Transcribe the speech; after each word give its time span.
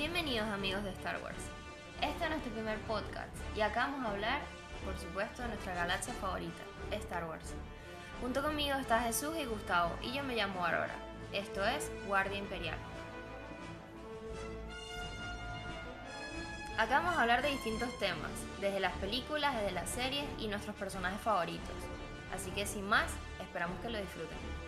Bienvenidos 0.00 0.48
amigos 0.48 0.82
de 0.82 0.92
Star 0.92 1.22
Wars. 1.22 1.42
Este 2.00 2.24
es 2.24 2.30
nuestro 2.30 2.50
primer 2.52 2.78
podcast 2.86 3.36
y 3.54 3.60
acá 3.60 3.80
vamos 3.80 4.06
a 4.06 4.12
hablar, 4.12 4.40
por 4.82 4.96
supuesto, 4.98 5.42
de 5.42 5.48
nuestra 5.48 5.74
galaxia 5.74 6.14
favorita, 6.14 6.62
Star 6.90 7.26
Wars. 7.26 7.52
Junto 8.22 8.42
conmigo 8.42 8.78
está 8.78 9.02
Jesús 9.02 9.36
y 9.36 9.44
Gustavo 9.44 9.94
y 10.00 10.14
yo 10.14 10.22
me 10.22 10.36
llamo 10.36 10.64
Aurora. 10.64 10.94
Esto 11.34 11.66
es 11.66 11.92
Guardia 12.06 12.38
Imperial. 12.38 12.78
Acá 16.78 17.00
vamos 17.00 17.16
a 17.16 17.20
hablar 17.20 17.42
de 17.42 17.50
distintos 17.50 17.90
temas, 17.98 18.30
desde 18.58 18.80
las 18.80 18.96
películas, 18.96 19.54
desde 19.54 19.72
las 19.72 19.90
series 19.90 20.24
y 20.38 20.48
nuestros 20.48 20.76
personajes 20.76 21.20
favoritos. 21.20 21.76
Así 22.34 22.50
que 22.52 22.64
sin 22.64 22.88
más, 22.88 23.10
esperamos 23.38 23.78
que 23.80 23.90
lo 23.90 23.98
disfruten. 23.98 24.59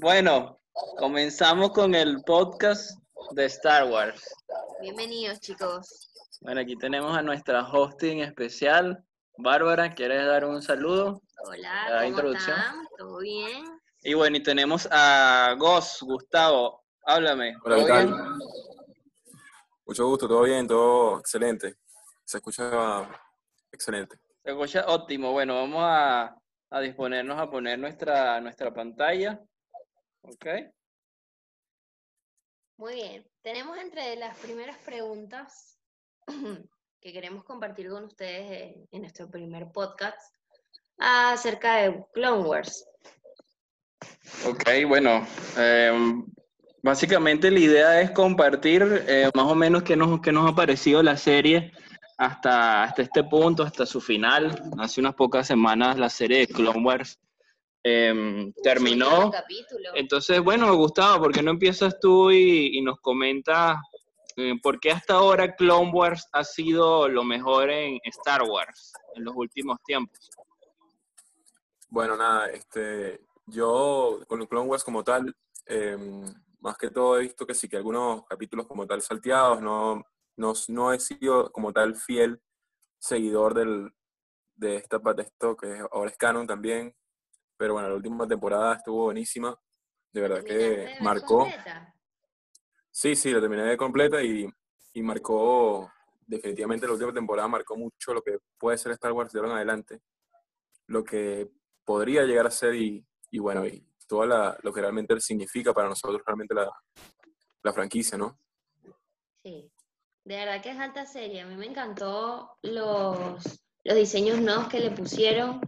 Bueno, 0.00 0.58
comenzamos 0.96 1.72
con 1.72 1.94
el 1.94 2.22
podcast 2.22 2.98
de 3.32 3.44
Star 3.44 3.84
Wars. 3.90 4.22
Bienvenidos 4.80 5.40
chicos. 5.40 6.10
Bueno, 6.40 6.62
aquí 6.62 6.74
tenemos 6.76 7.16
a 7.16 7.20
nuestra 7.20 7.62
hosting 7.68 8.20
especial, 8.20 9.04
Bárbara. 9.36 9.94
¿Quieres 9.94 10.24
dar 10.26 10.46
un 10.46 10.62
saludo? 10.62 11.20
Hola, 11.44 11.90
La 11.90 11.96
¿cómo 11.96 12.08
introducción. 12.08 12.58
están? 12.58 12.86
¿Todo 12.96 13.18
bien? 13.18 13.64
Y 14.02 14.14
bueno, 14.14 14.38
y 14.38 14.42
tenemos 14.42 14.88
a 14.90 15.54
Gos, 15.58 15.98
Gustavo. 16.00 16.82
Háblame. 17.04 17.56
Hola, 17.62 17.76
¿todo 17.76 17.84
¿qué 17.86 17.92
tal? 17.92 18.06
bien? 18.06 18.18
Mucho 19.84 20.06
gusto, 20.06 20.26
todo 20.28 20.42
bien, 20.44 20.66
todo 20.66 21.18
excelente. 21.18 21.76
Se 22.24 22.38
escucha 22.38 23.06
excelente. 23.70 24.16
Se 24.42 24.50
escucha 24.50 24.86
óptimo. 24.88 25.32
Bueno, 25.32 25.56
vamos 25.56 25.82
a, 25.82 26.34
a 26.70 26.80
disponernos 26.80 27.38
a 27.38 27.50
poner 27.50 27.78
nuestra, 27.78 28.40
nuestra 28.40 28.72
pantalla. 28.72 29.38
¿Ok? 30.22 30.46
Muy 32.76 32.94
bien. 32.94 33.26
Tenemos 33.42 33.78
entre 33.78 34.16
las 34.16 34.36
primeras 34.38 34.76
preguntas 34.78 35.78
que 37.00 37.12
queremos 37.12 37.44
compartir 37.44 37.88
con 37.88 38.04
ustedes 38.04 38.76
en, 38.90 39.00
nuestro 39.00 39.30
primer 39.30 39.70
podcast 39.72 40.18
acerca 40.98 41.76
de 41.76 42.04
Clone 42.12 42.42
Wars. 42.42 42.86
Ok, 44.46 44.64
bueno. 44.86 45.26
em, 45.56 46.26
básicamente 46.82 47.50
la 47.50 47.58
idea 47.58 48.00
es 48.00 48.10
compartir 48.10 49.04
eh, 49.06 49.30
más 49.34 49.46
o 49.46 49.54
menos 49.54 49.82
qué 49.82 49.96
nos, 49.96 50.20
qué 50.20 50.32
nos 50.32 50.50
ha 50.50 50.54
parecido 50.54 51.02
la 51.02 51.16
serie 51.16 51.72
hasta, 52.18 52.84
hasta 52.84 53.02
este 53.02 53.24
punto, 53.24 53.62
hasta 53.62 53.86
su 53.86 54.00
final. 54.00 54.62
Hace 54.78 55.00
unas 55.00 55.14
pocas 55.14 55.46
semanas 55.46 55.98
la 55.98 56.10
serie 56.10 56.40
de 56.40 56.46
Clone 56.46 56.82
Wars 56.82 57.18
em, 57.82 58.52
terminó. 58.62 59.30
Entonces, 59.94 60.40
bueno, 60.40 60.74
Gustavo, 60.76 61.24
¿por 61.24 61.32
qué 61.32 61.42
no 61.42 61.52
empiezas 61.52 61.98
tú 62.00 62.30
y, 62.30 62.78
y 62.78 62.82
nos 62.82 63.00
comentas 63.00 63.78
eh, 64.36 64.58
por 64.62 64.80
qué 64.80 64.90
hasta 64.90 65.14
ahora 65.14 65.54
Clone 65.54 65.90
Wars 65.92 66.26
ha 66.32 66.44
sido 66.44 67.08
lo 67.08 67.24
mejor 67.24 67.68
en 67.68 67.98
Star 68.04 68.42
Wars 68.42 68.92
en 69.14 69.24
los 69.24 69.34
últimos 69.36 69.78
tiempos? 69.84 70.30
Bueno, 71.88 72.16
nada, 72.16 72.46
este, 72.46 73.20
yo 73.46 74.20
con 74.28 74.40
el 74.40 74.48
Clone 74.48 74.68
Wars 74.68 74.84
como 74.84 75.02
tal, 75.02 75.34
em, 75.66 76.24
más 76.60 76.78
que 76.78 76.90
todo 76.90 77.18
he 77.18 77.22
visto 77.22 77.46
que 77.46 77.54
sí 77.54 77.68
que 77.68 77.76
algunos 77.76 78.24
capítulos 78.26 78.66
como 78.66 78.86
tal 78.86 79.02
salteados, 79.02 79.60
no, 79.60 80.04
no, 80.36 80.52
no 80.68 80.92
he 80.92 81.00
sido 81.00 81.50
como 81.52 81.72
tal 81.72 81.96
fiel 81.96 82.40
seguidor 82.98 83.54
del, 83.54 83.92
de 84.54 84.76
esta 84.76 85.00
parte 85.00 85.22
de 85.22 85.28
esto 85.28 85.56
que 85.56 85.82
ahora 85.92 86.10
es 86.10 86.16
canon 86.16 86.46
también, 86.46 86.94
pero 87.60 87.74
bueno, 87.74 87.90
la 87.90 87.94
última 87.94 88.26
temporada 88.26 88.76
estuvo 88.76 89.04
buenísima, 89.04 89.54
de 90.12 90.20
verdad 90.22 90.42
¿Terminaste 90.42 90.76
de 90.80 90.96
que 90.96 91.04
marcó. 91.04 91.38
completa? 91.40 91.94
Sí, 92.90 93.14
sí, 93.14 93.30
la 93.32 93.40
terminé 93.42 93.64
de 93.64 93.76
completa 93.76 94.22
y, 94.22 94.48
y 94.94 95.02
marcó, 95.02 95.92
definitivamente 96.26 96.86
la 96.86 96.94
última 96.94 97.12
temporada 97.12 97.48
marcó 97.48 97.76
mucho 97.76 98.14
lo 98.14 98.22
que 98.22 98.38
puede 98.56 98.78
ser 98.78 98.92
Star 98.92 99.12
Wars 99.12 99.30
de 99.30 99.40
ahora 99.40 99.50
en 99.50 99.56
adelante, 99.58 100.00
lo 100.86 101.04
que 101.04 101.50
podría 101.84 102.22
llegar 102.22 102.46
a 102.46 102.50
ser 102.50 102.76
y, 102.76 103.06
y 103.30 103.38
bueno, 103.38 103.66
y 103.66 103.86
todo 104.08 104.24
lo 104.24 104.72
que 104.72 104.80
realmente 104.80 105.20
significa 105.20 105.74
para 105.74 105.90
nosotros 105.90 106.22
realmente 106.24 106.54
la, 106.54 106.70
la 107.62 107.72
franquicia, 107.74 108.16
¿no? 108.16 108.38
Sí. 109.42 109.70
De 110.24 110.36
verdad 110.36 110.62
que 110.62 110.70
es 110.70 110.78
alta 110.78 111.04
serie. 111.04 111.42
A 111.42 111.46
mí 111.46 111.56
me 111.56 111.66
encantó 111.66 112.56
los, 112.62 113.44
los 113.84 113.96
diseños 113.96 114.40
nuevos 114.40 114.68
que 114.68 114.80
le 114.80 114.92
pusieron 114.92 115.60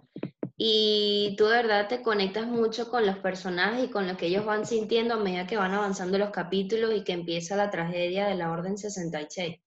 y 0.57 1.35
tú 1.37 1.47
de 1.47 1.57
verdad 1.57 1.89
te 1.89 2.03
conectas 2.03 2.47
mucho 2.47 2.91
con 2.91 3.07
los 3.07 3.19
personajes 3.19 3.85
y 3.85 3.91
con 3.91 4.07
lo 4.07 4.17
que 4.17 4.27
ellos 4.27 4.45
van 4.45 4.67
sintiendo 4.67 5.15
a 5.15 5.19
medida 5.19 5.47
que 5.47 5.57
van 5.57 5.73
avanzando 5.73 6.19
los 6.19 6.31
capítulos 6.31 6.95
y 6.95 7.05
que 7.05 7.13
empieza 7.13 7.57
la 7.57 7.71
tragedia 7.71 8.27
de 8.27 8.35
la 8.35 8.51
Orden 8.51 8.77
66. 8.77 9.61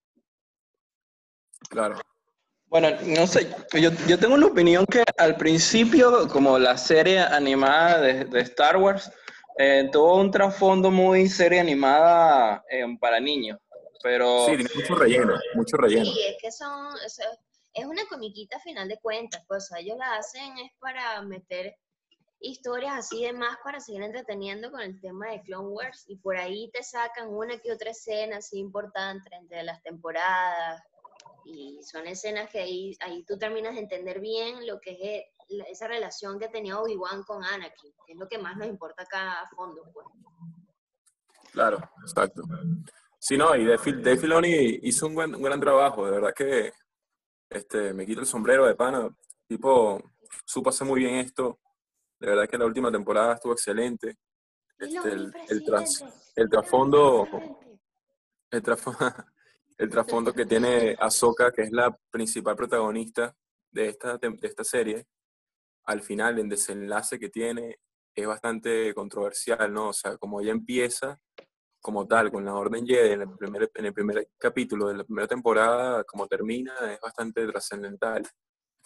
Claro. 1.70 2.00
Bueno, 2.68 2.90
no 3.06 3.28
sé, 3.28 3.50
yo, 3.74 3.92
yo 4.08 4.20
tengo 4.20 4.36
una 4.36 4.48
opinión 4.48 4.86
que 4.86 5.04
al 5.18 5.38
principio, 5.38 6.28
como 6.28 6.60
la 6.60 6.78
serie 6.78 7.20
animada 7.20 8.02
de, 8.02 8.26
de 8.26 8.42
Star 8.42 8.78
Wars, 8.78 9.12
eh, 9.58 9.90
tuvo 9.92 10.20
un 10.20 10.32
trasfondo 10.32 10.92
muy 10.92 11.30
serie 11.30 11.62
animada 11.62 12.64
eh, 12.70 12.86
para 13.00 13.20
niños, 13.20 13.58
pero 14.04 14.46
Sí, 14.48 14.58
tiene 14.58 14.70
mucho 14.76 14.96
relleno, 14.96 15.34
mucho 15.54 15.78
relleno. 15.78 16.06
Sí, 16.06 16.20
es 16.28 16.36
que 16.42 16.52
son, 16.52 16.94
es 17.76 17.86
una 17.86 18.02
comiquita 18.10 18.58
a 18.58 18.62
final 18.62 18.88
de 18.88 18.98
cuentas, 19.00 19.44
pues 19.48 19.66
o 19.66 19.68
sea, 19.68 19.80
ellos 19.80 19.98
la 19.98 20.16
hacen 20.16 20.58
es 20.58 20.72
para 20.80 21.22
meter 21.22 21.76
historias 22.40 22.94
así 22.98 23.24
de 23.24 23.34
más 23.34 23.58
para 23.64 23.80
seguir 23.80 24.02
entreteniendo 24.02 24.72
con 24.72 24.82
el 24.82 25.00
tema 25.02 25.30
de 25.32 25.42
Clone 25.44 25.70
Wars 25.70 26.04
y 26.08 26.18
por 26.18 26.38
ahí 26.38 26.70
te 26.72 26.84
sacan 26.84 27.30
una 27.30 27.58
que 27.60 27.72
otra 27.72 27.92
escena 27.92 28.38
así 28.38 28.60
importante 28.60 29.30
entre 29.36 29.64
las 29.64 29.82
temporadas 29.84 30.82
y 31.46 31.80
son 31.84 32.08
escenas 32.08 32.50
que 32.50 32.60
ahí, 32.60 32.96
ahí 33.02 33.24
tú 33.26 33.38
terminas 33.38 33.74
de 33.76 33.82
entender 33.82 34.20
bien 34.20 34.66
lo 34.68 34.80
que 34.80 35.18
es 35.18 35.26
esa 35.70 35.88
relación 35.88 36.40
que 36.40 36.48
tenía 36.50 36.80
Obi-Wan 36.80 37.24
con 37.24 37.44
Anakin, 37.44 37.94
que 38.06 38.14
es 38.14 38.18
lo 38.20 38.28
que 38.28 38.38
más 38.40 38.58
nos 38.58 38.68
importa 38.68 39.04
acá 39.04 39.42
a 39.42 39.48
fondo, 39.50 39.82
pues. 39.94 40.08
Claro, 41.52 41.78
exacto. 42.02 42.42
Sí, 43.20 43.38
no, 43.38 43.56
y 43.56 43.66
Dave 43.66 44.18
Filoni 44.18 44.80
hizo 44.84 45.08
un, 45.08 45.16
buen- 45.16 45.36
un 45.36 45.42
gran 45.44 45.60
trabajo, 45.60 46.06
de 46.06 46.12
verdad 46.12 46.34
que 46.36 46.72
este, 47.56 47.94
me 47.94 48.06
quito 48.06 48.20
el 48.22 48.26
sombrero 48.26 48.66
de 48.66 48.76
pana, 48.76 49.10
tipo, 49.48 50.02
supo 50.46 50.70
hacer 50.70 50.86
muy 50.88 51.00
bien 51.02 51.16
esto, 51.16 51.60
de 52.20 52.28
verdad 52.28 52.50
que 52.50 52.58
la 52.58 52.66
última 52.66 52.92
temporada 52.92 53.34
estuvo 53.36 53.54
excelente, 53.54 54.18
este, 54.78 55.10
el, 55.12 55.34
el, 55.50 55.64
tras- 55.64 56.04
el 56.36 56.50
trasfondo, 56.50 57.28
el, 58.52 58.62
trasfo- 58.62 58.98
el 59.78 59.90
trasfondo 59.90 60.34
que 60.34 60.46
tiene 60.46 60.96
Ahsoka, 61.00 61.52
que 61.52 61.64
es 61.64 61.72
la 61.72 61.96
principal 62.12 62.56
protagonista 62.56 63.34
de 63.72 63.88
esta, 63.90 64.18
de 64.18 64.38
esta 64.42 64.64
serie, 64.64 65.06
al 65.86 66.02
final, 66.02 66.40
el 66.40 66.50
desenlace 66.50 67.20
que 67.20 67.30
tiene 67.30 67.80
es 68.16 68.28
bastante 68.28 68.94
controversial, 68.94 69.72
¿no? 69.72 69.90
O 69.90 69.94
sea, 69.94 70.18
como 70.18 70.42
ella 70.42 70.52
empieza 70.52 71.20
como 71.86 72.08
tal, 72.08 72.32
con 72.32 72.44
la 72.44 72.56
Orden 72.56 72.84
Jedi 72.84 73.12
en 73.12 73.22
el 73.22 73.38
primer, 73.38 73.72
en 73.76 73.86
el 73.86 73.94
primer 73.94 74.28
capítulo 74.40 74.88
de 74.88 74.98
la 74.98 75.04
primera 75.04 75.28
temporada, 75.28 76.04
como 76.04 76.26
termina, 76.26 76.74
es 76.92 77.00
bastante 77.00 77.46
trascendental, 77.46 78.28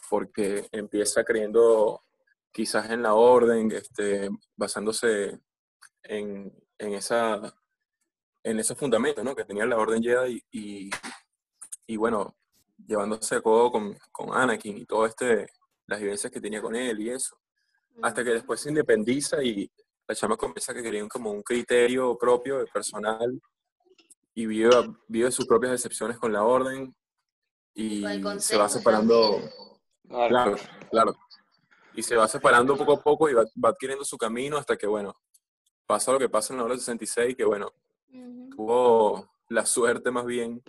porque 0.10 0.68
empieza 0.74 1.24
creyendo 1.24 2.04
quizás 2.52 2.90
en 2.90 3.02
la 3.02 3.14
Orden, 3.14 3.72
este, 3.72 4.30
basándose 4.54 5.40
en, 6.04 6.54
en, 6.78 6.94
esa, 6.94 7.56
en 8.44 8.60
ese 8.60 8.76
fundamento 8.76 9.24
¿no? 9.24 9.34
que 9.34 9.46
tenía 9.46 9.66
la 9.66 9.78
Orden 9.78 10.04
Jedi 10.04 10.44
y, 10.52 10.90
y 11.88 11.96
bueno, 11.96 12.36
llevándose 12.86 13.36
a 13.36 13.42
codo 13.42 13.72
con, 13.72 13.98
con 14.12 14.34
Anakin 14.34 14.78
y 14.78 14.86
todo 14.86 15.06
este, 15.06 15.48
las 15.88 16.02
vivencias 16.02 16.34
que 16.34 16.42
tenía 16.42 16.62
con 16.62 16.76
él 16.76 17.00
y 17.00 17.12
eso 17.12 17.40
hasta 18.02 18.26
que 18.26 18.32
después 18.32 18.60
se 18.60 18.70
independiza 18.70 19.42
y 19.42 19.72
la 20.10 20.16
chama 20.16 20.36
comienza 20.38 20.74
que 20.74 20.82
querían 20.82 21.08
como 21.08 21.32
un 21.32 21.44
criterio 21.44 22.18
propio, 22.18 22.66
personal, 22.74 23.40
y 24.34 24.48
vive, 24.48 24.72
vive 25.08 25.32
sus 25.32 25.46
propias 25.46 25.72
decepciones 25.74 26.18
con 26.18 26.34
la 26.34 26.44
orden 26.44 26.96
y 27.76 28.04
se 28.40 28.58
va 28.58 28.68
separando, 28.68 29.34
también. 30.10 30.30
claro, 30.30 30.56
claro, 30.90 31.16
y 31.94 32.02
se 32.02 32.16
va 32.16 32.28
separando 32.28 32.76
poco 32.76 32.94
a 32.94 33.04
poco 33.04 33.30
y 33.30 33.34
va, 33.36 33.44
va 33.64 33.70
adquiriendo 33.70 34.04
su 34.04 34.18
camino 34.18 34.58
hasta 34.58 34.76
que, 34.76 34.88
bueno, 34.88 35.16
pasa 35.86 36.12
lo 36.12 36.18
que 36.18 36.28
pasa 36.28 36.54
en 36.54 36.58
la 36.58 36.66
hora 36.66 36.76
66, 36.76 37.36
que, 37.36 37.46
bueno, 37.46 37.72
tuvo 38.50 39.30
la 39.50 39.64
suerte 39.64 40.10
más 40.10 40.26
bien 40.26 40.64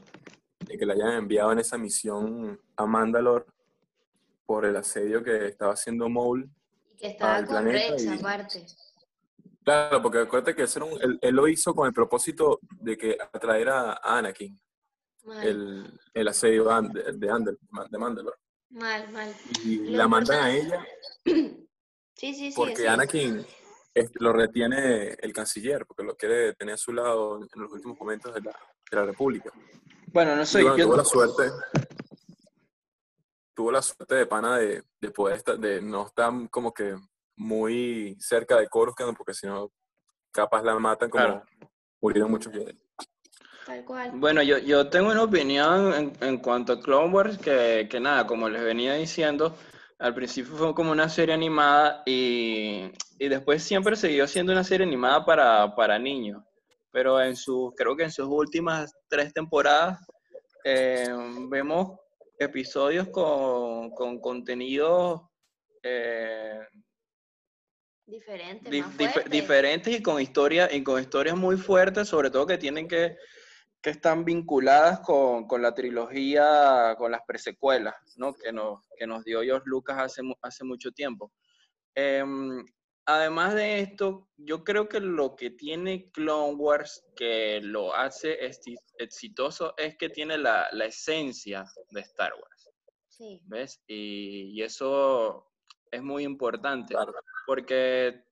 de 0.66 0.76
que 0.76 0.84
le 0.84 0.92
hayan 0.92 1.12
enviado 1.14 1.50
en 1.52 1.60
esa 1.60 1.78
misión 1.78 2.60
a 2.76 2.84
Mandalore 2.84 3.46
por 4.44 4.66
el 4.66 4.76
asedio 4.76 5.24
que 5.24 5.46
estaba 5.46 5.72
haciendo 5.72 6.10
Maul 6.10 6.50
Y 6.92 6.96
que 6.96 7.06
estaba 7.06 7.36
al 7.36 7.46
con 7.46 7.56
planeta 7.56 7.92
Rex 7.92 8.04
y- 8.04 8.08
aparte. 8.08 8.66
Claro, 9.70 10.02
porque 10.02 10.18
acuérdate 10.18 10.56
que 10.56 10.64
ese 10.64 10.82
un- 10.82 11.00
él, 11.00 11.16
él 11.22 11.34
lo 11.36 11.46
hizo 11.46 11.72
con 11.76 11.86
el 11.86 11.92
propósito 11.92 12.58
de 12.72 12.98
que 12.98 13.16
atraer 13.32 13.68
a 13.68 14.00
Anakin, 14.02 14.60
Mal, 15.22 15.46
el, 15.46 16.00
el 16.12 16.28
asedio 16.28 16.64
de, 16.64 17.12
de, 17.12 17.12
de 17.12 17.98
Mandalore. 17.98 18.36
mal, 18.70 19.08
mal. 19.12 19.32
Y 19.64 19.76
Lo 19.90 19.98
la 19.98 20.08
mandan 20.08 20.42
a 20.42 20.50
ella 20.52 20.84
Sí, 21.24 22.34
sí, 22.34 22.50
sí. 22.50 22.52
porque 22.56 22.78
sí. 22.82 22.86
Anakin 22.88 23.46
es- 23.94 24.10
lo 24.14 24.32
retiene 24.32 25.10
el 25.20 25.32
canciller, 25.32 25.86
porque 25.86 26.02
lo 26.02 26.16
quiere 26.16 26.52
tener 26.54 26.74
a 26.74 26.78
su 26.78 26.92
lado 26.92 27.36
en 27.40 27.62
los 27.62 27.70
últimos 27.70 27.96
momentos 27.98 28.34
de 28.34 28.40
la, 28.40 28.50
de 28.90 28.96
la 28.96 29.04
República. 29.04 29.52
Bueno, 30.08 30.34
no 30.34 30.42
Y 30.42 30.46
sé, 30.46 30.62
bueno, 30.62 30.76
yo- 30.78 30.86
tuvo 30.86 30.96
la 30.96 31.04
suerte, 31.04 31.52
tuvo 33.54 33.70
la 33.70 33.82
suerte 33.82 34.16
de 34.16 34.26
pana 34.26 34.58
de, 34.58 34.82
de 35.00 35.10
poder 35.12 35.36
estar, 35.36 35.56
de 35.58 35.80
no 35.80 36.06
estar 36.06 36.32
como 36.50 36.74
que 36.74 36.96
muy 37.40 38.16
cerca 38.20 38.58
de 38.60 38.68
Coruscant, 38.68 39.16
porque 39.16 39.32
si 39.34 39.46
no, 39.46 39.72
capaz 40.30 40.62
la 40.62 40.78
matan 40.78 41.08
como 41.10 41.24
Claro. 41.24 41.44
murieron 42.00 42.30
muchos 42.30 42.52
Jedi. 42.52 42.78
Tal 43.66 43.84
cual. 43.84 44.10
Bueno, 44.14 44.42
yo, 44.42 44.58
yo 44.58 44.88
tengo 44.90 45.10
una 45.10 45.22
opinión 45.22 45.94
en, 45.94 46.12
en 46.20 46.38
cuanto 46.38 46.74
a 46.74 46.80
Clone 46.80 47.12
Wars 47.12 47.38
que, 47.38 47.88
que 47.90 47.98
nada, 47.98 48.26
como 48.26 48.48
les 48.48 48.62
venía 48.62 48.94
diciendo, 48.94 49.56
al 49.98 50.14
principio 50.14 50.54
fue 50.54 50.74
como 50.74 50.92
una 50.92 51.08
serie 51.08 51.34
animada 51.34 52.02
y, 52.04 52.90
y 53.18 53.28
después 53.28 53.62
siempre 53.62 53.96
siguió 53.96 54.26
siendo 54.26 54.52
una 54.52 54.64
serie 54.64 54.86
animada 54.86 55.24
para, 55.24 55.74
para 55.74 55.98
niños. 55.98 56.42
Pero 56.92 57.20
en 57.22 57.36
sus, 57.36 57.72
creo 57.76 57.96
que 57.96 58.04
en 58.04 58.10
sus 58.12 58.26
últimas 58.26 58.92
tres 59.08 59.32
temporadas 59.32 59.98
eh, 60.64 61.08
vemos 61.48 61.98
episodios 62.38 63.08
con, 63.08 63.90
con 63.90 64.20
contenido 64.20 65.30
eh, 65.82 66.58
Diferente, 68.10 68.70
Dif- 68.70 68.84
más 68.86 68.96
dif- 68.98 69.12
fuerte. 69.12 69.30
diferentes 69.30 69.98
y 69.98 70.02
con 70.02 70.20
historias 70.20 70.72
y 70.72 70.82
con 70.82 71.00
historias 71.00 71.36
muy 71.36 71.56
fuertes, 71.56 72.08
sobre 72.08 72.30
todo 72.30 72.46
que 72.46 72.58
tienen 72.58 72.88
que, 72.88 73.16
que 73.80 73.90
están 73.90 74.24
vinculadas 74.24 75.00
con, 75.00 75.46
con 75.46 75.62
la 75.62 75.74
trilogía, 75.74 76.94
con 76.98 77.12
las 77.12 77.22
presecuelas, 77.26 77.94
¿no? 78.16 78.34
Que 78.34 78.52
nos, 78.52 78.80
que 78.98 79.06
nos 79.06 79.24
dio 79.24 79.42
George 79.42 79.64
Lucas 79.66 79.96
hace, 79.98 80.22
hace 80.42 80.64
mucho 80.64 80.90
tiempo. 80.92 81.32
Em, 81.94 82.64
además 83.06 83.54
de 83.54 83.80
esto, 83.80 84.28
yo 84.36 84.62
creo 84.64 84.88
que 84.88 85.00
lo 85.00 85.34
que 85.36 85.50
tiene 85.50 86.10
Clone 86.10 86.54
Wars 86.56 87.04
que 87.16 87.60
lo 87.62 87.94
hace 87.94 88.38
exitoso 88.98 89.74
es 89.76 89.96
que 89.96 90.08
tiene 90.10 90.36
la, 90.38 90.68
la 90.72 90.84
esencia 90.86 91.64
de 91.90 92.00
Star 92.00 92.32
Wars, 92.34 92.70
Sí. 93.08 93.40
¿ves? 93.44 93.82
Y, 93.86 94.52
y 94.58 94.62
eso 94.62 95.49
es 95.90 96.02
muy 96.02 96.24
importante 96.24 96.94
Claro. 96.94 97.12
porque 97.46 98.24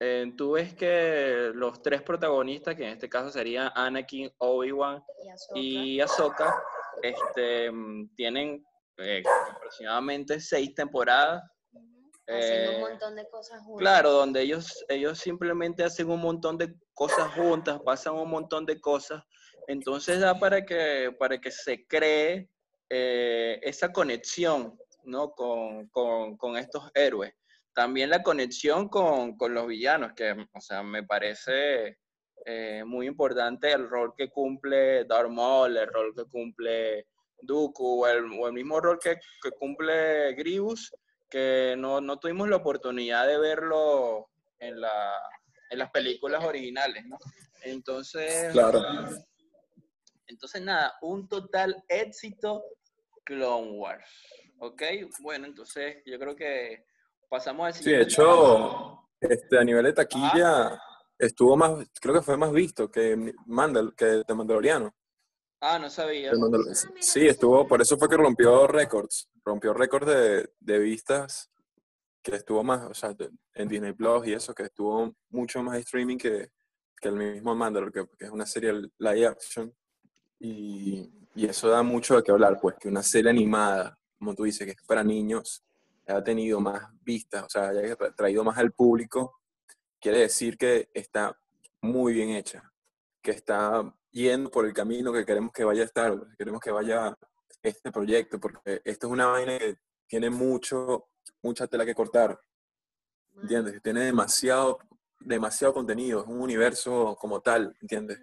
eh, 0.00 0.32
tú 0.36 0.52
ves 0.52 0.74
que 0.74 1.50
los 1.54 1.80
tres 1.80 2.02
protagonistas, 2.02 2.74
que 2.74 2.84
en 2.84 2.90
este 2.90 3.08
caso 3.08 3.30
serían 3.30 3.70
Anakin, 3.74 4.30
Obi-Wan 4.38 5.02
Y 5.22 5.28
Ahsoka. 5.30 5.58
y 5.60 6.00
Ahsoka, 6.00 6.62
este, 7.02 7.70
tienen 8.14 8.64
eh, 8.98 9.22
aproximadamente 9.50 10.38
seis 10.40 10.74
temporadas. 10.74 11.42
Haciendo 12.28 12.70
un 12.70 12.76
eh, 12.76 12.80
montón 12.90 13.16
de 13.16 13.28
cosas 13.28 13.62
juntas. 13.62 13.80
Claro, 13.80 14.10
donde 14.10 14.42
ellos, 14.42 14.84
ellos 14.88 15.18
simplemente 15.18 15.84
hacen 15.84 16.10
un 16.10 16.20
montón 16.20 16.58
de 16.58 16.74
cosas 16.92 17.32
juntas, 17.34 17.80
pasan 17.84 18.14
un 18.14 18.28
montón 18.28 18.66
de 18.66 18.80
cosas. 18.80 19.22
Entonces 19.68 20.20
da 20.20 20.38
para 20.38 20.64
que, 20.64 21.14
para 21.18 21.40
que 21.40 21.50
se 21.50 21.86
cree 21.86 22.50
eh, 22.90 23.58
esa 23.62 23.92
conexión 23.92 24.78
¿no? 25.06 25.30
con, 25.32 25.88
con- 25.88 26.36
con 26.36 26.56
estos 26.56 26.90
héroes. 26.94 27.32
También 27.74 28.10
la 28.10 28.22
conexión 28.22 28.88
con, 28.88 29.36
con 29.36 29.52
los 29.54 29.66
villanos, 29.66 30.12
que 30.14 30.32
o 30.52 30.60
sea, 30.60 30.82
me 30.82 31.02
parece 31.02 31.98
eh, 32.44 32.82
muy 32.84 33.06
importante 33.06 33.70
el 33.72 33.88
rol 33.88 34.14
que 34.16 34.28
cumple 34.30 35.04
Darth 35.04 35.30
Maul, 35.30 35.76
el 35.76 35.92
rol 35.92 36.14
que 36.14 36.24
cumple 36.24 37.06
Dooku, 37.42 38.02
o 38.04 38.06
el, 38.06 38.24
o 38.38 38.46
el 38.46 38.52
mismo 38.54 38.80
rol 38.80 38.98
que, 38.98 39.18
que 39.42 39.50
cumple 39.50 40.32
Grievous, 40.34 40.94
que 41.28 41.74
no, 41.76 42.00
no 42.00 42.18
tuvimos 42.18 42.48
la 42.48 42.56
oportunidad 42.56 43.26
de 43.26 43.38
verlo 43.38 44.30
en, 44.58 44.80
la, 44.80 45.12
en 45.70 45.78
las 45.78 45.90
películas 45.90 46.42
originales, 46.44 47.04
¿no? 47.04 47.18
Entonces, 47.62 48.52
Claro. 48.52 48.80
entonces 50.28 50.62
nada, 50.62 50.94
un 51.02 51.28
total 51.28 51.82
éxito 51.88 52.64
Clone 53.24 53.72
Wars, 53.72 54.08
¿ok? 54.58 54.82
Bueno, 55.20 55.46
entonces 55.46 56.02
yo 56.04 56.18
creo 56.18 56.34
que 56.36 56.84
pasamos 57.28 57.66
al 57.66 57.74
Sí, 57.74 57.84
de 57.90 58.04
siguiente 58.04 58.12
hecho, 58.12 59.08
este, 59.20 59.58
a 59.58 59.64
nivel 59.64 59.84
de 59.84 59.92
taquilla, 59.92 60.80
estuvo 61.18 61.56
más, 61.56 61.88
creo 62.00 62.14
que 62.14 62.22
fue 62.22 62.36
más 62.36 62.52
visto 62.52 62.90
que 62.90 63.34
Mandal, 63.46 63.94
que 63.96 64.22
The 64.26 64.34
Mandaloriano. 64.34 64.94
Ah, 65.60 65.78
no 65.78 65.88
sabía. 65.88 66.32
Mandal- 66.32 66.66
Ah, 66.68 66.90
Sí, 67.00 67.26
estuvo, 67.26 67.66
por 67.66 67.80
eso 67.80 67.96
fue 67.96 68.08
que 68.08 68.16
rompió 68.16 68.66
récords, 68.66 69.28
rompió 69.44 69.72
récords 69.72 70.06
de, 70.06 70.50
de 70.60 70.78
vistas, 70.78 71.50
que 72.22 72.36
estuvo 72.36 72.62
más, 72.64 72.82
o 72.84 72.94
sea, 72.94 73.14
en 73.54 73.68
Disney 73.68 73.92
Plus 73.92 74.26
y 74.26 74.32
eso, 74.32 74.54
que 74.54 74.64
estuvo 74.64 75.14
mucho 75.30 75.62
más 75.62 75.78
streaming 75.78 76.18
que, 76.18 76.50
que 77.00 77.08
el 77.08 77.14
mismo 77.14 77.54
Mandalor, 77.54 77.92
que, 77.92 78.04
que 78.18 78.24
es 78.26 78.30
una 78.30 78.44
serie 78.46 78.72
live 78.98 79.26
action, 79.26 79.72
y, 80.40 81.08
y 81.34 81.46
eso 81.46 81.68
da 81.68 81.82
mucho 81.82 82.16
de 82.16 82.22
qué 82.22 82.32
hablar, 82.32 82.58
pues, 82.60 82.76
que 82.80 82.88
una 82.88 83.02
serie 83.02 83.30
animada, 83.30 83.96
como 84.18 84.34
tú 84.34 84.44
dices, 84.44 84.66
que 84.66 84.72
es 84.72 84.86
para 84.86 85.04
niños, 85.04 85.62
ha 86.06 86.22
tenido 86.22 86.60
más 86.60 86.82
vistas, 87.02 87.44
o 87.44 87.48
sea, 87.48 87.72
tra- 87.72 88.14
traído 88.14 88.44
más 88.44 88.58
al 88.58 88.72
público, 88.72 89.40
quiere 90.00 90.20
decir 90.20 90.56
que 90.56 90.88
está 90.94 91.36
muy 91.80 92.12
bien 92.12 92.30
hecha, 92.30 92.72
que 93.22 93.32
está 93.32 93.92
yendo 94.12 94.50
por 94.50 94.66
el 94.66 94.72
camino 94.72 95.12
que 95.12 95.26
queremos 95.26 95.52
que 95.52 95.64
vaya 95.64 95.82
a 95.82 95.86
estar, 95.86 96.16
queremos 96.38 96.60
que 96.60 96.70
vaya 96.70 97.16
este 97.62 97.90
proyecto, 97.90 98.38
porque 98.38 98.80
esto 98.84 99.06
es 99.08 99.12
una 99.12 99.26
vaina 99.26 99.58
que 99.58 99.76
tiene 100.06 100.30
mucho, 100.30 101.08
mucha 101.42 101.66
tela 101.66 101.84
que 101.84 101.94
cortar, 101.94 102.40
¿entiendes? 103.42 103.82
Tiene 103.82 104.00
demasiado, 104.04 104.78
demasiado 105.18 105.74
contenido, 105.74 106.20
es 106.20 106.28
un 106.28 106.40
universo 106.40 107.16
como 107.20 107.40
tal, 107.40 107.76
¿entiendes? 107.80 108.20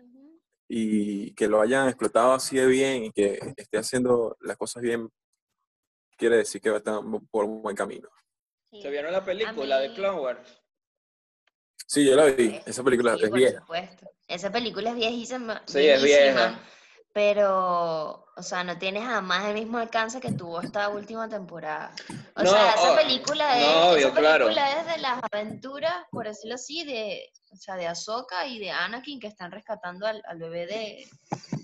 Y 0.69 1.33
que 1.35 1.47
lo 1.47 1.59
hayan 1.59 1.89
explotado 1.89 2.31
así 2.33 2.55
de 2.55 2.65
bien 2.65 3.03
y 3.05 3.11
que 3.11 3.39
esté 3.57 3.77
haciendo 3.77 4.37
las 4.39 4.55
cosas 4.57 4.81
bien, 4.81 5.09
quiere 6.17 6.37
decir 6.37 6.61
que 6.61 6.69
va 6.69 6.75
a 6.75 6.79
estar 6.79 6.99
por 7.31 7.45
un 7.45 7.61
buen 7.61 7.75
camino. 7.75 8.09
Sí. 8.71 8.81
¿Se 8.81 8.89
vieron 8.89 9.11
la 9.11 9.23
película 9.23 9.79
de 9.79 9.89
mí- 9.89 9.95
Clone 9.95 10.19
Wars? 10.19 10.61
Sí, 11.85 12.05
yo 12.05 12.15
la 12.15 12.25
vi, 12.25 12.59
esa 12.65 12.83
película 12.83 13.15
Sí, 13.17 13.23
es 13.23 13.29
por 13.29 13.37
vieja. 13.37 13.59
supuesto. 13.59 14.09
Esa 14.27 14.51
película 14.51 14.89
es 14.91 14.95
viejísima. 14.95 15.61
Sí, 15.67 15.87
es 15.87 16.01
viejísima, 16.01 16.45
vieja. 16.47 16.59
Pero, 17.13 18.25
o 18.35 18.41
sea, 18.41 18.63
no 18.63 18.79
tiene 18.79 18.99
jamás 19.01 19.45
el 19.45 19.53
mismo 19.53 19.77
alcance 19.77 20.19
que 20.19 20.31
tuvo 20.31 20.61
esta 20.61 20.89
última 20.89 21.29
temporada. 21.29 21.93
O 22.35 22.41
No, 22.41 22.49
sea, 22.49 22.73
esa 22.73 22.93
oh, 22.93 22.95
película 22.95 23.59
es, 23.61 23.67
no, 23.67 23.89
obvio, 23.91 24.07
esa 24.07 24.19
claro. 24.19 24.45
película 24.45 24.79
es 24.79 24.87
de 24.95 24.97
las 25.01 25.19
aventuras, 25.31 25.93
por 26.09 26.25
decirlo 26.25 26.55
así, 26.55 26.83
de, 26.85 27.29
o 27.51 27.55
sea, 27.55 27.75
de 27.75 27.85
Ahsoka 27.85 28.47
y 28.47 28.57
de 28.57 28.71
Anakin 28.71 29.19
que 29.19 29.27
están 29.27 29.51
rescatando 29.51 30.07
al, 30.07 30.23
al 30.25 30.39
bebé 30.39 30.65
de, 30.65 31.07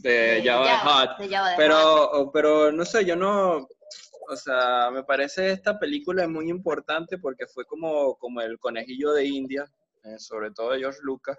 De 0.02 0.10
de 0.42 0.44
Jabba 0.44 1.18
the 1.18 1.26
Hutt. 1.26 1.42
Pero, 1.58 2.30
pero 2.32 2.72
no 2.72 2.86
sé, 2.86 3.04
yo 3.06 3.16
no, 3.16 3.68
o 4.30 4.36
sea, 4.36 4.90
me 4.92 5.04
parece 5.04 5.52
esta 5.52 5.78
película 5.80 6.24
es 6.24 6.30
muy 6.30 6.50
importante 6.50 7.18
porque 7.18 7.48
fue 7.48 7.66
como, 7.66 8.16
como 8.18 8.42
el 8.42 8.58
conejillo 8.60 9.12
de 9.14 9.26
India, 9.26 9.66
eh, 10.04 10.20
sobre 10.20 10.52
todo 10.52 10.72
de 10.72 10.80
George 10.80 11.00
Lucas, 11.02 11.38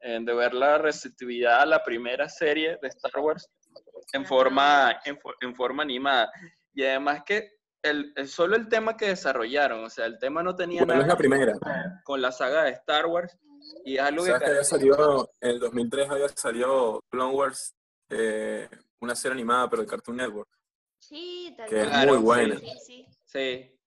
eh, 0.00 0.18
de 0.20 0.34
ver 0.34 0.52
la 0.54 0.78
receptividad 0.78 1.60
a 1.62 1.66
la 1.66 1.82
primera 1.84 2.28
serie 2.28 2.78
de 2.82 2.88
Star 2.88 3.18
Wars 3.20 3.48
en 4.12 4.26
forma, 4.26 5.00
en, 5.04 5.16
fo- 5.18 5.34
en 5.40 5.54
forma 5.54 5.82
animada. 5.84 6.30
Y 6.74 6.84
además 6.84 7.22
que 7.24 7.50
el, 7.82 8.12
el- 8.16 8.28
solo 8.28 8.56
el 8.56 8.68
tema 8.68 8.96
que 8.96 9.06
desarrollaron, 9.08 9.84
o 9.84 9.90
sea, 9.90 10.06
el 10.06 10.18
tema 10.18 10.42
no 10.42 10.54
tenía 10.56 10.80
Bueno, 10.84 10.94
es 10.94 11.06
nada 11.06 11.12
la 11.14 11.16
primera. 11.18 11.52
con 12.04 12.20
la 12.20 12.32
saga 12.32 12.64
de 12.64 12.70
Star 12.72 13.06
Wars 13.06 13.38
y 13.84 13.96
es 13.96 14.02
algo 14.02 14.24
que... 14.24 14.30
¿Sabes 14.30 14.42
que 14.44 14.50
había 14.50 14.64
salido, 14.64 15.30
en 15.40 15.50
el 15.50 15.60
2003 15.60 16.10
había 16.10 16.28
salido 16.28 17.00
Clone 17.10 17.34
Wars, 17.34 17.74
eh, 18.10 18.68
una 19.00 19.14
serie 19.14 19.34
animada, 19.34 19.70
pero 19.70 19.82
de 19.82 19.88
Cartoon 19.88 20.16
Network? 20.16 20.48
Sí, 21.02 21.52
tal 21.56 21.68
que 21.68 21.82
es 21.82 21.88
muy 22.06 22.16
Sí, 22.16 22.22
buena. 22.22 22.58
Sí, 22.58 22.72
sí. 22.86 23.06
Sí. 23.24 23.78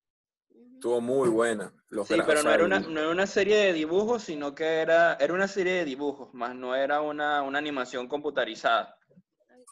Estuvo 0.74 1.00
muy 1.00 1.30
buena. 1.30 1.74
Los 1.88 2.08
Sí, 2.08 2.16
pero 2.26 2.44
no 2.44 2.52
era, 2.52 2.66
una, 2.66 2.80
no 2.80 3.00
era 3.00 3.10
una 3.10 3.26
serie 3.26 3.58
de 3.58 3.74
dibujos, 3.74 4.24
sino 4.24 4.54
que 4.54 4.82
era, 4.82 5.14
era 5.16 5.34
una 5.34 5.48
serie 5.48 5.74
de 5.74 5.86
dibujos, 5.86 6.34
más 6.34 6.54
no 6.54 6.76
era 6.76 7.02
una, 7.02 7.42
una 7.42 7.58
animación 7.58 8.10
computarizada. 8.10 9.00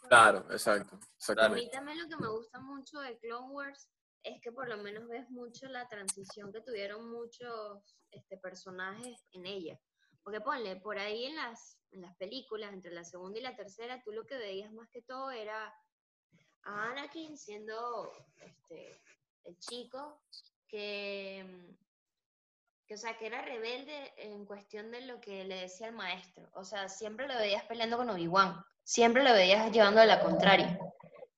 Claro, 0.08 0.46
exacto. 0.50 0.98
A 1.36 1.48
mí 1.50 1.68
también 1.70 1.98
lo 1.98 2.08
que 2.08 2.16
me 2.16 2.28
gusta 2.28 2.60
mucho 2.60 3.00
de 3.00 3.18
Clone 3.18 3.52
Wars 3.52 3.88
es 4.22 4.40
que 4.40 4.50
por 4.50 4.68
lo 4.68 4.78
menos 4.78 5.06
ves 5.06 5.28
mucho 5.28 5.68
la 5.68 5.86
transición 5.88 6.50
que 6.50 6.62
tuvieron 6.62 7.10
muchos 7.10 7.98
este, 8.10 8.38
personajes 8.38 9.26
en 9.32 9.44
ella. 9.44 9.78
Porque 10.22 10.40
ponle, 10.40 10.76
por 10.76 10.98
ahí 10.98 11.26
en 11.26 11.36
las, 11.36 11.78
en 11.90 12.00
las 12.00 12.16
películas, 12.16 12.72
entre 12.72 12.92
la 12.92 13.04
segunda 13.04 13.38
y 13.38 13.42
la 13.42 13.54
tercera, 13.54 14.02
tú 14.02 14.12
lo 14.12 14.24
que 14.24 14.38
veías 14.38 14.72
más 14.72 14.88
que 14.90 15.02
todo 15.02 15.30
era 15.30 15.72
a 16.64 16.90
Anakin 16.90 17.36
siendo 17.36 18.12
este, 18.40 19.00
el 19.44 19.58
chico 19.58 20.20
que, 20.68 21.44
que, 22.86 22.94
o 22.94 22.98
sea, 22.98 23.16
que 23.16 23.26
era 23.26 23.42
rebelde 23.42 24.12
en 24.16 24.44
cuestión 24.44 24.90
de 24.90 25.02
lo 25.02 25.20
que 25.20 25.44
le 25.44 25.62
decía 25.62 25.88
el 25.88 25.94
maestro. 25.94 26.48
O 26.54 26.64
sea, 26.64 26.88
siempre 26.88 27.28
lo 27.28 27.34
veías 27.34 27.64
peleando 27.64 27.96
con 27.96 28.10
Obi-Wan, 28.10 28.64
siempre 28.82 29.22
lo 29.22 29.32
veías 29.32 29.70
llevando 29.72 30.00
a 30.00 30.06
la 30.06 30.20
contraria. 30.20 30.78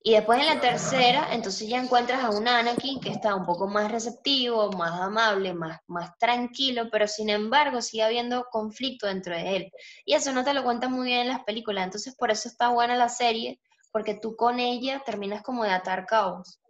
Y 0.06 0.12
después 0.12 0.38
en 0.38 0.46
la 0.46 0.60
tercera, 0.60 1.30
entonces 1.32 1.68
ya 1.68 1.78
encuentras 1.78 2.22
a 2.22 2.30
un 2.30 2.46
Anakin 2.46 3.00
que 3.00 3.10
está 3.10 3.34
un 3.34 3.44
poco 3.44 3.66
más 3.66 3.90
receptivo, 3.90 4.70
más 4.70 5.00
amable, 5.00 5.52
más, 5.52 5.80
más 5.88 6.16
tranquilo, 6.16 6.88
pero 6.92 7.08
sin 7.08 7.28
embargo 7.28 7.82
sigue 7.82 8.04
habiendo 8.04 8.44
conflicto 8.52 9.08
dentro 9.08 9.34
de 9.34 9.56
él. 9.56 9.72
Y 10.04 10.14
eso 10.14 10.32
no 10.32 10.44
te 10.44 10.54
lo 10.54 10.62
cuentan 10.62 10.92
muy 10.92 11.06
bien 11.06 11.22
en 11.22 11.28
las 11.28 11.42
películas, 11.42 11.86
entonces 11.86 12.14
por 12.14 12.30
eso 12.30 12.48
está 12.48 12.68
buena 12.68 12.94
la 12.94 13.08
serie, 13.08 13.60
porque 13.96 14.12
tú 14.12 14.36
con 14.36 14.60
ella 14.60 15.02
terminas 15.06 15.42
como 15.42 15.64
de 15.64 15.70
atar 15.70 16.04
cabos 16.04 16.60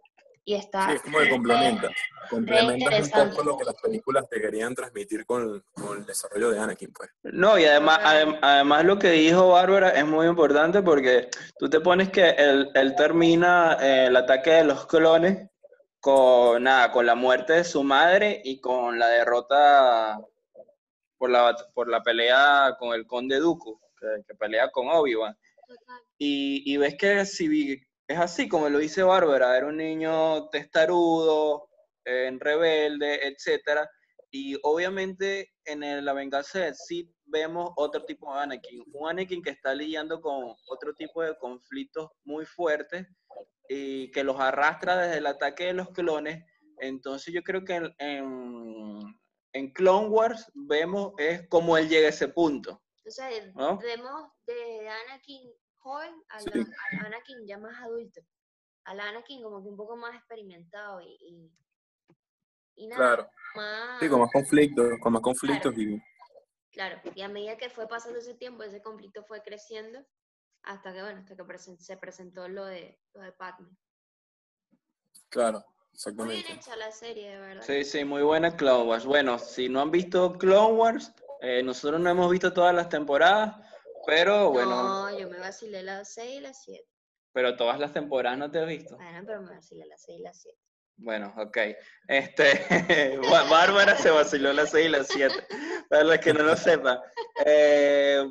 y 0.45 0.55
está... 0.55 0.87
Sí, 0.87 0.95
es 0.95 1.01
como 1.01 1.19
de 1.19 1.29
complementa. 1.29 1.89
Complementa 2.29 3.23
un 3.23 3.29
poco 3.31 3.43
lo 3.43 3.57
que 3.57 3.65
las 3.65 3.75
películas 3.81 4.29
te 4.29 4.39
querían 4.39 4.73
transmitir 4.73 5.25
con, 5.25 5.61
con, 5.73 5.97
el 5.97 6.05
desarrollo 6.05 6.51
de 6.51 6.59
Anakin, 6.61 6.93
pues. 6.93 7.09
No, 7.23 7.59
y 7.59 7.65
además, 7.65 7.99
además 8.41 8.85
lo 8.85 8.97
que 8.97 9.11
dijo 9.11 9.49
Bárbara 9.49 9.89
es 9.89 10.05
muy 10.05 10.25
importante 10.25 10.81
porque 10.81 11.27
tú 11.59 11.69
te 11.69 11.81
pones 11.81 12.11
que 12.11 12.29
él, 12.29 12.71
él 12.73 12.95
termina 12.95 13.77
eh, 13.81 14.05
el 14.05 14.15
ataque 14.15 14.51
de 14.51 14.63
los 14.63 14.85
clones 14.85 15.49
con, 15.99 16.63
nada, 16.63 16.93
con 16.93 17.05
la 17.05 17.15
muerte 17.15 17.51
de 17.51 17.65
su 17.65 17.83
madre 17.83 18.41
y 18.41 18.61
con 18.61 18.97
la 18.97 19.09
derrota 19.09 20.17
por 21.17 21.29
la, 21.29 21.53
por 21.73 21.89
la 21.89 22.01
pelea 22.01 22.77
con 22.79 22.93
el 22.93 23.05
conde 23.05 23.37
Dooku, 23.37 23.81
que, 23.99 24.23
que 24.25 24.33
pelea 24.33 24.71
con 24.71 24.87
Obi-Wan. 24.87 25.37
Y, 26.17 26.63
y, 26.65 26.77
ves 26.77 26.95
que 26.97 27.25
si 27.25 27.79
es 28.07 28.17
así 28.17 28.47
como 28.47 28.69
lo 28.69 28.79
dice 28.79 29.03
Bárbara, 29.03 29.55
era 29.55 29.67
un 29.67 29.77
niño 29.77 30.49
testarudo, 30.49 31.67
en 32.07 32.39
rebelde, 32.39 33.27
etcétera. 33.27 33.89
Y 34.31 34.57
obviamente 34.63 35.53
en 35.65 36.05
la 36.05 36.13
venganza 36.13 36.59
de 36.59 36.73
Sith 36.73 37.11
vemos 37.25 37.71
otro 37.75 38.03
tipo 38.05 38.33
de 38.33 38.41
Anakin, 38.41 38.83
un 38.93 39.09
Anakin 39.09 39.41
que 39.41 39.51
está 39.51 39.73
lidiando 39.73 40.21
con 40.21 40.55
otro 40.69 40.93
tipo 40.95 41.21
de 41.21 41.37
conflictos 41.37 42.09
muy 42.23 42.45
fuertes 42.45 43.07
y 43.69 44.11
que 44.11 44.23
los 44.23 44.39
arrastra 44.39 44.97
desde 44.97 45.17
el 45.17 45.27
ataque 45.27 45.65
de 45.65 45.73
los 45.73 45.89
clones. 45.89 46.43
Entonces 46.79 47.33
yo 47.33 47.41
creo 47.41 47.63
que 47.63 47.75
en, 47.75 49.15
en, 49.53 49.73
Clone 49.73 50.09
Wars 50.09 50.49
vemos 50.53 51.13
es 51.17 51.47
cómo 51.49 51.77
él 51.77 51.89
llega 51.89 52.07
a 52.07 52.11
ese 52.11 52.27
punto. 52.27 52.81
O 53.05 53.11
sea, 53.11 53.29
vemos 53.29 54.29
de 54.45 54.89
Anakin 54.89 55.51
joven 55.87 56.13
a, 56.29 56.37
Anakin 57.05 57.47
ya 57.47 57.57
más 57.57 57.81
adulto, 57.81 58.21
al 58.85 58.99
Anakin 58.99 59.41
como 59.41 59.63
que 59.63 59.69
un 59.69 59.77
poco 59.77 59.95
más 59.95 60.15
experimentado 60.15 61.01
y, 61.01 61.51
y, 62.75 62.87
nada, 62.87 63.15
claro. 63.15 63.29
más... 63.55 63.99
Sí, 63.99 64.09
con 64.09 64.19
más 64.19 64.31
conflictos, 64.31 64.85
con 65.01 65.13
más 65.13 65.21
conflictos 65.21 65.73
claro. 65.73 65.89
y... 65.89 66.01
Claro, 66.71 67.01
y 67.15 67.21
a 67.21 67.29
medida 67.29 67.57
que 67.57 67.71
fue 67.71 67.87
pasando 67.87 68.19
ese 68.19 68.35
tiempo, 68.35 68.61
ese 68.61 68.83
conflicto 68.83 69.23
fue 69.23 69.41
creciendo 69.41 70.05
hasta 70.61 70.93
que, 70.93 71.01
bueno, 71.01 71.19
hasta 71.21 71.35
que 71.35 71.57
se 71.57 71.97
presentó 71.97 72.47
lo 72.47 72.65
de, 72.65 72.99
lo 73.13 73.21
de 73.21 73.31
Padme. 73.31 73.69
Claro, 75.29 75.65
exactamente. 75.93 76.35
Muy 76.35 76.43
bien 76.43 76.59
hecha 76.59 76.75
la 76.75 76.91
serie, 76.91 77.31
de 77.31 77.39
verdad. 77.39 77.63
Sí, 77.65 77.83
sí, 77.83 78.05
muy 78.05 78.21
buena 78.21 78.55
Clone 78.55 78.83
Wars. 78.83 79.05
Bueno, 79.05 79.39
si 79.39 79.69
no 79.69 79.81
han 79.81 79.91
visto 79.91 80.37
Clone 80.37 80.73
Wars, 80.73 81.13
eh, 81.41 81.63
nosotros 81.63 81.99
no 81.99 82.09
hemos 82.09 82.29
visto 82.29 82.53
todas 82.53 82.75
las 82.75 82.89
temporadas, 82.89 83.55
pero 84.07 84.51
bueno. 84.51 84.83
No, 84.83 85.19
yo 85.19 85.29
me 85.29 85.37
vacilé 85.37 85.83
las 85.83 86.13
6 86.13 86.37
y 86.37 86.39
las 86.39 86.63
7. 86.63 86.83
Pero 87.33 87.57
todas 87.57 87.77
las 87.77 87.91
temporadas 87.91 88.39
no 88.39 88.49
te 88.49 88.59
he 88.59 88.65
visto. 88.65 88.95
Bueno, 88.95 89.21
pero 89.25 89.41
me 89.41 89.51
vacilé 89.51 89.85
las 89.85 90.01
6 90.03 90.19
y 90.19 90.23
las 90.23 90.41
7. 90.41 90.57
Bueno, 90.95 91.33
ok. 91.37 91.57
Este, 92.07 93.19
Bárbara 93.51 93.97
se 93.97 94.09
vaciló 94.09 94.53
las 94.53 94.71
6 94.71 94.85
y 94.85 94.89
las 94.89 95.07
7. 95.09 95.35
Para 95.89 96.03
los 96.05 96.17
que 96.19 96.33
no 96.33 96.43
lo 96.43 96.55
sepan. 96.55 96.99
Eh, 97.45 98.25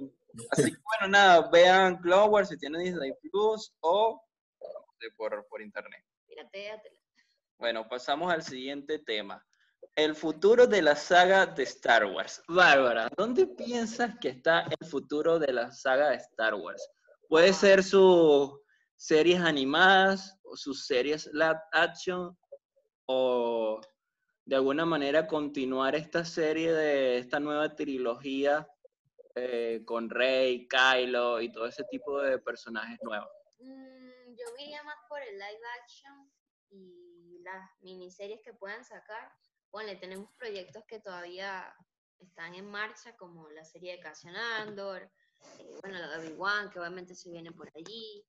así 0.51 0.73
que 0.73 0.79
bueno, 0.83 1.09
nada, 1.13 1.49
vean 1.53 2.01
Wars 2.05 2.49
si 2.49 2.57
tienen 2.57 2.83
Disney 2.83 3.13
Plus 3.31 3.73
o 3.81 4.25
por, 5.17 5.47
por 5.47 5.61
internet. 5.61 6.03
Bueno, 7.59 7.87
pasamos 7.87 8.33
al 8.33 8.43
siguiente 8.43 8.99
tema 8.99 9.45
el 9.97 10.15
futuro 10.15 10.67
de 10.67 10.83
la 10.83 10.95
saga 10.95 11.47
de 11.47 11.63
Star 11.63 12.05
Wars. 12.05 12.43
Bárbara, 12.49 13.09
¿dónde 13.17 13.47
piensas 13.47 14.15
que 14.21 14.29
está 14.29 14.67
el 14.79 14.87
futuro 14.87 15.39
de 15.39 15.53
la 15.53 15.73
saga 15.73 16.11
de 16.11 16.17
Star 16.17 16.55
Wars? 16.55 16.87
¿Puede 17.29 17.55
ser 17.55 17.83
sus 17.83 18.61
series 18.95 19.41
animadas 19.41 20.39
o 20.45 20.55
sus 20.55 20.87
series 20.87 21.27
live 21.33 21.59
action 21.73 22.37
o 23.07 23.81
de 24.45 24.57
alguna 24.57 24.85
manera 24.85 25.27
continuar 25.27 25.95
esta 25.95 26.25
serie 26.27 26.73
de 26.75 27.19
esta 27.19 27.41
nueva 27.41 27.75
trilogía 27.75 28.69
eh, 29.35 29.83
con 29.87 30.11
Rey, 30.11 30.69
Kylo 30.69 31.41
y 31.41 31.51
todo 31.51 31.67
ese 31.67 31.85
tipo 31.85 32.21
de 32.21 32.39
personajes 32.39 32.99
nuevos? 33.03 33.31
Mm, 33.61 34.35
yo 34.37 34.45
me 34.59 34.83
más 34.85 34.97
por 35.09 35.23
el 35.23 35.35
live 35.39 35.61
action 35.83 36.31
y 36.69 37.39
las 37.43 37.71
miniseries 37.81 38.43
que 38.43 38.53
puedan 38.53 38.85
sacar 38.85 39.33
bueno, 39.77 39.93
tenemos 40.01 40.31
proyectos 40.39 40.83
que 40.89 41.01
todavía 41.01 41.71
están 42.19 42.55
en 42.55 42.65
marcha, 42.65 43.15
como 43.19 43.51
la 43.51 43.63
serie 43.63 43.93
de 43.93 44.01
Cassian 44.01 44.35
Andor, 44.35 45.03
eh, 45.59 45.79
bueno, 45.83 45.99
la 45.99 46.17
de 46.17 46.29
Obi-Wan, 46.29 46.71
que 46.71 46.81
obviamente 46.81 47.15
se 47.15 47.31
viene 47.31 47.53
por 47.53 47.71
allí. 47.77 48.25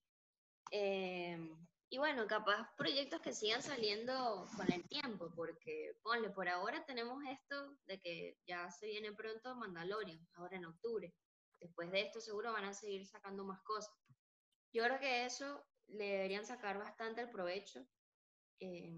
Em, 0.71 1.57
y 1.89 1.97
bueno, 1.99 2.27
capaz 2.27 2.69
proyectos 2.75 3.21
que 3.21 3.31
sigan 3.31 3.63
saliendo 3.63 4.45
con 4.57 4.69
el 4.73 4.85
tiempo, 4.89 5.31
porque 5.33 5.97
ponle, 6.03 6.29
por 6.31 6.49
ahora 6.49 6.83
tenemos 6.85 7.23
esto 7.29 7.77
de 7.85 8.01
que 8.01 8.37
ya 8.45 8.69
se 8.69 8.87
viene 8.87 9.13
pronto 9.13 9.55
Mandalorian, 9.55 10.19
ahora 10.33 10.57
en 10.57 10.65
octubre. 10.65 11.15
Después 11.61 11.89
de 11.91 12.01
esto 12.01 12.19
seguro 12.19 12.51
van 12.51 12.65
a 12.65 12.73
seguir 12.73 13.05
sacando 13.05 13.45
más 13.45 13.61
cosas. 13.61 13.95
Yo 14.73 14.83
creo 14.83 14.99
que 14.99 15.23
eso 15.23 15.65
le 15.87 16.09
deberían 16.09 16.45
sacar 16.45 16.77
bastante 16.77 17.21
el 17.21 17.29
provecho. 17.29 17.87
Eh, 18.59 18.91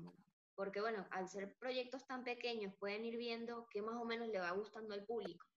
porque 0.60 0.82
bueno, 0.82 1.08
al 1.12 1.30
ser 1.30 1.56
proyectos 1.58 2.06
tan 2.06 2.26
pequeños 2.26 2.74
pueden 2.76 3.06
ir 3.06 3.16
viendo 3.16 3.66
qué 3.72 3.82
más 3.82 3.96
o 3.96 4.04
menos 4.04 4.28
le 4.28 4.42
va 4.42 4.52
gustando 4.52 4.94
al 4.94 5.06
público. 5.06 5.48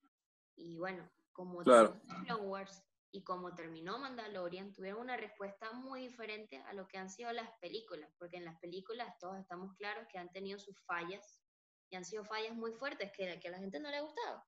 Y 0.54 0.78
bueno, 0.78 1.10
como 1.32 1.58
claro. 1.58 2.00
Clone 2.24 2.46
Wars 2.46 2.84
y 3.10 3.24
como 3.24 3.52
terminó 3.52 3.98
Mandalorian, 3.98 4.72
tuvieron 4.72 5.00
una 5.00 5.16
respuesta 5.16 5.72
muy 5.72 6.02
diferente 6.02 6.62
a 6.68 6.72
lo 6.72 6.86
que 6.86 6.98
han 6.98 7.10
sido 7.10 7.32
las 7.32 7.50
películas, 7.58 8.14
porque 8.16 8.36
en 8.36 8.44
las 8.44 8.56
películas 8.60 9.18
todos 9.18 9.40
estamos 9.40 9.74
claros 9.74 10.06
que 10.06 10.18
han 10.18 10.30
tenido 10.30 10.60
sus 10.60 10.78
fallas 10.82 11.42
y 11.90 11.96
han 11.96 12.04
sido 12.04 12.24
fallas 12.24 12.54
muy 12.54 12.70
fuertes 12.70 13.10
que, 13.10 13.40
que 13.40 13.48
a 13.48 13.50
la 13.50 13.58
gente 13.58 13.80
no 13.80 13.90
le 13.90 13.96
ha 13.96 14.02
gustado. 14.02 14.44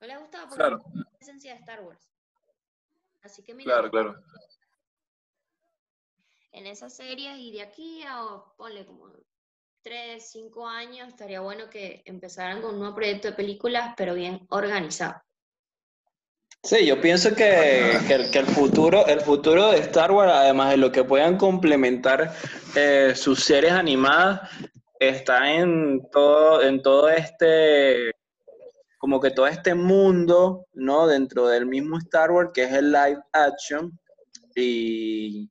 No 0.00 0.06
le 0.06 0.12
ha 0.12 0.18
gustado 0.18 0.44
porque 0.46 0.62
claro. 0.62 0.84
es 0.86 0.94
la 0.94 1.18
esencia 1.18 1.54
de 1.54 1.58
Star 1.58 1.82
Wars. 1.82 2.08
Así 3.22 3.42
que 3.42 3.52
mira, 3.52 3.72
claro, 3.72 3.90
claro. 3.90 4.22
en 6.52 6.66
esas 6.68 6.94
series 6.94 7.36
y 7.38 7.50
de 7.50 7.62
aquí 7.62 8.04
a, 8.06 8.44
ponle 8.56 8.86
como 8.86 9.10
tres, 9.86 10.30
cinco 10.32 10.66
años, 10.66 11.06
estaría 11.06 11.40
bueno 11.40 11.70
que 11.70 12.02
empezaran 12.06 12.60
con 12.60 12.74
un 12.74 12.80
nuevo 12.80 12.96
proyecto 12.96 13.28
de 13.28 13.34
películas, 13.34 13.94
pero 13.96 14.14
bien 14.14 14.44
organizado. 14.50 15.22
Sí, 16.60 16.84
yo 16.84 17.00
pienso 17.00 17.32
que, 17.36 17.96
que, 18.08 18.38
el, 18.40 18.46
futuro, 18.46 19.06
el 19.06 19.20
futuro 19.20 19.70
de 19.70 19.78
Star 19.78 20.10
Wars, 20.10 20.32
además 20.34 20.70
de 20.70 20.78
lo 20.78 20.90
que 20.90 21.04
puedan 21.04 21.36
complementar 21.36 22.34
eh, 22.74 23.12
sus 23.14 23.44
series 23.44 23.70
animadas, 23.70 24.50
está 24.98 25.52
en 25.52 26.02
todo, 26.10 26.62
en 26.62 26.82
todo 26.82 27.08
este, 27.08 28.10
como 28.98 29.20
que 29.20 29.30
todo 29.30 29.46
este 29.46 29.76
mundo, 29.76 30.66
¿no? 30.72 31.06
Dentro 31.06 31.46
del 31.46 31.64
mismo 31.64 31.96
Star 31.98 32.32
Wars, 32.32 32.50
que 32.52 32.64
es 32.64 32.72
el 32.72 32.90
live 32.90 33.20
action. 33.32 33.96
Y, 34.56 35.48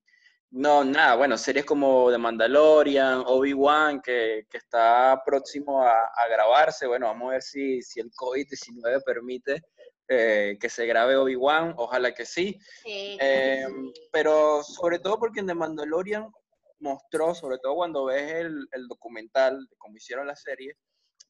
no, 0.55 0.85
nada, 0.85 1.15
bueno, 1.15 1.37
series 1.37 1.65
como 1.65 2.09
The 2.09 2.17
Mandalorian, 2.17 3.23
Obi-Wan, 3.25 4.01
que, 4.01 4.47
que, 4.49 4.57
está 4.57 5.21
próximo 5.25 5.81
a, 5.81 5.91
a, 5.91 6.27
grabarse. 6.29 6.87
Bueno, 6.87 7.07
vamos 7.07 7.27
a 7.27 7.31
ver 7.33 7.41
si, 7.41 7.81
si 7.81 7.99
el 7.99 8.09
COVID-19 8.11 9.03
permite 9.05 9.61
eh, 10.07 10.57
que 10.57 10.69
se 10.69 10.85
grabe 10.85 11.17
Obi-Wan, 11.17 11.73
ojalá 11.75 12.13
que 12.13 12.25
sí. 12.25 12.57
Sí, 12.83 13.17
Eh, 13.19 13.65
sí. 13.67 14.07
pero 14.13 14.63
sobre 14.63 14.99
todo 14.99 15.19
porque 15.19 15.41
en 15.41 15.47
The 15.47 15.55
Mandalorian 15.55 16.31
mostró, 16.79 17.35
sobre 17.35 17.57
todo 17.57 17.75
cuando 17.75 18.05
ves 18.05 18.31
el, 18.31 18.65
el 18.71 18.87
documental 18.87 19.59
de 19.59 19.75
cómo 19.77 19.97
hicieron 19.97 20.25
la 20.25 20.37
serie, 20.37 20.77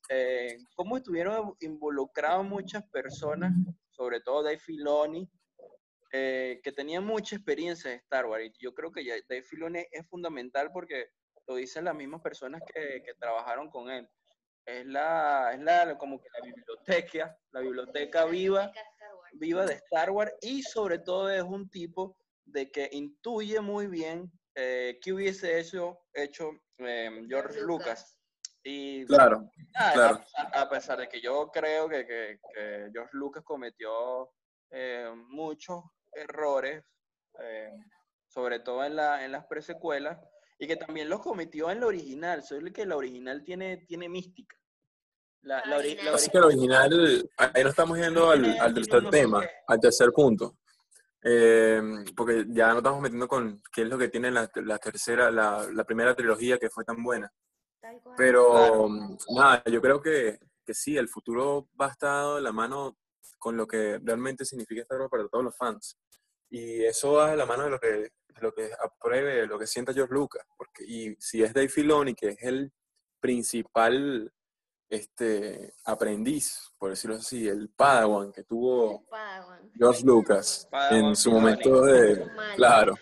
eh, 0.09 0.55
cómo 0.75 0.97
estuvieron 0.97 1.55
involucrados 1.61 2.45
muchas 2.45 2.83
personas, 2.91 3.53
sobre 3.89 4.21
todo 4.21 4.43
Dave 4.43 4.59
Filoni, 4.59 5.27
eh, 6.17 6.61
que 6.63 6.71
tenía 6.71 7.01
mucha 7.01 7.35
experiencia 7.35 7.91
en 7.91 7.99
Star 7.99 8.25
Wars. 8.25 8.45
Y 8.45 8.63
yo 8.63 8.73
creo 8.73 8.89
que 8.89 9.03
ya 9.03 9.15
Dave 9.27 9.43
Filoni 9.43 9.85
es 9.91 10.07
fundamental 10.07 10.71
porque 10.71 11.09
lo 11.45 11.55
dicen 11.55 11.83
las 11.83 11.93
mismas 11.93 12.21
personas 12.21 12.61
que, 12.73 13.03
que 13.03 13.13
trabajaron 13.15 13.69
con 13.69 13.89
él. 13.89 14.07
Es 14.65 14.85
la, 14.85 15.51
es 15.53 15.59
la, 15.59 15.97
como 15.97 16.21
que 16.21 16.29
la 16.29 16.45
biblioteca, 16.45 17.37
la 17.51 17.59
biblioteca 17.59 18.23
viva, 18.25 18.71
viva 19.33 19.65
de 19.65 19.73
Star 19.73 20.09
Wars 20.09 20.31
y 20.41 20.63
sobre 20.63 20.99
todo 20.99 21.29
es 21.29 21.43
un 21.43 21.69
tipo 21.69 22.17
de 22.45 22.71
que 22.71 22.87
intuye 22.93 23.59
muy 23.59 23.87
bien 23.87 24.31
eh, 24.55 24.97
qué 25.01 25.11
hubiese 25.11 25.59
hecho, 25.59 25.99
hecho 26.13 26.51
eh, 26.77 27.25
George 27.27 27.59
Lucas. 27.59 28.17
Y 28.63 29.05
claro, 29.05 29.51
nada, 29.73 29.93
claro. 29.93 30.21
A, 30.37 30.61
a, 30.61 30.69
pesar 30.69 30.97
de 30.97 31.09
que 31.09 31.19
yo 31.19 31.51
creo 31.51 31.89
que, 31.89 32.07
que, 32.07 32.39
que 32.53 32.89
George 32.93 33.11
Lucas 33.11 33.43
cometió 33.43 34.31
eh, 34.71 35.11
muchos 35.27 35.83
errores, 36.15 36.83
eh, 37.39 37.71
sobre 38.27 38.59
todo 38.59 38.83
en, 38.83 38.95
la, 38.95 39.23
en 39.23 39.31
las 39.31 39.45
presecuelas, 39.45 40.19
y 40.57 40.67
que 40.67 40.77
también 40.77 41.09
los 41.09 41.21
cometió 41.21 41.69
en 41.69 41.81
la 41.81 41.87
original, 41.87 42.43
solo 42.43 42.71
que 42.71 42.85
la 42.85 42.95
original 42.95 43.43
tiene, 43.43 43.77
tiene 43.85 44.07
mística. 44.09 44.55
La 45.41 45.61
ori- 45.63 45.79
original. 45.79 46.15
Así 46.15 46.29
que 46.31 46.37
el 46.37 46.43
original, 46.45 47.29
ahí 47.37 47.63
no 47.63 47.69
estamos 47.69 47.97
yendo 47.99 48.31
al, 48.31 48.59
al 48.59 48.73
tercer 48.73 49.09
tema, 49.09 49.43
al 49.67 49.79
tercer 49.79 50.11
punto. 50.11 50.57
Eh, 51.27 51.81
porque 52.15 52.45
ya 52.49 52.71
no 52.71 52.77
estamos 52.77 53.01
metiendo 53.01 53.27
con 53.27 53.61
qué 53.71 53.81
es 53.81 53.89
lo 53.89 53.97
que 53.97 54.09
tiene 54.09 54.31
la, 54.31 54.49
la 54.55 54.77
tercera, 54.77 55.29
la, 55.31 55.67
la 55.71 55.83
primera 55.83 56.15
trilogía 56.15 56.57
que 56.57 56.69
fue 56.69 56.83
tan 56.83 57.03
buena. 57.03 57.31
Pero 58.17 58.51
Claro. 58.51 58.89
nada, 59.35 59.63
yo 59.65 59.81
creo 59.81 60.01
que, 60.01 60.39
que 60.65 60.73
sí, 60.73 60.97
el 60.97 61.09
futuro 61.09 61.67
va 61.79 61.87
a 61.87 61.91
estar 61.91 62.35
de 62.35 62.41
la 62.41 62.51
mano 62.51 62.97
con 63.45 63.55
lo 63.55 63.67
que 63.67 63.99
realmente 64.01 64.43
significa 64.43 64.81
Star 64.81 64.99
Wars 64.99 65.11
para 65.11 65.27
todos 65.27 65.43
los 65.43 65.55
fans. 65.55 65.99
Y 66.49 66.83
eso 66.83 67.11
va 67.13 67.29
de 67.29 67.37
la 67.37 67.45
mano 67.45 67.65
de 67.65 67.69
lo 67.69 67.79
que, 67.79 67.87
de 67.87 68.41
lo 68.41 68.51
que 68.51 68.71
apruebe, 68.83 69.35
de 69.41 69.45
lo 69.45 69.59
que 69.59 69.67
sienta 69.67 69.93
George 69.93 70.15
Lucas. 70.15 70.41
Porque, 70.57 70.83
y 70.83 71.15
si 71.19 71.43
es 71.43 71.53
Dave 71.53 71.69
Filoni, 71.69 72.15
que 72.15 72.29
es 72.29 72.41
el 72.41 72.73
principal 73.19 74.33
este, 74.89 75.75
aprendiz, 75.83 76.73
por 76.79 76.89
decirlo 76.89 77.17
así, 77.17 77.47
el 77.47 77.69
Padawan 77.69 78.31
que 78.31 78.45
tuvo 78.45 79.05
Padawan. 79.11 79.71
George 79.75 80.03
Lucas 80.03 80.67
Padawan 80.71 81.05
en 81.05 81.15
su 81.15 81.29
Filoni. 81.29 81.41
momento 81.41 81.81
de, 81.85 82.27
claro, 82.55 82.95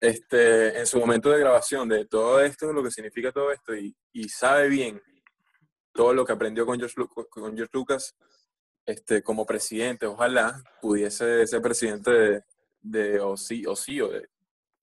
este, 0.00 0.78
en 0.78 0.86
su 0.86 0.98
momento 0.98 1.28
de 1.28 1.38
grabación 1.38 1.86
de 1.86 2.06
todo 2.06 2.40
esto, 2.40 2.72
lo 2.72 2.82
que 2.82 2.90
significa 2.90 3.30
todo 3.30 3.52
esto, 3.52 3.76
y, 3.76 3.94
y 4.14 4.26
sabe 4.30 4.68
bien 4.68 5.02
todo 5.92 6.14
lo 6.14 6.24
que 6.24 6.32
aprendió 6.32 6.64
con 6.64 6.78
George, 6.78 6.94
con 7.28 7.54
George 7.54 7.72
Lucas 7.74 8.16
este, 8.86 9.22
como 9.22 9.46
presidente, 9.46 10.06
ojalá 10.06 10.62
pudiese 10.80 11.46
ser 11.46 11.62
presidente 11.62 12.10
de, 12.10 12.44
de 12.82 13.20
o, 13.20 13.36
sí, 13.36 13.64
o 13.66 14.08
de- 14.08 14.28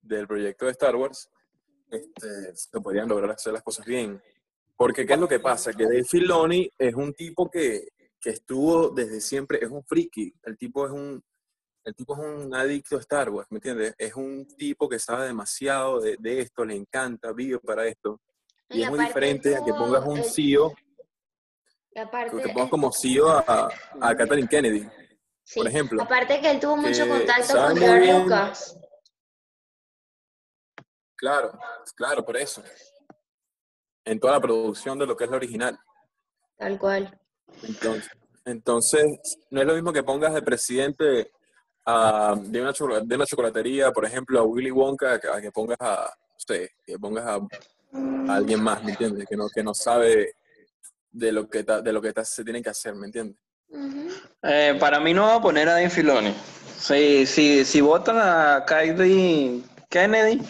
del 0.02 0.28
proyecto 0.28 0.66
de 0.66 0.72
Star 0.72 0.96
Wars, 0.96 1.30
este, 1.90 2.56
se 2.56 2.80
podrían 2.82 3.08
lograr 3.10 3.32
hacer 3.32 3.54
las 3.54 3.64
cosas 3.64 3.86
bien. 3.86 4.22
Porque, 4.76 5.06
¿qué 5.06 5.14
es 5.14 5.20
lo 5.20 5.28
que 5.28 5.40
pasa? 5.40 5.74
Que 5.74 5.84
Dave 5.86 6.04
Filoni 6.04 6.72
es 6.78 6.94
un 6.96 7.14
tipo 7.14 7.50
que, 7.50 7.88
que 8.20 8.30
estuvo 8.30 8.90
desde 8.90 9.20
siempre, 9.22 9.60
es 9.62 9.70
un 9.72 9.84
friki, 9.84 10.34
el 10.44 10.58
tipo 10.58 10.86
es 10.86 10.92
un, 10.92 11.22
el 11.84 11.96
tipo 11.96 12.14
es 12.14 12.20
un 12.20 12.54
adicto 12.54 12.96
a 12.98 13.00
Star 13.00 13.30
Wars, 13.30 13.48
¿me 13.50 13.58
entiendes? 13.58 13.96
Es 13.98 14.14
un 14.16 14.46
tipo 14.58 14.88
que 14.88 15.00
sabe 15.00 15.26
demasiado 15.28 16.00
de, 16.00 16.16
de 16.20 16.42
esto, 16.42 16.64
le 16.64 16.76
encanta, 16.76 17.32
vive 17.34 17.60
para 17.60 17.88
esto. 17.88 18.22
Y, 18.70 18.80
Y 18.80 18.84
es 18.84 18.90
muy 18.90 19.00
diferente 19.08 19.56
a 19.56 19.64
que 19.64 19.72
pongas 19.74 20.06
un 20.06 20.24
CEO, 20.24 20.74
aparte, 22.02 22.42
que 22.42 22.50
pongas 22.50 22.70
como 22.70 22.92
CEO 22.92 23.30
a, 23.30 23.70
a 24.02 24.16
Kathleen 24.16 24.48
Kennedy, 24.48 24.88
sí, 25.44 25.60
por 25.60 25.68
ejemplo. 25.68 26.02
Aparte 26.04 26.40
que 26.42 26.52
él 26.52 26.60
tuvo 26.60 26.78
mucho 26.78 27.08
contacto 27.08 27.54
con 27.56 27.78
George. 27.78 28.14
Lucas. 28.20 28.78
Claro, 31.16 31.52
claro, 31.96 32.24
por 32.24 32.38
eso. 32.38 32.62
En 34.06 34.20
toda 34.20 34.34
la 34.34 34.40
producción 34.42 34.98
de 35.00 35.06
lo 35.08 35.18
que 35.18 35.24
es 35.26 35.30
la 35.30 35.38
original. 35.38 35.80
Tal 36.58 36.78
cual. 36.78 37.20
Entonces, 37.64 38.10
entonces 38.46 39.38
no 39.50 39.62
es 39.62 39.68
lo 39.68 39.74
mismo 39.74 39.92
que 39.92 40.04
pongas 40.04 40.34
de 40.34 40.42
presidente 40.42 41.32
a- 41.86 42.36
de, 42.40 42.62
una 42.62 42.72
de 43.02 43.16
una 43.16 43.26
chocolatería, 43.26 43.92
por 43.92 44.06
ejemplo, 44.06 44.40
a 44.40 44.44
Willy 44.44 44.72
Wonka, 44.72 45.14
a 45.14 45.42
que 45.42 45.52
pongas 45.52 45.78
a, 45.80 46.14
no 46.32 46.40
sé, 46.40 46.70
que 46.86 46.98
pongas 47.00 47.26
a, 47.26 47.36
a 47.36 48.36
alguien 48.36 48.62
más, 48.62 48.84
¿me 48.84 48.92
entiendes? 48.92 49.26
Que 49.28 49.36
no, 49.36 49.48
que 49.54 49.64
no 49.64 49.74
sabe 49.74 50.34
de 51.18 51.32
lo 51.32 51.50
que, 51.50 51.64
ta- 51.64 51.82
de 51.82 51.92
lo 51.92 52.02
que 52.02 52.14
ta- 52.14 52.24
se 52.26 52.44
tiene 52.44 52.62
que 52.62 52.70
hacer, 52.70 52.94
¿me 52.96 53.08
entiendes? 53.08 53.38
Eh, 54.44 54.76
para 54.80 55.00
mí 55.00 55.14
no 55.14 55.24
va 55.24 55.36
a 55.36 55.42
poner 55.42 55.68
a 55.68 55.74
Dave 55.74 55.90
Filoni. 55.90 56.34
Si, 56.78 57.26
si, 57.26 57.66
si 57.66 57.82
votan 57.82 58.18
a 58.20 58.64
Kylie 58.68 59.64
Kennedy, 59.90 60.42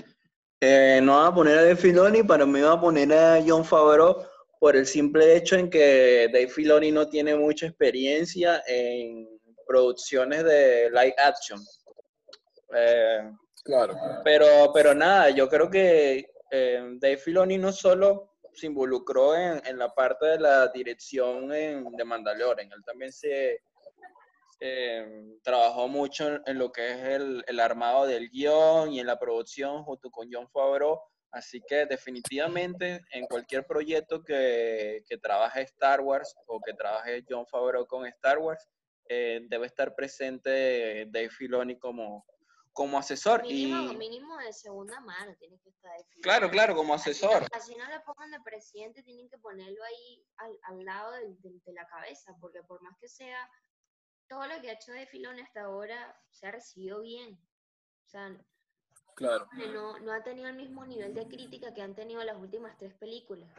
eh, 0.61 0.99
no 1.01 1.17
van 1.17 1.27
a 1.27 1.35
poner 1.35 1.57
a 1.57 1.61
Dave 1.61 1.75
Filoni, 1.77 2.23
para 2.23 2.45
mí 2.45 2.59
va 2.61 2.73
a 2.73 2.81
poner 2.81 3.11
a 3.13 3.39
John 3.45 3.63
Favreau 3.63 4.23
por 4.59 4.75
el 4.75 4.85
simple 4.85 5.35
hecho 5.35 5.55
en 5.55 5.69
que 5.69 6.27
Dave 6.33 6.47
Filoni 6.49 6.91
no 6.91 7.07
tiene 7.07 7.35
mucha 7.35 7.67
experiencia 7.67 8.61
en 8.67 9.27
producciones 9.67 10.43
de 10.43 10.89
live 10.91 11.15
action. 11.17 11.59
Eh, 12.75 13.31
Claro. 13.63 13.95
pero, 14.23 14.71
pero 14.73 14.93
nada, 14.95 15.29
yo 15.29 15.49
creo 15.49 15.69
que 15.69 16.29
eh, 16.51 16.81
Dave 17.01 17.17
Filoni 17.17 17.57
no 17.57 17.73
solo 17.73 18.36
se 18.57 18.67
involucró 18.67 19.35
en, 19.35 19.61
en 19.65 19.77
la 19.77 19.89
parte 19.89 20.25
de 20.25 20.39
la 20.39 20.67
dirección 20.67 21.47
de 21.49 22.03
Mandalorian, 22.03 22.71
él 22.71 22.83
también 22.83 23.11
se 23.11 23.61
trabajó 25.43 25.87
mucho 25.87 26.27
en, 26.27 26.41
en 26.47 26.57
lo 26.57 26.71
que 26.71 26.91
es 26.91 26.97
el, 26.97 27.43
el 27.47 27.59
armado 27.59 28.07
del 28.07 28.29
guion 28.29 28.91
y 28.91 28.99
en 28.99 29.07
la 29.07 29.19
producción 29.19 29.83
junto 29.83 30.09
con 30.09 30.27
John 30.31 30.49
Favreau. 30.49 30.99
Así 31.29 31.61
que 31.67 31.85
definitivamente 31.85 33.01
en 33.11 33.27
cualquier 33.27 33.67
proyecto 33.67 34.23
que, 34.23 35.03
que 35.07 35.17
trabaje 35.17 35.61
Star 35.61 36.01
Wars 36.01 36.33
o 36.47 36.59
que 36.59 36.73
trabaje 36.73 37.23
John 37.29 37.45
Favreau 37.45 37.85
con 37.85 38.07
Star 38.07 38.39
Wars, 38.39 38.67
eh, 39.09 39.41
debe 39.47 39.67
estar 39.67 39.93
presente 39.93 41.05
Dave 41.09 41.29
Filoni 41.29 41.77
como, 41.77 42.25
como 42.77 42.99
asesor. 42.99 43.41
Mínimo, 43.41 43.91
y 43.91 43.97
mínimo 43.97 44.37
de 44.37 44.53
segunda 44.53 44.99
mano 44.99 45.33
tiene 45.39 45.57
que 45.63 45.69
estar 45.69 45.91
definido. 45.97 46.21
claro, 46.21 46.47
claro, 46.51 46.75
como 46.75 46.93
asesor. 46.93 47.47
Así 47.51 47.75
no 47.75 47.87
le 47.87 47.99
pongan 48.01 48.29
de 48.29 48.39
presidente, 48.41 49.01
tienen 49.01 49.27
que 49.29 49.39
ponerlo 49.39 49.83
ahí 49.83 50.23
al, 50.37 50.59
al 50.61 50.85
lado 50.85 51.11
de 51.13 51.73
la 51.73 51.87
cabeza, 51.87 52.35
porque 52.39 52.61
por 52.67 52.79
más 52.83 52.95
que 52.99 53.07
sea, 53.07 53.49
todo 54.29 54.45
lo 54.45 54.61
que 54.61 54.69
ha 54.69 54.73
hecho 54.73 54.91
de 54.91 55.07
Filoni 55.07 55.41
hasta 55.41 55.61
ahora 55.61 56.15
se 56.29 56.45
ha 56.45 56.51
recibido 56.51 57.01
bien. 57.01 57.33
O 58.05 58.09
sea, 58.09 58.37
Claro. 59.15 59.49
no, 59.73 59.97
no 59.97 60.11
ha 60.13 60.21
tenido 60.21 60.47
el 60.47 60.55
mismo 60.55 60.85
nivel 60.85 61.15
de 61.15 61.27
crítica 61.27 61.73
que 61.73 61.81
han 61.81 61.95
tenido 61.95 62.23
las 62.23 62.37
últimas 62.37 62.77
tres 62.77 62.93
películas. 62.93 63.49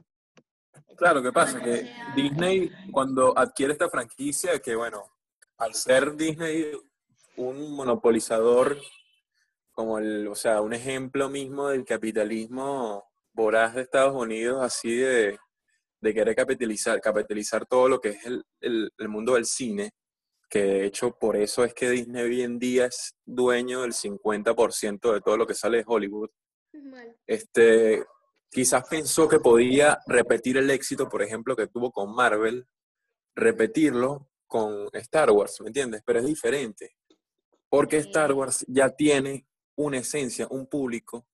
Claro, 0.97 1.21
¿qué 1.21 1.33
pasa? 1.33 1.61
Que 1.61 1.79
sea- 1.79 2.13
Disney, 2.15 2.71
cuando 2.93 3.37
adquiere 3.37 3.73
esta 3.73 3.89
franquicia, 3.91 4.61
que 4.61 4.77
bueno, 4.77 5.03
al 5.57 5.75
ser 5.75 6.15
Disney 6.15 6.71
un 7.37 7.73
monopolizador, 7.75 8.79
como 9.79 9.99
el, 10.01 10.27
o 10.27 10.35
sea, 10.35 10.61
un 10.61 10.73
ejemplo 10.73 11.29
mismo 11.31 11.69
del 11.69 11.85
capitalismo 11.85 13.05
voraz 13.33 13.77
de 13.77 13.83
Estados 13.83 14.13
Unidos, 14.21 14.61
así 14.61 14.97
de, 14.97 15.39
de 16.01 16.15
querer 16.15 16.35
capitalizar, 16.35 17.01
capitalizar 17.01 17.65
todo 17.65 17.89
lo 17.89 18.01
que 18.01 18.09
es 18.09 18.27
el, 18.27 18.45
el- 18.61 18.91
el 18.99 19.09
mundo 19.09 19.35
del 19.35 19.45
cine, 19.45 19.93
que 20.51 20.65
de 20.65 20.85
hecho 20.87 21.17
por 21.17 21.37
eso 21.37 21.63
es 21.63 21.75
que 21.75 21.91
Disney 21.91 22.25
hoy 22.25 22.43
en 22.43 22.59
día 22.59 22.87
es 22.87 23.15
dueño 23.25 23.83
del 23.83 23.93
50% 23.93 25.13
de 25.13 25.21
todo 25.21 25.37
lo 25.37 25.47
que 25.47 25.55
sale 25.55 25.77
de 25.79 25.85
Hollywood 25.87 26.31
Mal. 26.73 27.17
este, 27.25 28.05
quizás 28.51 28.83
pensó 28.89 29.29
que 29.29 29.39
podía 29.39 30.01
repetir 30.09 30.57
el 30.57 30.71
éxito, 30.73 31.09
por 31.09 31.23
ejemplo, 31.23 31.55
que 31.55 31.69
tuvo 31.69 31.93
con 31.93 32.13
Marvel, 32.17 32.67
repetirlo 33.37 34.29
con 34.49 34.89
Star 34.95 35.31
Wars, 35.31 35.61
¿me 35.61 35.69
entiendes? 35.69 36.03
Pero 36.05 36.19
es 36.19 36.27
diferente, 36.27 36.97
porque. 37.69 37.99
Star 37.99 38.33
Wars 38.33 38.65
ya 38.67 38.89
tiene 38.91 39.47
una 39.79 39.99
esencia, 39.99 40.47
un 40.51 40.67
público 40.67 41.25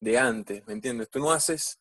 de 0.00 0.18
antes, 0.18 0.66
¿me 0.66 0.72
entiendes? 0.72 1.08
Tú 1.08 1.20
no 1.20 1.30
haces 1.30 1.78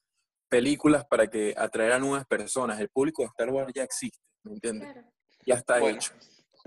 películas 0.47 1.03
para 1.05 1.27
que 1.27 1.53
atraer 1.57 1.93
a 1.93 1.99
nuevas 1.99 2.25
personas, 2.27 2.79
el 2.79 2.89
público 2.89 3.23
de 3.23 3.29
Star 3.29 3.49
Wars 3.49 3.73
ya 3.73 3.84
existe, 3.84 4.19
¿me 4.43 4.53
entiendes? 4.53 4.93
Claro. 4.93 5.12
Ya 5.47 5.55
está 5.55 5.79
Bueno, 5.79 5.97
hecho. 5.97 6.13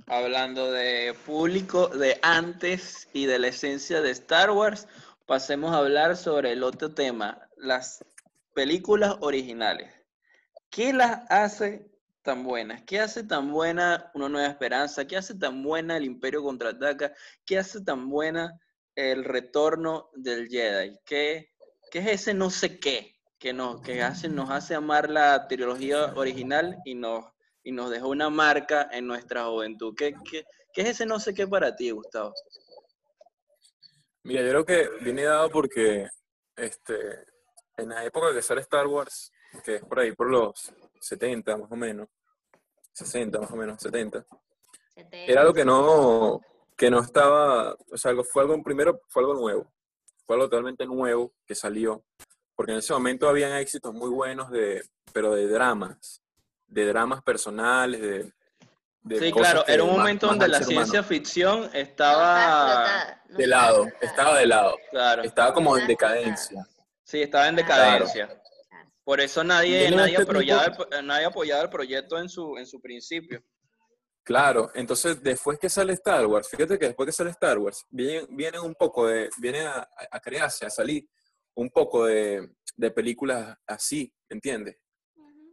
hablando 0.06 0.72
de 0.72 1.14
público 1.24 1.86
de 1.86 2.18
antes 2.22 3.08
y 3.12 3.26
de 3.26 3.38
la 3.38 3.48
esencia 3.48 4.00
de 4.00 4.10
Star 4.10 4.50
Wars, 4.50 4.88
pasemos 5.26 5.72
a 5.72 5.78
hablar 5.78 6.16
sobre 6.16 6.50
el 6.50 6.64
otro 6.64 6.92
tema, 6.92 7.48
las 7.56 8.04
películas 8.54 9.16
originales. 9.20 9.92
¿Qué 10.68 10.92
las 10.92 11.30
hace 11.30 11.88
tan 12.22 12.42
buenas? 12.42 12.82
¿Qué 12.82 12.98
hace 12.98 13.22
tan 13.22 13.52
buena 13.52 14.10
Una 14.14 14.28
Nueva 14.28 14.48
Esperanza? 14.48 15.06
¿Qué 15.06 15.16
hace 15.16 15.36
tan 15.36 15.62
buena 15.62 15.96
El 15.96 16.04
Imperio 16.06 16.42
Contraataca? 16.42 17.12
¿Qué 17.46 17.58
hace 17.58 17.80
tan 17.82 18.08
buena 18.10 18.58
El 18.94 19.24
Retorno 19.24 20.10
del 20.14 20.48
Jedi? 20.48 20.98
¿Qué, 21.04 21.52
qué 21.90 21.98
es 21.98 22.06
ese 22.06 22.34
no 22.34 22.50
sé 22.50 22.78
qué 22.78 23.16
que, 23.38 23.52
nos, 23.52 23.80
que 23.80 24.02
hace, 24.02 24.28
nos 24.28 24.50
hace 24.50 24.74
amar 24.74 25.10
la 25.10 25.46
trilogía 25.48 26.12
original 26.14 26.78
y 26.84 26.94
nos, 26.94 27.24
y 27.62 27.72
nos 27.72 27.90
dejó 27.90 28.08
una 28.08 28.30
marca 28.30 28.88
en 28.92 29.06
nuestra 29.06 29.44
juventud? 29.44 29.94
¿Qué, 29.96 30.14
qué, 30.30 30.44
qué 30.72 30.82
es 30.82 30.88
ese 30.88 31.06
no 31.06 31.20
sé 31.20 31.34
qué 31.34 31.46
para 31.46 31.74
ti, 31.74 31.90
Gustavo? 31.90 32.32
Mira, 34.22 34.42
yo 34.42 34.48
creo 34.48 34.64
que 34.64 35.04
viene 35.04 35.24
dado 35.24 35.50
porque 35.50 36.08
este, 36.56 37.24
en 37.76 37.88
la 37.90 38.04
época 38.04 38.32
que 38.32 38.42
sale 38.42 38.62
Star 38.62 38.86
Wars, 38.86 39.32
que 39.64 39.76
es 39.76 39.84
por 39.84 40.00
ahí 40.00 40.12
por 40.12 40.30
los 40.30 40.72
70 41.00 41.56
más 41.56 41.70
o 41.70 41.76
menos, 41.76 42.08
60 42.92 43.38
más 43.40 43.50
o 43.50 43.56
menos, 43.56 43.82
70, 43.82 44.24
era 45.10 45.40
algo 45.42 45.52
que 45.52 45.64
no, 45.64 46.40
que 46.76 46.90
no 46.90 47.00
estaba, 47.00 47.72
o 47.92 47.96
sea, 47.96 48.10
algo, 48.10 48.24
fue 48.24 48.42
algo, 48.42 48.62
primero 48.62 49.00
fue 49.08 49.22
algo 49.22 49.34
nuevo, 49.34 49.72
fue 50.26 50.36
algo 50.36 50.48
totalmente 50.48 50.86
nuevo 50.86 51.32
que 51.46 51.54
salió, 51.54 52.04
porque 52.56 52.72
en 52.72 52.78
ese 52.78 52.92
momento 52.92 53.28
habían 53.28 53.52
éxitos 53.52 53.92
muy 53.94 54.10
buenos 54.10 54.50
de, 54.50 54.84
pero 55.12 55.34
de 55.34 55.46
dramas, 55.48 56.22
de 56.66 56.86
dramas 56.86 57.22
personales, 57.22 58.00
de, 58.00 58.32
de 59.02 59.18
Sí, 59.18 59.30
cosas 59.30 59.52
claro, 59.52 59.64
que 59.66 59.72
era 59.74 59.82
un 59.84 59.90
más- 59.90 59.98
momento 59.98 60.26
más 60.26 60.32
donde 60.38 60.48
la 60.48 60.58
humano. 60.58 60.70
ciencia 60.70 61.02
ficción 61.02 61.70
estaba, 61.74 63.20
no 63.28 63.36
de 63.38 63.46
lado, 63.46 63.86
estaba 64.00 64.38
de 64.38 64.46
lado, 64.46 64.76
claro, 64.90 65.22
estaba 65.22 65.52
como 65.54 65.76
en 65.78 65.86
decadencia. 65.86 66.66
sí, 67.04 67.22
estaba 67.22 67.48
en 67.48 67.56
decadencia. 67.56 68.26
Claro. 68.26 68.40
Por 69.04 69.20
eso 69.20 69.44
nadie, 69.44 69.90
nadie, 69.90 70.16
este 70.16 70.22
apoyaba 70.32 70.64
tipo- 70.72 71.02
nadie 71.02 71.26
apoyaba 71.26 71.62
el 71.64 71.68
proyecto 71.68 72.18
en 72.18 72.28
su, 72.30 72.56
en 72.56 72.66
su 72.66 72.80
principio. 72.80 73.42
Claro, 74.24 74.70
entonces 74.74 75.22
después 75.22 75.58
que 75.58 75.68
sale 75.68 75.92
Star 75.92 76.26
Wars, 76.26 76.48
fíjate 76.48 76.78
que 76.78 76.86
después 76.86 77.06
que 77.06 77.12
sale 77.12 77.28
Star 77.30 77.58
Wars, 77.58 77.84
viene, 77.90 78.26
viene 78.30 78.58
un 78.58 78.74
poco 78.74 79.06
de, 79.06 79.28
viene 79.38 79.66
a, 79.66 79.86
a 80.10 80.20
crearse, 80.20 80.64
a 80.64 80.70
salir 80.70 81.06
un 81.54 81.68
poco 81.68 82.06
de, 82.06 82.54
de 82.74 82.90
películas 82.90 83.56
así, 83.66 84.12
¿entiendes? 84.30 84.78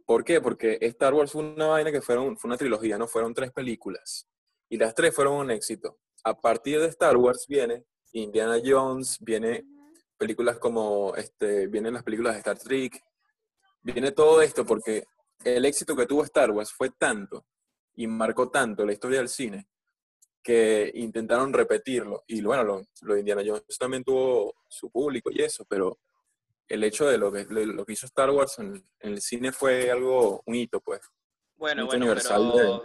¿Por 0.06 0.24
qué? 0.24 0.40
Porque 0.40 0.78
Star 0.80 1.12
Wars 1.14 1.32
fue 1.32 1.42
una 1.42 1.66
vaina 1.66 1.92
que 1.92 2.00
fueron, 2.00 2.36
fue 2.38 2.48
una 2.48 2.56
trilogía, 2.56 2.98
¿no? 2.98 3.06
Fueron 3.06 3.34
tres 3.34 3.52
películas. 3.52 4.26
Y 4.68 4.78
las 4.78 4.94
tres 4.94 5.14
fueron 5.14 5.34
un 5.34 5.50
éxito. 5.50 5.98
A 6.24 6.40
partir 6.40 6.80
de 6.80 6.88
Star 6.88 7.16
Wars 7.16 7.46
viene 7.46 7.84
Indiana 8.12 8.58
Jones, 8.64 9.18
viene 9.20 9.64
películas 10.16 10.58
como, 10.58 11.14
este, 11.16 11.66
vienen 11.66 11.94
las 11.94 12.02
películas 12.02 12.34
de 12.34 12.38
Star 12.38 12.58
Trek, 12.58 13.02
viene 13.82 14.12
todo 14.12 14.40
esto 14.40 14.64
porque 14.64 15.04
el 15.44 15.64
éxito 15.64 15.94
que 15.94 16.06
tuvo 16.06 16.24
Star 16.24 16.50
Wars 16.50 16.72
fue 16.72 16.90
tanto 16.90 17.44
y 17.94 18.06
marcó 18.06 18.50
tanto 18.50 18.84
la 18.84 18.92
historia 18.92 19.18
del 19.18 19.28
cine 19.28 19.68
que 20.42 20.90
intentaron 20.94 21.52
repetirlo. 21.52 22.24
Y 22.26 22.42
bueno, 22.42 22.64
lo, 22.64 22.82
lo 23.02 23.14
de 23.14 23.20
Indiana 23.20 23.42
Jones 23.46 23.78
también 23.78 24.02
tuvo 24.02 24.54
su 24.68 24.90
público 24.90 25.30
y 25.30 25.42
eso, 25.42 25.64
pero 25.68 25.98
el 26.68 26.82
hecho 26.84 27.06
de 27.06 27.18
lo 27.18 27.30
que, 27.30 27.44
de 27.44 27.66
lo 27.66 27.84
que 27.84 27.92
hizo 27.92 28.06
Star 28.06 28.30
Wars 28.30 28.58
en, 28.58 28.74
en 29.00 29.12
el 29.12 29.20
cine 29.20 29.52
fue 29.52 29.90
algo, 29.90 30.42
un 30.46 30.54
hito, 30.54 30.80
pues. 30.80 31.00
Bueno, 31.56 31.86
bueno, 31.86 32.06
universal 32.06 32.50
pero 32.54 32.84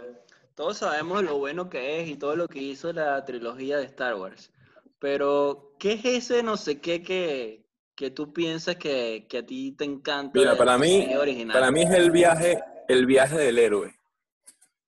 todos 0.54 0.78
sabemos 0.78 1.22
lo 1.22 1.38
bueno 1.38 1.70
que 1.70 2.00
es 2.00 2.08
y 2.08 2.16
todo 2.16 2.34
lo 2.34 2.48
que 2.48 2.60
hizo 2.60 2.92
la 2.92 3.24
trilogía 3.24 3.78
de 3.78 3.84
Star 3.84 4.16
Wars. 4.16 4.52
Pero, 4.98 5.76
¿qué 5.78 5.92
es 5.92 6.04
ese 6.04 6.42
no 6.42 6.56
sé 6.56 6.80
qué 6.80 7.02
que, 7.02 7.64
que 7.94 8.10
tú 8.10 8.32
piensas 8.32 8.76
que, 8.76 9.26
que 9.28 9.38
a 9.38 9.46
ti 9.46 9.72
te 9.72 9.84
encanta? 9.84 10.32
Mira, 10.34 10.52
de 10.52 10.56
para 10.56 10.76
mí, 10.76 11.14
original? 11.14 11.54
para 11.54 11.70
mí 11.70 11.82
es 11.82 11.90
el 11.90 12.10
viaje, 12.10 12.60
el 12.88 13.06
viaje 13.06 13.38
del 13.38 13.58
héroe. 13.58 13.97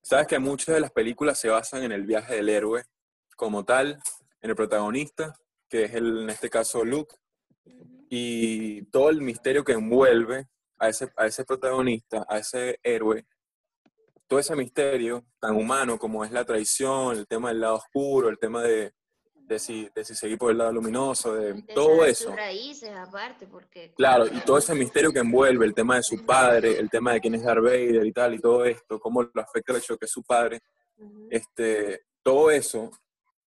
Sabes 0.02 0.26
que 0.26 0.38
muchas 0.38 0.74
de 0.74 0.80
las 0.80 0.92
películas 0.92 1.38
se 1.38 1.48
basan 1.48 1.82
en 1.82 1.92
el 1.92 2.04
viaje 2.04 2.34
del 2.34 2.48
héroe 2.48 2.84
como 3.36 3.64
tal, 3.64 4.00
en 4.40 4.50
el 4.50 4.56
protagonista, 4.56 5.34
que 5.68 5.84
es 5.84 5.94
el, 5.94 6.22
en 6.22 6.30
este 6.30 6.50
caso 6.50 6.84
Luke, 6.84 7.14
y 8.08 8.82
todo 8.86 9.10
el 9.10 9.20
misterio 9.20 9.62
que 9.62 9.72
envuelve 9.72 10.48
a 10.78 10.88
ese, 10.88 11.12
a 11.16 11.26
ese 11.26 11.44
protagonista, 11.44 12.26
a 12.28 12.38
ese 12.38 12.78
héroe, 12.82 13.26
todo 14.26 14.40
ese 14.40 14.56
misterio 14.56 15.24
tan 15.38 15.56
humano 15.56 15.98
como 15.98 16.24
es 16.24 16.32
la 16.32 16.44
traición, 16.44 17.16
el 17.16 17.26
tema 17.26 17.50
del 17.50 17.60
lado 17.60 17.76
oscuro, 17.76 18.28
el 18.28 18.38
tema 18.38 18.62
de, 18.62 18.92
de, 19.50 19.58
si, 19.58 19.90
de 19.92 20.04
si 20.04 20.14
seguir 20.14 20.38
por 20.38 20.52
el 20.52 20.58
lado 20.58 20.72
luminoso, 20.72 21.34
de 21.34 21.54
De 21.54 21.74
todo 21.74 22.04
eso. 22.04 22.28
Sus 22.28 22.36
raíces, 22.36 22.90
aparte, 22.90 23.48
porque. 23.48 23.92
Claro, 23.96 24.26
y 24.26 24.40
todo 24.40 24.58
ese 24.58 24.74
misterio 24.74 25.12
que 25.12 25.18
envuelve, 25.18 25.66
el 25.66 25.74
tema 25.74 25.96
de 25.96 26.04
su 26.04 26.24
padre, 26.24 26.78
el 26.78 26.88
tema 26.88 27.12
de 27.12 27.20
quién 27.20 27.34
es 27.34 27.42
Darth 27.42 27.64
Vader 27.64 28.06
y 28.06 28.12
tal, 28.12 28.34
y 28.34 28.38
todo 28.38 28.64
esto, 28.64 29.00
cómo 29.00 29.22
lo 29.22 29.42
afecta 29.42 29.72
el 29.72 29.78
hecho 29.78 29.94
de 29.94 29.98
que 29.98 30.04
es 30.06 30.12
su 30.12 30.22
padre, 30.22 30.60
Ujú. 30.98 31.26
este, 31.30 32.04
todo 32.22 32.50
eso 32.50 32.90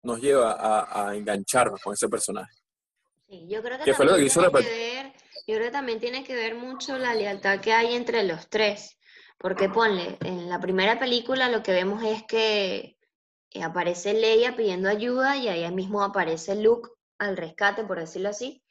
nos 0.02 0.20
lleva 0.20 0.52
a, 0.52 1.08
a 1.08 1.14
engancharnos 1.14 1.80
con 1.80 1.94
ese 1.94 2.08
personaje. 2.08 2.52
Sí, 3.28 3.46
yo 3.48 3.62
creo 3.62 3.78
que 3.78 3.84
¿Qué 3.84 3.94
fue 3.94 4.04
lo 4.04 4.12
también 4.12 4.26
que 4.26 4.32
hizo 4.32 4.40
tiene 4.40 4.52
la 4.52 4.60
que 4.60 4.68
ver, 4.68 5.12
yo 5.46 5.54
creo 5.54 5.66
que 5.66 5.70
también 5.72 6.00
tiene 6.00 6.24
que 6.24 6.34
ver 6.34 6.56
mucho 6.56 6.98
la 6.98 7.14
lealtad 7.14 7.60
que 7.60 7.72
hay 7.72 7.94
entre 7.94 8.24
los 8.24 8.48
tres. 8.48 8.98
Porque 9.38 9.68
ponle, 9.68 10.16
en 10.20 10.48
la 10.48 10.58
primera 10.60 10.98
película 10.98 11.48
lo 11.48 11.62
que 11.62 11.72
vemos 11.72 12.02
es 12.02 12.22
que 12.24 12.93
aparece 13.62 14.14
Leia 14.14 14.56
pidiendo 14.56 14.88
ayuda 14.88 15.36
y 15.36 15.48
ahí 15.48 15.70
mismo 15.72 16.02
aparece 16.02 16.56
Luke 16.56 16.90
al 17.18 17.36
rescate, 17.36 17.84
por 17.84 18.00
decirlo 18.00 18.30
así. 18.30 18.62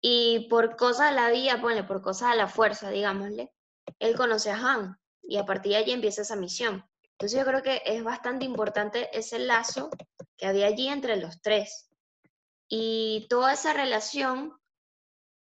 Y 0.00 0.48
por 0.48 0.76
cosas 0.76 1.10
de 1.10 1.16
la 1.16 1.30
vida, 1.30 1.60
ponle, 1.60 1.84
por 1.84 2.02
cosas 2.02 2.32
de 2.32 2.36
la 2.36 2.48
fuerza, 2.48 2.90
digámosle, 2.90 3.52
él 3.98 4.16
conoce 4.16 4.50
a 4.50 4.56
Han 4.56 4.98
y 5.22 5.38
a 5.38 5.46
partir 5.46 5.72
de 5.72 5.78
allí 5.78 5.92
empieza 5.92 6.22
esa 6.22 6.36
misión. 6.36 6.84
Entonces 7.12 7.38
yo 7.38 7.46
creo 7.46 7.62
que 7.62 7.82
es 7.86 8.02
bastante 8.02 8.44
importante 8.44 9.08
ese 9.16 9.38
lazo 9.38 9.90
que 10.36 10.46
había 10.46 10.66
allí 10.66 10.88
entre 10.88 11.16
los 11.16 11.40
tres 11.40 11.88
y 12.68 13.26
toda 13.28 13.52
esa 13.52 13.72
relación 13.72 14.56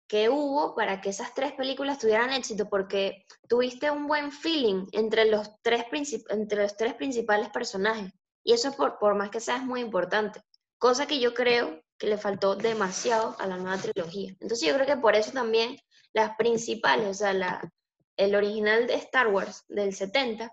que 0.09 0.27
hubo 0.27 0.75
para 0.75 0.99
que 0.99 1.11
esas 1.11 1.33
tres 1.35 1.53
películas 1.53 1.99
tuvieran 1.99 2.33
éxito, 2.33 2.67
porque 2.67 3.25
tuviste 3.47 3.91
un 3.91 4.07
buen 4.07 4.31
feeling 4.31 4.87
entre 4.91 5.25
los 5.25 5.51
tres, 5.61 5.85
entre 6.29 6.63
los 6.63 6.75
tres 6.75 6.95
principales 6.95 7.49
personajes. 7.49 8.11
Y 8.49 8.53
eso, 8.53 8.71
por, 8.71 8.97
por 8.97 9.13
más 9.13 9.29
que 9.29 9.39
sea, 9.39 9.57
es 9.57 9.63
muy 9.63 9.79
importante. 9.79 10.41
Cosa 10.79 11.05
que 11.05 11.19
yo 11.19 11.35
creo 11.35 11.83
que 11.99 12.07
le 12.07 12.17
faltó 12.17 12.55
demasiado 12.55 13.35
a 13.37 13.45
la 13.45 13.57
nueva 13.57 13.77
trilogía. 13.77 14.31
Entonces 14.39 14.67
yo 14.67 14.73
creo 14.73 14.87
que 14.87 14.97
por 14.97 15.13
eso 15.13 15.31
también 15.31 15.77
las 16.13 16.35
principales, 16.35 17.07
o 17.07 17.13
sea, 17.13 17.31
la, 17.33 17.71
el 18.17 18.33
original 18.33 18.87
de 18.87 18.95
Star 18.95 19.27
Wars 19.27 19.65
del 19.67 19.93
70 19.93 20.51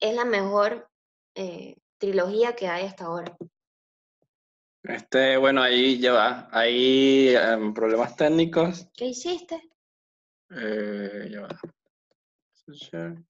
es 0.00 0.16
la 0.16 0.24
mejor 0.24 0.90
eh, 1.36 1.76
trilogía 1.96 2.56
que 2.56 2.66
hay 2.66 2.86
hasta 2.86 3.04
ahora. 3.04 3.36
Este, 4.82 5.36
bueno, 5.36 5.62
ahí 5.62 6.00
ya 6.00 6.14
va. 6.14 6.48
Hay 6.50 7.36
em, 7.36 7.72
problemas 7.72 8.16
técnicos. 8.16 8.88
¿Qué 8.96 9.04
hiciste? 9.04 9.70
Eh, 10.50 11.28
ya 11.30 11.42
va. 11.42 13.22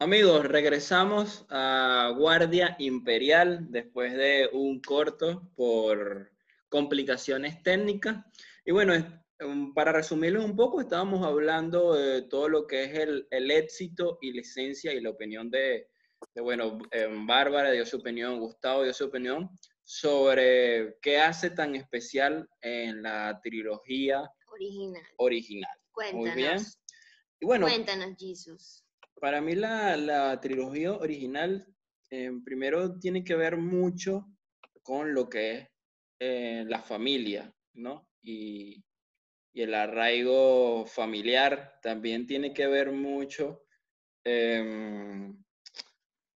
Amigos, 0.00 0.44
regresamos 0.46 1.46
a 1.48 2.12
Guardia 2.16 2.74
Imperial 2.80 3.70
después 3.70 4.12
de 4.12 4.50
un 4.52 4.80
corto 4.80 5.48
por 5.54 6.32
complicaciones 6.68 7.62
técnicas. 7.62 8.24
Y 8.66 8.72
bueno, 8.72 8.94
um, 9.40 9.72
para 9.72 9.92
resumirlo 9.92 10.44
un 10.44 10.56
poco, 10.56 10.80
estábamos 10.80 11.24
hablando 11.24 11.94
de 11.94 12.22
todo 12.22 12.48
lo 12.48 12.66
que 12.66 12.84
es 12.84 12.98
el, 12.98 13.28
el 13.30 13.52
éxito 13.52 14.18
y 14.20 14.32
licencia 14.32 14.92
y 14.92 15.00
la 15.00 15.10
opinión 15.10 15.48
de, 15.48 15.88
de, 16.34 16.40
bueno, 16.42 16.76
em, 16.90 17.24
Bárbara 17.24 17.70
dio 17.70 17.86
su 17.86 17.98
opinión, 17.98 18.40
Gustavo 18.40 18.82
dio 18.82 18.92
su 18.92 19.04
opinión 19.04 19.48
sobre 19.84 20.98
qué 21.02 21.18
hace 21.18 21.50
tan 21.50 21.76
especial 21.76 22.48
en 22.62 23.02
la 23.02 23.40
trilogía 23.40 24.28
Original. 24.48 25.02
original. 25.18 25.78
Cuéntanos. 25.92 26.26
Muy 26.26 26.34
bien. 26.34 26.58
Y 27.38 27.46
bueno, 27.46 27.66
Cuéntanos, 27.66 28.16
Jesus. 28.18 28.83
Para 29.24 29.40
mí 29.40 29.54
la, 29.54 29.96
la 29.96 30.38
trilogía 30.38 30.92
original 30.92 31.66
eh, 32.10 32.30
primero 32.44 32.98
tiene 32.98 33.24
que 33.24 33.34
ver 33.34 33.56
mucho 33.56 34.26
con 34.82 35.14
lo 35.14 35.30
que 35.30 35.52
es 35.52 35.68
eh, 36.20 36.64
la 36.68 36.82
familia, 36.82 37.50
¿no? 37.72 38.06
Y, 38.20 38.84
y 39.54 39.62
el 39.62 39.72
arraigo 39.72 40.84
familiar 40.84 41.78
también 41.80 42.26
tiene 42.26 42.52
que 42.52 42.66
ver 42.66 42.92
mucho, 42.92 43.64
em, 44.24 45.42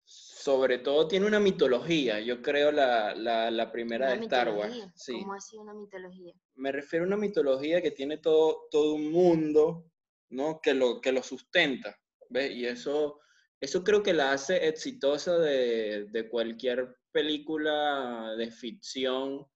sobre 0.05 0.77
todo 0.81 1.09
tiene 1.09 1.25
una 1.25 1.40
mitología, 1.40 2.20
yo 2.20 2.42
creo 2.42 2.70
la, 2.70 3.14
la, 3.14 3.51
la 3.51 3.73
primera 3.73 4.09
Una 4.09 4.16
de 4.16 4.25
Star 4.25 4.51
Wars. 4.51 4.92
Sí 4.94 5.14
¿Cómo 5.23 5.33
así 5.33 5.57
una 5.57 5.73
mitología? 5.73 6.35
me 6.57 6.70
refiero 6.70 7.07
a 7.07 7.09
una 7.09 7.16
mitología 7.16 7.81
que 7.81 7.92
tiene 7.92 8.18
todo, 8.18 8.68
todo 8.70 8.92
un 8.92 9.11
mundo, 9.11 9.90
¿no? 10.29 10.61
Que 10.61 10.75
lo, 10.75 11.01
que 11.01 11.12
lo 11.12 11.23
sustenta, 11.23 11.99
¿ves? 12.31 12.51
Y 12.53 12.67
eso, 12.67 13.21
eso 13.61 13.83
creo 13.85 14.03
que 14.03 14.13
la 14.13 14.33
hace 14.33 14.69
exitosa 14.69 15.39
de, 15.39 16.07
de 16.11 16.29
cualquier 16.29 16.97
película 17.13 18.35
de 18.37 18.51
ficción, 18.51 19.47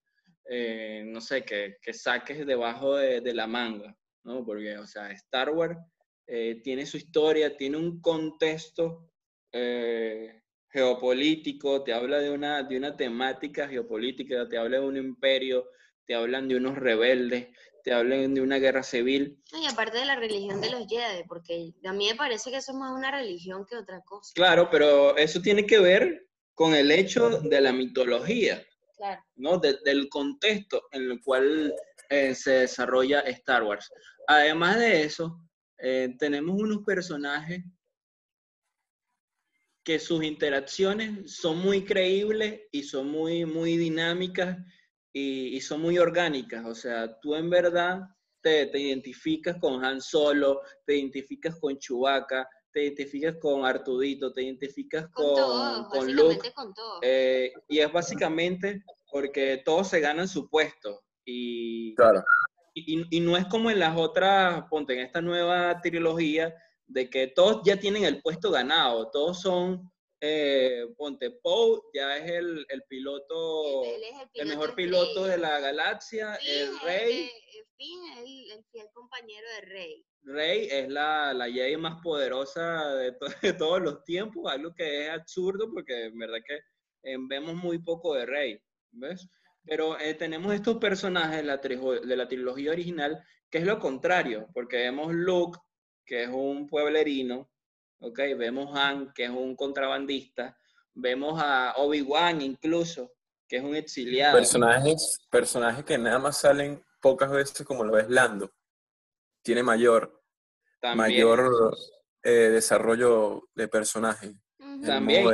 eh, 0.45 1.03
no 1.05 1.21
sé, 1.21 1.43
que, 1.43 1.77
que 1.81 1.93
saques 1.93 2.45
debajo 2.45 2.95
de, 2.95 3.21
de 3.21 3.33
la 3.33 3.47
manga, 3.47 3.95
¿no? 4.23 4.45
Porque, 4.45 4.77
o 4.77 4.87
sea, 4.87 5.11
Star 5.11 5.49
Wars 5.51 5.77
eh, 6.25 6.61
tiene 6.63 6.85
su 6.85 6.97
historia, 6.97 7.57
tiene 7.57 7.77
un 7.77 8.01
contexto 8.01 9.11
eh, 9.51 10.41
geopolítico, 10.69 11.83
te 11.83 11.91
habla 11.91 12.19
de 12.19 12.29
una, 12.29 12.61
de 12.61 12.77
una 12.77 12.95
temática 12.95 13.67
geopolítica, 13.67 14.47
te 14.47 14.57
habla 14.57 14.79
de 14.79 14.85
un 14.85 14.97
imperio, 14.97 15.69
te 16.05 16.15
hablan 16.15 16.47
de 16.47 16.55
unos 16.55 16.77
rebeldes, 16.77 17.47
te 17.89 17.95
hablan 17.95 18.35
de 18.35 18.41
una 18.41 18.57
guerra 18.59 18.83
civil. 18.83 19.41
Y 19.51 19.65
aparte 19.65 19.97
de 19.97 20.05
la 20.05 20.15
religión 20.15 20.61
de 20.61 20.69
los 20.69 20.85
Jedi, 20.87 21.23
porque 21.27 21.73
a 21.83 21.91
mí 21.91 22.07
me 22.07 22.15
parece 22.15 22.51
que 22.51 22.57
eso 22.57 22.71
es 22.71 22.77
más 22.77 22.91
una 22.95 23.09
religión 23.09 23.65
que 23.65 23.75
otra 23.77 24.01
cosa. 24.01 24.31
Claro, 24.35 24.69
pero 24.69 25.17
eso 25.17 25.41
tiene 25.41 25.65
que 25.65 25.79
ver 25.79 26.27
con 26.53 26.75
el 26.75 26.91
hecho 26.91 27.39
de 27.41 27.59
la 27.61 27.73
mitología, 27.73 28.63
Claro. 28.95 29.23
¿no? 29.37 29.57
De- 29.57 29.79
del 29.83 30.07
contexto 30.07 30.83
en 30.91 31.09
el 31.09 31.19
cual 31.23 31.73
eh, 32.11 32.35
se 32.35 32.51
desarrolla 32.51 33.21
Star 33.21 33.63
Wars. 33.63 33.91
Además 34.27 34.77
de 34.77 35.01
eso, 35.01 35.41
eh, 35.79 36.13
tenemos 36.19 36.61
unos 36.61 36.83
personajes 36.85 37.63
que 39.83 39.97
sus 39.97 40.23
interacciones 40.23 41.33
son 41.37 41.57
muy 41.57 41.83
creíbles 41.85 42.61
y 42.71 42.83
son 42.83 43.09
muy, 43.09 43.45
muy 43.45 43.77
dinámicas 43.77 44.57
y, 45.13 45.55
y 45.55 45.61
son 45.61 45.81
muy 45.81 45.97
orgánicas. 45.97 46.65
O 46.65 46.75
sea, 46.75 47.19
tú 47.19 47.35
en 47.35 47.49
verdad 47.49 48.01
te, 48.41 48.67
te 48.67 48.79
identificas 48.79 49.57
con 49.59 49.83
Han 49.83 50.01
Solo, 50.01 50.61
te 50.85 50.95
identificas 50.97 51.59
con 51.59 51.77
Chewbacca, 51.77 52.47
te 52.71 52.83
identificas 52.83 53.35
con 53.41 53.65
Artudito, 53.65 54.31
te 54.31 54.43
identificas 54.43 55.07
Con, 55.09 55.25
con, 55.25 55.35
todo, 55.35 55.89
con 55.89 56.15
Luke. 56.15 56.27
básicamente 56.35 56.53
con 56.53 56.73
todo. 56.73 56.99
eh, 57.01 57.51
y 57.67 57.79
es 57.79 57.91
básicamente 57.91 58.83
porque 59.11 59.61
todos 59.65 59.87
se 59.89 59.99
ganan 59.99 60.27
su 60.27 60.47
puesto. 60.49 61.01
Y, 61.25 61.95
Claro. 61.95 62.23
y, 62.73 63.05
y 63.17 63.19
no 63.19 63.35
es 63.37 63.45
como 63.47 63.69
en 63.71 63.79
las 63.79 63.97
otras, 63.97 64.63
ponte, 64.69 64.93
en 64.93 64.99
esta 64.99 65.21
nueva 65.21 65.81
trilogía, 65.81 66.53
de 66.87 67.09
que 67.09 67.27
todos 67.27 67.61
ya 67.65 67.77
tienen 67.79 68.03
el 68.05 68.21
puesto 68.21 68.49
ganado. 68.51 69.09
Todos 69.11 69.41
son, 69.41 69.91
eh, 70.21 70.85
ponte, 70.97 71.31
Poe 71.31 71.79
ya 71.93 72.17
es 72.17 72.29
el, 72.31 72.65
el 72.69 72.83
piloto, 72.83 73.83
Él- 73.85 73.95
él 73.95 74.03
es 74.03 74.29
el 74.41 74.47
mejor 74.47 74.75
piloto 74.75 75.25
de 75.25 75.37
la 75.37 75.59
galaxia. 75.59 76.35
Finn 76.35 76.51
El 76.51 76.79
rey, 76.81 77.15
de- 77.23 77.31
Finn 77.77 77.99
es 78.11 78.17
el, 78.19 78.51
el 78.51 78.65
fiel 78.71 78.87
compañero 78.93 79.47
de 79.55 79.61
Rey. 79.61 80.05
Rey 80.23 80.67
es 80.69 80.89
la, 80.89 81.33
la 81.33 81.49
Jedi 81.49 81.77
más 81.77 82.01
poderosa 82.03 82.93
de, 82.95 83.13
to- 83.13 83.25
de 83.41 83.53
todos 83.53 83.81
los 83.81 84.03
tiempos, 84.03 84.51
algo 84.51 84.73
que 84.75 85.05
es 85.05 85.09
absurdo 85.11 85.69
porque 85.73 86.05
en 86.05 86.17
verdad 86.19 86.39
que 86.45 86.55
eh, 87.03 87.17
vemos 87.29 87.55
muy 87.55 87.79
poco 87.79 88.13
de 88.15 88.25
Rey, 88.25 88.59
¿ves? 88.91 89.27
Pero 89.65 89.97
eh, 89.99 90.13
tenemos 90.15 90.53
estos 90.53 90.77
personajes 90.77 91.37
de 91.37 91.43
la, 91.43 91.57
de 91.57 92.15
la 92.15 92.27
trilogía 92.27 92.71
original 92.71 93.21
que 93.49 93.59
es 93.59 93.65
lo 93.65 93.79
contrario, 93.79 94.47
porque 94.53 94.77
vemos 94.77 95.13
Luke, 95.13 95.57
que 96.05 96.23
es 96.23 96.29
un 96.29 96.67
pueblerino, 96.67 97.49
¿ok? 97.99 98.19
Vemos 98.37 98.77
Han, 98.77 99.11
que 99.13 99.25
es 99.25 99.29
un 99.29 99.55
contrabandista, 99.55 100.57
vemos 100.93 101.41
a 101.41 101.73
Obi-Wan 101.77 102.41
incluso, 102.41 103.13
que 103.47 103.57
es 103.57 103.63
un 103.63 103.75
exiliado. 103.75 104.37
Personajes, 104.37 105.19
personajes 105.29 105.85
que 105.85 105.97
nada 105.97 106.19
más 106.19 106.37
salen 106.37 106.83
pocas 107.01 107.31
veces 107.31 107.65
como 107.65 107.83
lo 107.83 107.97
es 107.97 108.09
Lando. 108.09 108.51
Tiene 109.41 109.63
mayor, 109.63 110.21
También. 110.79 110.97
mayor 110.97 111.75
eh, 112.23 112.49
desarrollo 112.51 113.49
de 113.55 113.67
personaje. 113.67 114.33
También. 114.85 115.25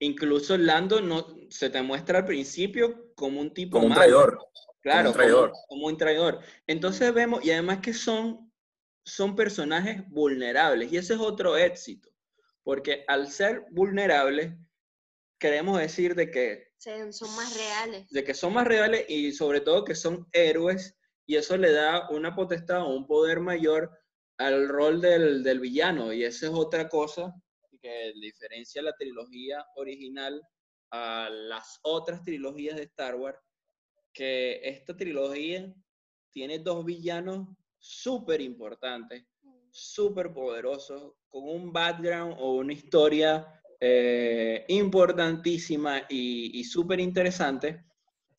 Incluso 0.00 0.58
Lando 0.58 1.00
no, 1.00 1.26
se 1.48 1.70
te 1.70 1.80
muestra 1.80 2.18
al 2.18 2.24
principio 2.24 3.14
como 3.14 3.40
un 3.40 3.54
tipo 3.54 3.78
Como 3.78 3.86
un 3.86 3.94
traidor. 3.94 4.38
Claro, 4.80 5.10
un 5.10 5.14
traidor. 5.14 5.50
Como, 5.50 5.66
como 5.68 5.86
un 5.86 5.96
traidor. 5.96 6.40
Entonces 6.66 7.14
vemos, 7.14 7.44
y 7.44 7.52
además 7.52 7.78
que 7.78 7.94
son, 7.94 8.51
son 9.04 9.36
personajes 9.36 10.08
vulnerables, 10.08 10.92
y 10.92 10.96
ese 10.96 11.14
es 11.14 11.20
otro 11.20 11.56
éxito, 11.56 12.10
porque 12.62 13.04
al 13.08 13.30
ser 13.30 13.64
vulnerables, 13.70 14.54
queremos 15.38 15.78
decir 15.78 16.14
de 16.14 16.30
que, 16.30 16.72
son 16.78 17.34
más 17.36 17.56
reales. 17.56 18.08
de 18.10 18.24
que 18.24 18.34
son 18.34 18.52
más 18.52 18.66
reales 18.66 19.04
y 19.08 19.32
sobre 19.32 19.60
todo 19.60 19.84
que 19.84 19.94
son 19.94 20.28
héroes, 20.32 20.96
y 21.26 21.36
eso 21.36 21.56
le 21.56 21.72
da 21.72 22.08
una 22.10 22.34
potestad 22.34 22.82
o 22.82 22.94
un 22.94 23.06
poder 23.06 23.40
mayor 23.40 23.90
al 24.38 24.68
rol 24.68 25.00
del, 25.00 25.42
del 25.42 25.60
villano, 25.60 26.12
y 26.12 26.24
esa 26.24 26.46
es 26.46 26.52
otra 26.52 26.88
cosa 26.88 27.34
que 27.82 28.12
diferencia 28.20 28.80
la 28.80 28.94
trilogía 28.94 29.66
original 29.74 30.40
a 30.92 31.28
las 31.30 31.80
otras 31.82 32.22
trilogías 32.22 32.76
de 32.76 32.84
Star 32.84 33.16
Wars, 33.16 33.38
que 34.12 34.60
esta 34.62 34.96
trilogía 34.96 35.74
tiene 36.30 36.58
dos 36.58 36.84
villanos 36.84 37.48
súper 37.82 38.40
importantes, 38.40 39.24
súper 39.70 40.32
poderosos, 40.32 41.14
con 41.28 41.44
un 41.48 41.72
background 41.72 42.36
o 42.38 42.54
una 42.56 42.72
historia 42.72 43.44
eh, 43.80 44.64
importantísima 44.68 46.02
y, 46.08 46.58
y 46.60 46.64
súper 46.64 47.00
interesante. 47.00 47.82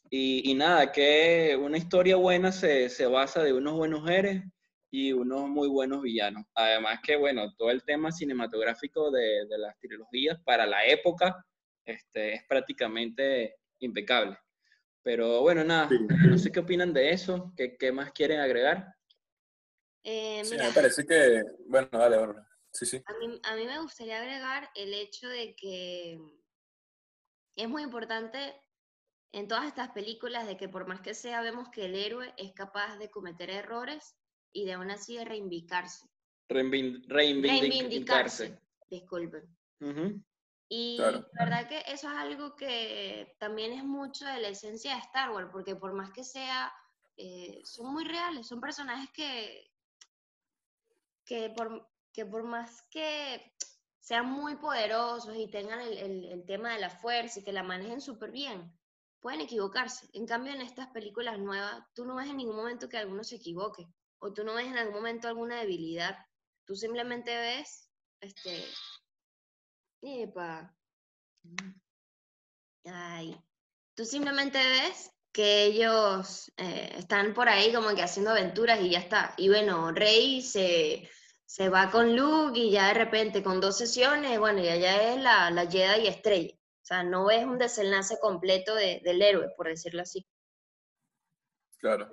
Y, 0.09 0.49
y 0.49 0.53
nada, 0.53 0.91
que 0.91 1.57
una 1.59 1.77
historia 1.77 2.15
buena 2.15 2.51
se, 2.51 2.87
se 2.89 3.05
basa 3.05 3.43
de 3.43 3.51
unos 3.51 3.73
buenos 3.73 4.07
héroes 4.09 4.43
y 4.91 5.11
unos 5.11 5.49
muy 5.49 5.67
buenos 5.67 6.03
villanos. 6.03 6.45
Además 6.53 6.99
que, 7.03 7.15
bueno, 7.17 7.53
todo 7.57 7.71
el 7.71 7.83
tema 7.83 8.11
cinematográfico 8.11 9.11
de, 9.11 9.45
de 9.47 9.57
las 9.57 9.77
trilogías 9.79 10.39
para 10.45 10.65
la 10.65 10.85
época 10.85 11.43
este, 11.83 12.33
es 12.35 12.43
prácticamente 12.47 13.55
impecable. 13.79 14.37
Pero 15.01 15.41
bueno, 15.41 15.63
nada, 15.65 15.89
Sí. 15.89 15.97
no 16.29 16.37
sé 16.37 16.51
qué 16.51 16.59
opinan 16.61 16.93
de 16.93 17.09
eso, 17.11 17.51
qué, 17.57 17.75
qué 17.75 17.91
más 17.91 18.11
quieren 18.13 18.39
agregar. 18.39 18.87
Eh, 20.03 20.41
Sí, 20.43 20.51
mira, 20.51 20.67
me 20.67 20.73
parece 20.73 21.05
que, 21.05 21.43
bueno, 21.67 21.87
dale, 21.91 22.17
Bárbara. 22.17 22.47
Sí, 22.71 22.85
sí. 22.87 23.01
a 23.05 23.13
mí, 23.19 23.39
a 23.43 23.55
mí 23.55 23.65
me 23.65 23.79
gustaría 23.79 24.17
agregar 24.19 24.69
el 24.75 24.93
hecho 24.95 25.27
de 25.29 25.55
que 25.55 26.19
es 27.55 27.69
muy 27.69 27.83
importante 27.83 28.55
en 29.31 29.47
todas 29.47 29.65
estas 29.67 29.89
películas 29.91 30.47
de 30.47 30.57
que 30.57 30.67
por 30.69 30.87
más 30.87 31.01
que 31.01 31.13
sea, 31.13 31.41
vemos 31.41 31.69
que 31.69 31.85
el 31.85 31.95
héroe 31.95 32.33
es 32.37 32.51
capaz 32.53 32.97
de 32.97 33.09
cometer 33.11 33.49
errores 33.51 34.15
y 34.51 34.65
de 34.65 34.73
aún 34.73 34.89
así 34.91 35.15
de 35.17 35.25
reivindicarse. 35.25 36.07
Reivin- 36.49 37.03
reivindicarse. 37.07 37.69
Reivindicarse. 37.69 38.59
Disculpen. 38.89 39.55
Y 40.69 40.97
Claro. 40.97 41.27
la 41.33 41.45
verdad 41.45 41.67
que 41.69 41.77
eso 41.91 42.07
es 42.09 42.15
algo 42.15 42.55
que 42.55 43.35
también 43.39 43.73
es 43.73 43.83
mucho 43.83 44.25
de 44.25 44.39
la 44.39 44.49
esencia 44.49 44.95
de 44.95 45.01
Star 45.01 45.31
Wars, 45.31 45.49
porque 45.51 45.75
por 45.75 45.93
más 45.93 46.11
que 46.11 46.23
sea, 46.23 46.73
eh, 47.17 47.61
son 47.63 47.93
muy 47.93 48.03
reales, 48.05 48.47
son 48.47 48.59
personajes 48.59 49.09
que, 49.11 49.71
que, 51.25 51.49
por, 51.49 51.89
que 52.13 52.25
por 52.25 52.43
más 52.43 52.83
que 52.89 53.53
sean 53.99 54.25
muy 54.29 54.55
poderosos 54.57 55.35
y 55.37 55.49
tengan 55.49 55.79
el, 55.81 55.97
el- 55.97 56.25
el 56.25 56.45
tema 56.45 56.73
de 56.73 56.79
la 56.79 56.89
fuerza 56.89 57.39
y 57.39 57.43
que 57.43 57.53
la 57.53 57.63
manejen 57.63 58.01
súper 58.01 58.31
bien, 58.31 58.77
pueden 59.21 59.41
equivocarse. 59.41 60.09
En 60.13 60.25
cambio, 60.27 60.53
en 60.53 60.61
estas 60.61 60.89
películas 60.89 61.39
nuevas, 61.39 61.83
tú 61.93 62.05
no 62.05 62.15
ves 62.15 62.29
en 62.29 62.37
ningún 62.37 62.57
momento 62.57 62.89
que 62.89 62.97
alguno 62.97 63.23
se 63.23 63.35
equivoque, 63.37 63.87
o 64.19 64.33
tú 64.33 64.43
no 64.43 64.53
ves 64.55 64.67
en 64.67 64.77
algún 64.77 64.95
momento 64.95 65.27
alguna 65.27 65.59
debilidad. 65.61 66.17
Tú 66.65 66.75
simplemente 66.75 67.35
ves, 67.37 67.89
este, 68.21 68.65
Epa. 70.01 70.75
Ay. 72.85 73.41
Tú 73.95 74.05
simplemente 74.05 74.57
ves 74.57 75.12
que 75.33 75.63
ellos 75.65 76.51
eh, 76.57 76.93
están 76.97 77.33
por 77.33 77.49
ahí 77.49 77.73
como 77.73 77.93
que 77.95 78.03
haciendo 78.03 78.31
aventuras 78.31 78.79
y 78.81 78.91
ya 78.91 78.99
está. 78.99 79.33
Y 79.37 79.49
bueno, 79.49 79.91
Rey 79.91 80.41
se, 80.43 81.09
se 81.45 81.69
va 81.69 81.89
con 81.89 82.15
Luke 82.15 82.57
y 82.59 82.71
ya 82.71 82.89
de 82.89 82.93
repente 82.93 83.41
con 83.43 83.59
dos 83.59 83.77
sesiones, 83.77 84.39
bueno, 84.39 84.61
ya, 84.63 84.75
ya 84.77 85.13
es 85.13 85.19
la, 85.21 85.49
la 85.49 85.65
Jedi 85.69 86.07
estrella. 86.07 86.53
O 86.55 86.85
sea, 86.85 87.03
no 87.03 87.31
es 87.31 87.43
un 87.45 87.57
desenlace 87.57 88.17
completo 88.21 88.75
de- 88.75 89.01
del 89.03 89.21
héroe, 89.21 89.49
por 89.57 89.67
decirlo 89.67 90.03
así. 90.03 90.25
Claro. 91.79 92.09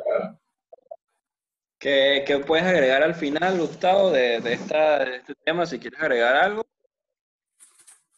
¿Qué, 1.78 2.24
qué 2.26 2.38
puedes 2.40 2.64
agregar 2.66 3.02
al 3.02 3.14
final, 3.14 3.58
Gustavo, 3.58 4.10
de, 4.10 4.40
de 4.40 4.52
esta, 4.54 5.04
de 5.04 5.16
este 5.16 5.34
tema? 5.44 5.66
Si 5.66 5.78
quieres 5.78 6.00
agregar 6.00 6.36
algo. 6.36 6.66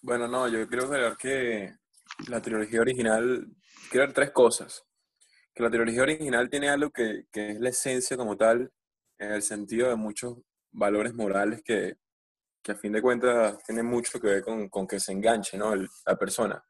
Bueno, 0.00 0.26
no, 0.28 0.48
yo 0.48 0.66
quiero 0.68 0.84
agregar 0.86 1.16
que 1.16 1.74
la 2.28 2.40
trilogía 2.42 2.80
original, 2.80 3.46
quiero 3.90 4.06
ver 4.06 4.14
tres 4.14 4.30
cosas. 4.32 4.84
Que 5.54 5.62
la 5.62 5.70
trilogía 5.70 6.02
original 6.02 6.48
tiene 6.48 6.68
algo 6.70 6.90
que, 6.90 7.26
que 7.30 7.50
es 7.50 7.60
la 7.60 7.68
esencia 7.70 8.16
como 8.16 8.36
tal, 8.36 8.72
en 9.18 9.32
el 9.32 9.42
sentido 9.42 9.88
de 9.88 9.96
muchos 9.96 10.38
valores 10.70 11.14
morales 11.14 11.62
que, 11.62 11.96
que 12.62 12.72
a 12.72 12.76
fin 12.76 12.92
de 12.92 13.02
cuentas 13.02 13.62
tienen 13.64 13.86
mucho 13.86 14.18
que 14.20 14.28
ver 14.28 14.42
con, 14.42 14.68
con 14.68 14.86
que 14.86 14.98
se 14.98 15.12
enganche, 15.12 15.58
¿no? 15.58 15.72
El- 15.74 15.88
la 16.06 16.16
persona, 16.16 16.64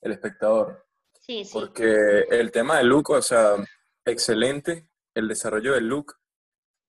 el 0.00 0.12
espectador. 0.12 0.86
Sí, 1.20 1.44
sí. 1.44 1.50
Porque 1.52 2.24
el 2.30 2.50
tema 2.50 2.78
de 2.78 2.84
Luke, 2.84 3.12
o 3.12 3.22
sea, 3.22 3.54
excelente, 4.04 4.88
el 5.14 5.28
desarrollo 5.28 5.74
de 5.74 5.80
Luke. 5.82 6.14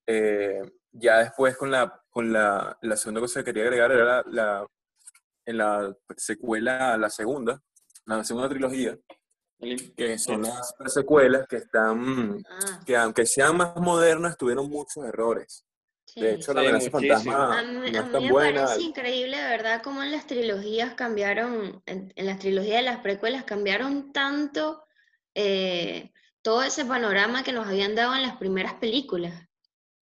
Eh, 0.07 0.61
ya 0.91 1.19
después 1.19 1.55
con 1.57 1.71
la, 1.71 2.01
con 2.09 2.31
la, 2.33 2.77
la 2.81 2.95
segunda 2.97 3.21
cosa 3.21 3.39
que 3.41 3.45
quería 3.45 3.63
agregar 3.63 3.91
era 3.91 4.05
la, 4.05 4.23
la- 4.27 4.67
en 5.45 5.57
la 5.57 5.95
secuela, 6.15 6.97
la 6.97 7.09
segunda, 7.09 7.61
la 8.05 8.23
segunda 8.23 8.47
trilogía, 8.49 8.97
que 9.95 10.17
son 10.17 10.41
las 10.41 10.73
secuelas 10.87 11.47
que 11.47 11.57
están, 11.57 12.43
Ah, 12.49 12.79
que 12.85 12.95
aunque 12.97 13.25
sean 13.25 13.57
más 13.57 13.75
modernas, 13.77 14.37
tuvieron 14.37 14.69
muchos 14.69 15.05
errores. 15.05 15.65
sí. 16.05 16.19
De 16.21 16.33
hecho, 16.35 16.53
la 16.53 16.61
amenaza 16.61 16.91
fantasma 16.91 17.59
A 17.59 17.63
mí, 17.63 17.91
no 17.91 17.99
a 17.99 18.03
mí 18.03 18.11
tan 18.11 18.23
me 18.23 18.31
buena. 18.31 18.65
parece 18.65 18.81
increíble, 18.83 19.37
de 19.37 19.47
verdad, 19.49 19.81
cómo 19.83 20.03
en 20.03 20.11
las 20.11 20.27
trilogías 20.27 20.93
cambiaron, 20.95 21.81
en, 21.85 22.11
en 22.15 22.25
las 22.25 22.39
trilogías 22.39 22.77
de 22.77 22.83
las 22.83 22.99
precuelas 22.99 23.43
cambiaron 23.43 24.11
tanto 24.13 24.83
eh, 25.35 26.11
todo 26.41 26.61
ese 26.63 26.85
panorama 26.85 27.43
que 27.43 27.53
nos 27.53 27.67
habían 27.67 27.95
dado 27.95 28.15
en 28.15 28.21
las 28.21 28.37
primeras 28.37 28.75
películas. 28.75 29.33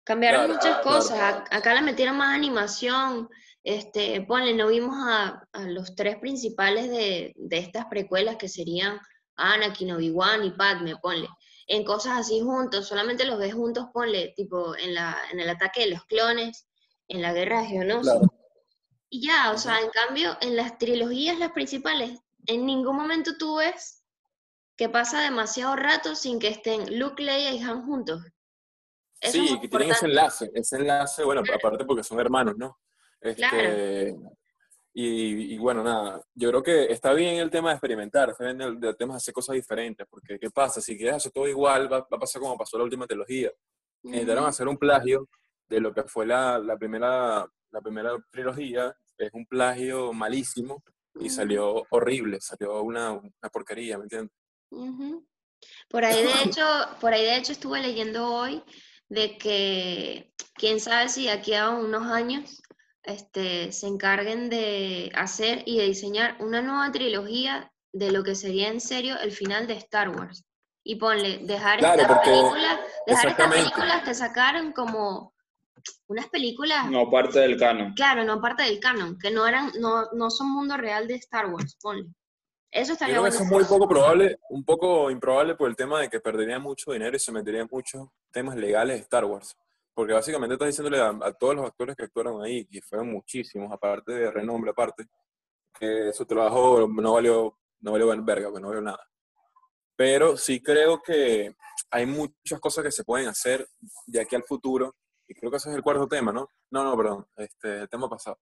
Cambiaron 0.03 0.41
Claro, 0.45 0.53
muchas 0.53 0.77
cosas, 0.83 1.17
ac- 1.19 1.47
acá 1.49 1.73
le 1.73 1.81
metieron 1.81 2.17
más 2.17 2.35
animación, 2.35 3.27
este, 3.63 4.21
ponle, 4.21 4.53
no 4.53 4.67
vimos 4.67 4.95
a, 4.99 5.43
a 5.51 5.61
los 5.63 5.95
tres 5.95 6.17
principales 6.17 6.89
de, 6.91 7.33
de 7.35 7.57
estas 7.57 7.85
precuelas 7.85 8.35
que 8.35 8.47
serían 8.47 8.99
Anakin, 9.35 9.91
Obi-Wan 9.93 10.43
y 10.43 10.51
Padme, 10.51 10.95
ponle, 10.97 11.27
en 11.67 11.83
cosas 11.83 12.19
así 12.19 12.41
juntos, 12.41 12.87
solamente 12.87 13.25
los 13.25 13.39
ves 13.39 13.53
juntos, 13.53 13.87
ponle, 13.93 14.33
tipo 14.35 14.75
en, 14.75 14.93
la, 14.93 15.17
en 15.31 15.39
el 15.39 15.49
ataque 15.49 15.81
de 15.81 15.91
los 15.91 16.05
clones, 16.05 16.67
en 17.07 17.21
la 17.21 17.33
guerra 17.33 17.61
de 17.61 17.67
Geonosis. 17.67 18.11
Claro. 18.11 18.33
Y 19.09 19.27
ya, 19.27 19.51
o 19.51 19.57
sea, 19.57 19.79
en 19.79 19.89
cambio, 19.89 20.37
en 20.41 20.55
las 20.55 20.77
trilogías, 20.77 21.39
las 21.39 21.51
principales, 21.51 22.19
en 22.47 22.65
ningún 22.65 22.95
momento 22.95 23.37
tú 23.37 23.57
ves 23.57 24.03
que 24.75 24.89
pasa 24.89 25.21
demasiado 25.21 25.75
rato 25.75 26.15
sin 26.15 26.39
que 26.39 26.49
estén 26.49 26.99
Luke, 26.99 27.23
Leia 27.23 27.51
y 27.51 27.61
Han 27.61 27.85
juntos. 27.85 28.21
Eso 29.21 29.37
Sí, 29.37 29.59
que 29.59 29.67
tienen 29.67 29.91
ese 29.91 30.05
enlace, 30.05 30.51
ese 30.53 30.75
enlace, 30.77 31.23
bueno, 31.23 31.41
aparte 31.41 31.85
porque 31.85 32.03
son 32.03 32.19
hermanos, 32.19 32.55
¿no? 32.57 32.77
Este, 33.21 34.13
y, 34.97 35.57
bueno, 35.57 35.83
nada, 35.83 36.21
yo 36.33 36.49
creo 36.49 36.63
que 36.63 36.85
está 36.85 37.11
bien 37.11 37.35
el 37.35 37.49
tema 37.49 37.67
de 37.67 37.75
experimentar, 37.75 38.29
está 38.29 38.45
bien 38.45 38.61
el, 38.61 38.95
tema 38.95 39.15
de 39.15 39.17
hacer 39.17 39.33
cosas 39.33 39.53
diferentes, 39.53 40.07
porque 40.09 40.39
¿qué 40.39 40.49
pasa? 40.49 40.79
Si 40.79 40.95
quieres 40.95 41.15
hacer 41.15 41.33
todo 41.33 41.49
igual, 41.49 41.91
va, 41.91 41.97
a 41.97 42.17
pasar 42.17 42.41
como 42.41 42.57
pasó 42.57 42.77
la 42.77 42.85
última 42.85 43.05
trilogía. 43.05 43.51
Intentaron 44.03 44.45
hacer 44.45 44.69
un 44.69 44.77
plagio 44.77 45.27
de 45.67 45.81
lo 45.81 45.93
que 45.93 46.03
fue 46.03 46.25
la, 46.25 46.59
la, 46.59 46.77
primera, 46.77 47.45
la 47.71 47.81
primera 47.81 48.11
trilogía, 48.31 48.95
es 49.17 49.31
un 49.33 49.45
plagio 49.45 50.13
malísimo 50.13 50.81
y 51.19 51.29
salió 51.29 51.83
horrible, 51.89 52.39
salió 52.39 52.81
una, 52.81 53.11
una 53.11 53.49
porquería, 53.51 53.97
¿me 53.97 54.03
entiendes? 54.03 54.31
Por 55.89 56.05
ahí 56.05 56.23
de 56.23 56.31
hecho, 56.45 56.65
por 57.01 57.13
ahí 57.13 57.23
de 57.23 57.35
hecho 57.35 57.51
estuve 57.51 57.81
leyendo 57.81 58.33
hoy 58.33 58.63
de 59.09 59.37
que 59.37 60.33
quién 60.53 60.79
sabe 60.79 61.09
si 61.09 61.27
aquí 61.27 61.53
a 61.53 61.71
unos 61.71 62.07
años 62.07 62.61
este, 63.05 63.71
se 63.71 63.87
encarguen 63.87 64.49
de 64.49 65.11
hacer 65.15 65.63
y 65.65 65.77
de 65.77 65.85
diseñar 65.85 66.35
una 66.39 66.61
nueva 66.61 66.91
trilogía 66.91 67.71
de 67.93 68.11
lo 68.11 68.23
que 68.23 68.35
sería 68.35 68.69
en 68.69 68.81
serio 68.81 69.15
el 69.21 69.31
final 69.31 69.67
de 69.67 69.75
Star 69.75 70.09
Wars. 70.09 70.43
Y 70.83 70.95
ponle, 70.95 71.39
dejar 71.39 71.79
estas 71.83 72.19
películas, 72.19 72.79
dejar 73.07 73.27
estas 73.29 73.51
películas 73.51 74.03
que 74.03 74.13
sacaron 74.13 74.71
como 74.71 75.33
unas 76.07 76.27
películas. 76.27 76.89
No 76.89 77.09
parte 77.09 77.39
del 77.39 77.57
canon. 77.57 77.93
Claro, 77.93 78.23
no 78.23 78.41
parte 78.41 78.63
del 78.63 78.79
canon, 78.79 79.17
que 79.17 79.31
no 79.31 79.47
eran, 79.47 79.71
no, 79.79 80.11
no 80.13 80.29
son 80.29 80.49
mundo 80.49 80.77
real 80.77 81.07
de 81.07 81.15
Star 81.15 81.47
Wars, 81.47 81.77
ponle. 81.81 82.05
Eso 82.71 82.93
estaría 82.93 83.15
Eso 83.15 83.43
es 83.43 83.49
muy 83.49 83.63
poco 83.63 83.87
probable, 83.87 84.37
un 84.49 84.65
poco 84.65 85.09
improbable 85.09 85.55
por 85.55 85.69
el 85.69 85.77
tema 85.77 86.01
de 86.01 86.09
que 86.09 86.19
perdería 86.19 86.59
mucho 86.59 86.91
dinero 86.91 87.15
y 87.15 87.19
se 87.19 87.31
metería 87.31 87.61
en 87.61 87.69
muchos 87.71 88.09
temas 88.31 88.55
legales 88.57 88.97
de 88.97 89.03
Star 89.03 89.23
Wars. 89.23 89.55
Porque 89.95 90.13
básicamente 90.13 90.53
estás 90.53 90.67
diciéndole 90.67 90.99
a, 90.99 91.31
todos 91.33 91.55
los 91.55 91.65
actores 91.65 91.95
que 91.95 92.03
actuaron 92.03 92.43
ahí, 92.43 92.67
y 92.69 92.81
fueron 92.81 93.11
muchísimos, 93.11 93.71
aparte 93.71 94.11
de 94.11 94.29
renombre, 94.29 94.71
aparte, 94.71 95.05
que 95.79 96.11
su 96.13 96.25
trabajo 96.25 96.87
no 96.87 97.13
valió, 97.13 97.57
no 97.79 97.93
valió 97.93 98.23
verga, 98.23 98.51
pues 98.51 98.61
no 98.61 98.67
valió 98.67 98.81
nada. 98.81 99.09
Pero 99.95 100.35
sí 100.35 100.61
creo 100.61 101.01
que 101.01 101.55
hay 101.89 102.05
muchas 102.05 102.59
cosas 102.59 102.83
que 102.83 102.91
se 102.91 103.05
pueden 103.05 103.29
hacer 103.29 103.65
de 104.05 104.19
aquí 104.19 104.35
al 104.35 104.43
futuro, 104.43 104.95
y 105.27 105.33
creo 105.33 105.49
que 105.49 105.57
ese 105.57 105.69
es 105.69 105.75
el 105.75 105.81
cuarto 105.81 106.07
tema, 106.07 106.33
¿no? 106.33 106.51
No, 106.71 106.83
no, 106.83 106.97
perdón, 106.97 107.25
este, 107.37 107.81
el 107.81 107.89
tema 107.89 108.09
pasado. 108.09 108.37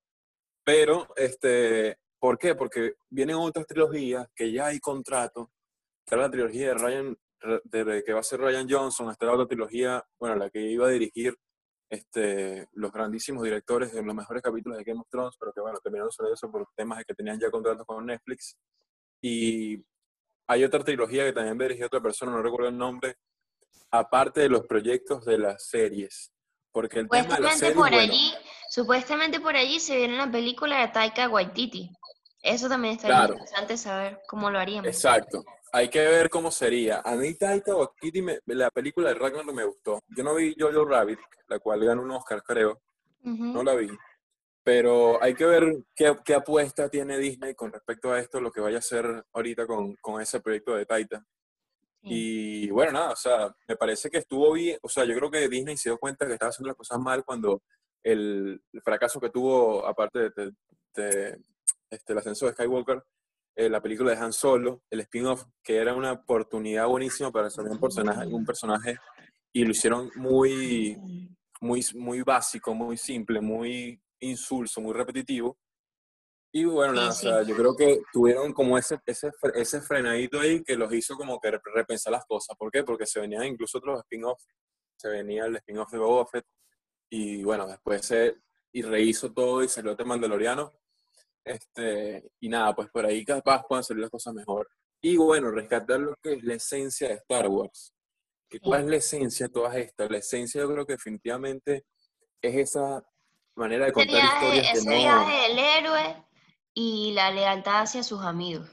Pero, 0.63 1.07
este, 1.15 1.97
¿por 2.19 2.37
qué? 2.39 2.55
Porque 2.55 2.95
vienen 3.09 3.35
otras 3.35 3.67
trilogías 3.67 4.27
que 4.35 4.51
ya 4.51 4.67
hay 4.67 4.79
contrato, 4.79 5.51
está 6.03 6.17
la 6.17 6.31
trilogía 6.31 6.69
de 6.69 6.73
Ryan, 6.73 7.17
de, 7.65 8.03
que 8.05 8.13
va 8.13 8.21
a 8.21 8.23
ser 8.23 8.39
Ryan 8.39 8.67
Johnson, 8.69 9.11
está 9.11 9.25
la 9.25 9.33
otra 9.33 9.47
trilogía, 9.47 10.03
bueno, 10.19 10.35
la 10.35 10.49
que 10.49 10.61
iba 10.61 10.87
a 10.87 10.91
dirigir 10.91 11.37
este, 11.93 12.67
los 12.73 12.91
grandísimos 12.91 13.43
directores 13.43 13.93
en 13.93 14.07
los 14.07 14.15
mejores 14.15 14.41
capítulos 14.41 14.79
de 14.79 14.83
Game 14.83 14.99
of 14.99 15.07
Thrones, 15.09 15.35
pero 15.39 15.53
que 15.53 15.61
bueno, 15.61 15.77
terminaron 15.77 16.11
sobre 16.11 16.33
eso 16.33 16.51
por 16.51 16.67
temas 16.75 16.97
de 16.97 17.05
que 17.05 17.13
tenían 17.13 17.39
ya 17.39 17.51
contratos 17.51 17.85
con 17.85 18.05
Netflix. 18.05 18.57
Y 19.21 19.77
hay 20.47 20.63
otra 20.63 20.83
trilogía 20.83 21.23
que 21.23 21.33
también 21.33 21.57
dirigir 21.57 21.85
otra 21.85 22.01
persona, 22.01 22.31
no 22.31 22.41
recuerdo 22.41 22.69
el 22.69 22.77
nombre, 22.77 23.15
aparte 23.91 24.41
de 24.41 24.49
los 24.49 24.65
proyectos 24.65 25.23
de 25.23 25.37
las 25.37 25.67
series. 25.67 26.31
Porque 26.71 26.99
el 27.01 27.09
tema 27.09 27.35
de 27.35 27.41
las 27.41 27.59
series, 27.59 27.77
por 27.77 27.93
allí, 27.93 28.33
supuestamente 28.69 29.39
por 29.39 29.55
allí 29.55 29.79
se 29.79 29.95
viene 29.95 30.15
una 30.15 30.31
película 30.31 30.79
de 30.79 30.87
Taika 30.87 31.29
Waititi. 31.29 31.91
Eso 32.41 32.67
también 32.67 32.95
estaría 32.95 33.21
interesante 33.21 33.77
saber 33.77 34.19
cómo 34.27 34.49
lo 34.49 34.57
haríamos. 34.57 34.87
Exacto. 34.87 35.43
Hay 35.75 35.89
que 35.89 35.99
ver 35.99 36.29
cómo 36.29 36.51
sería. 36.51 37.01
A 37.03 37.15
mí 37.15 37.33
Taika 37.33 37.75
Waititi, 37.75 38.23
la 38.45 38.69
película 38.69 39.09
de 39.09 39.15
Ragnar 39.15 39.43
me 39.45 39.65
gustó. 39.65 40.01
Yo 40.15 40.23
no 40.23 40.35
vi 40.35 40.55
Jojo 40.57 40.85
Rabbit, 40.85 41.17
la 41.47 41.57
cual 41.57 41.83
ganó 41.83 42.03
un 42.03 42.11
Oscar, 42.11 42.43
creo. 42.43 42.79
No 43.23 43.63
la 43.63 43.73
vi. 43.73 43.89
Pero 44.63 45.21
hay 45.21 45.33
que 45.33 45.45
ver 45.45 45.83
qué, 45.95 46.15
qué, 46.23 46.35
apuesta 46.35 46.89
tiene 46.89 47.17
Disney 47.17 47.55
con 47.55 47.71
respecto 47.71 48.11
a 48.11 48.19
esto, 48.19 48.39
lo 48.39 48.51
que 48.51 48.61
vaya 48.61 48.77
a 48.77 48.79
hacer 48.79 49.25
ahorita 49.33 49.65
con, 49.65 49.95
con 49.95 50.21
ese 50.21 50.41
proyecto 50.41 50.75
de 50.75 50.85
Taika. 50.85 51.25
Y 52.03 52.69
bueno, 52.69 52.91
nada, 52.91 53.11
o 53.11 53.15
sea, 53.15 53.55
me 53.67 53.75
parece 53.75 54.11
que 54.11 54.19
estuvo 54.19 54.53
bien. 54.53 54.77
O 54.83 54.89
sea, 54.89 55.05
yo 55.05 55.15
creo 55.15 55.31
que 55.31 55.49
Disney 55.49 55.75
se 55.75 55.89
dio 55.89 55.97
cuenta 55.97 56.27
que 56.27 56.33
estaba 56.33 56.49
haciendo 56.49 56.67
las 56.67 56.77
cosas 56.77 56.99
mal 56.99 57.23
cuando 57.25 57.63
el, 58.03 58.61
fracaso 58.83 59.19
que 59.19 59.29
tuvo, 59.29 59.85
aparte 59.87 60.29
de, 60.29 60.51
este, 61.89 62.11
el 62.11 62.17
ascenso 62.19 62.45
de 62.45 62.51
Skywalker, 62.51 63.01
eh, 63.55 63.69
la 63.69 63.81
película 63.81 64.11
de 64.11 64.17
Han 64.17 64.33
Solo, 64.33 64.81
el 64.89 65.01
spin-off, 65.01 65.45
que 65.63 65.77
era 65.77 65.93
una 65.93 66.13
oportunidad 66.13 66.87
buenísima 66.87 67.31
para 67.31 67.47
hacer 67.47 67.65
un 67.65 67.79
personaje, 67.79 68.25
un 68.27 68.45
personaje 68.45 68.97
y 69.53 69.63
lo 69.63 69.71
hicieron 69.71 70.11
muy, 70.15 70.97
muy, 71.61 71.85
muy 71.95 72.21
básico, 72.21 72.73
muy 72.73 72.97
simple, 72.97 73.39
muy 73.39 74.01
insulso, 74.19 74.81
muy 74.81 74.93
repetitivo. 74.93 75.57
Y 76.55 76.65
bueno, 76.65 76.93
nada, 76.93 77.09
O 77.09 77.13
sea, 77.13 77.43
yo 77.43 77.55
creo 77.55 77.75
que 77.75 78.01
tuvieron 78.11 78.53
como 78.53 78.77
ese, 78.77 78.99
ese, 79.05 79.31
ese 79.55 79.81
frenadito 79.81 80.39
ahí 80.39 80.63
que 80.63 80.75
los 80.75 80.93
hizo 80.93 81.15
como 81.15 81.39
que 81.39 81.51
repensar 81.73 82.11
las 82.11 82.25
cosas. 82.25 82.55
¿Por 82.57 82.71
qué? 82.71 82.83
Porque 82.83 83.07
se 83.07 83.19
venían 83.19 83.45
incluso 83.45 83.79
otros 83.79 83.99
spin-offs. 84.01 84.47
Se 84.95 85.09
venía 85.09 85.45
el 85.45 85.55
spin-off 85.57 85.91
de 85.91 85.97
Boba 85.97 86.27
Fett. 86.27 86.45
Y 87.09 87.43
bueno, 87.43 87.67
después 87.67 88.05
se 88.05 88.35
y 88.71 88.81
rehizo 88.81 89.31
todo 89.31 89.63
y 89.63 89.67
salió 89.67 89.95
de 89.95 90.03
Mandaloriano. 90.03 90.71
Este, 91.45 92.31
y 92.39 92.49
nada, 92.49 92.73
pues 92.73 92.89
por 92.89 93.05
ahí 93.05 93.25
capaz 93.25 93.63
puedan 93.67 93.83
salir 93.83 94.01
las 94.01 94.11
cosas 94.11 94.33
mejor. 94.33 94.69
Y 95.01 95.17
bueno, 95.17 95.51
rescatar 95.51 95.99
lo 95.99 96.15
que 96.21 96.33
es 96.33 96.43
la 96.43 96.53
esencia 96.55 97.09
de 97.09 97.15
Star 97.15 97.47
Wars. 97.47 97.93
¿Qué, 98.49 98.59
¿Cuál 98.59 98.83
es 98.83 98.87
la 98.87 98.95
esencia 98.97 99.47
de 99.47 99.53
todas 99.53 99.75
estas? 99.75 100.09
La 100.09 100.17
esencia 100.17 100.61
yo 100.61 100.71
creo 100.71 100.85
que 100.85 100.93
definitivamente 100.93 101.85
es 102.41 102.55
esa 102.55 103.03
manera 103.55 103.85
de 103.85 103.91
contar 103.91 104.23
historias 104.23 104.77
ese 104.77 104.89
viaje 104.89 105.49
del 105.49 105.59
héroe 105.59 106.25
y 106.73 107.11
la 107.13 107.31
lealtad 107.31 107.81
hacia 107.81 108.03
sus 108.03 108.21
amigos. 108.21 108.67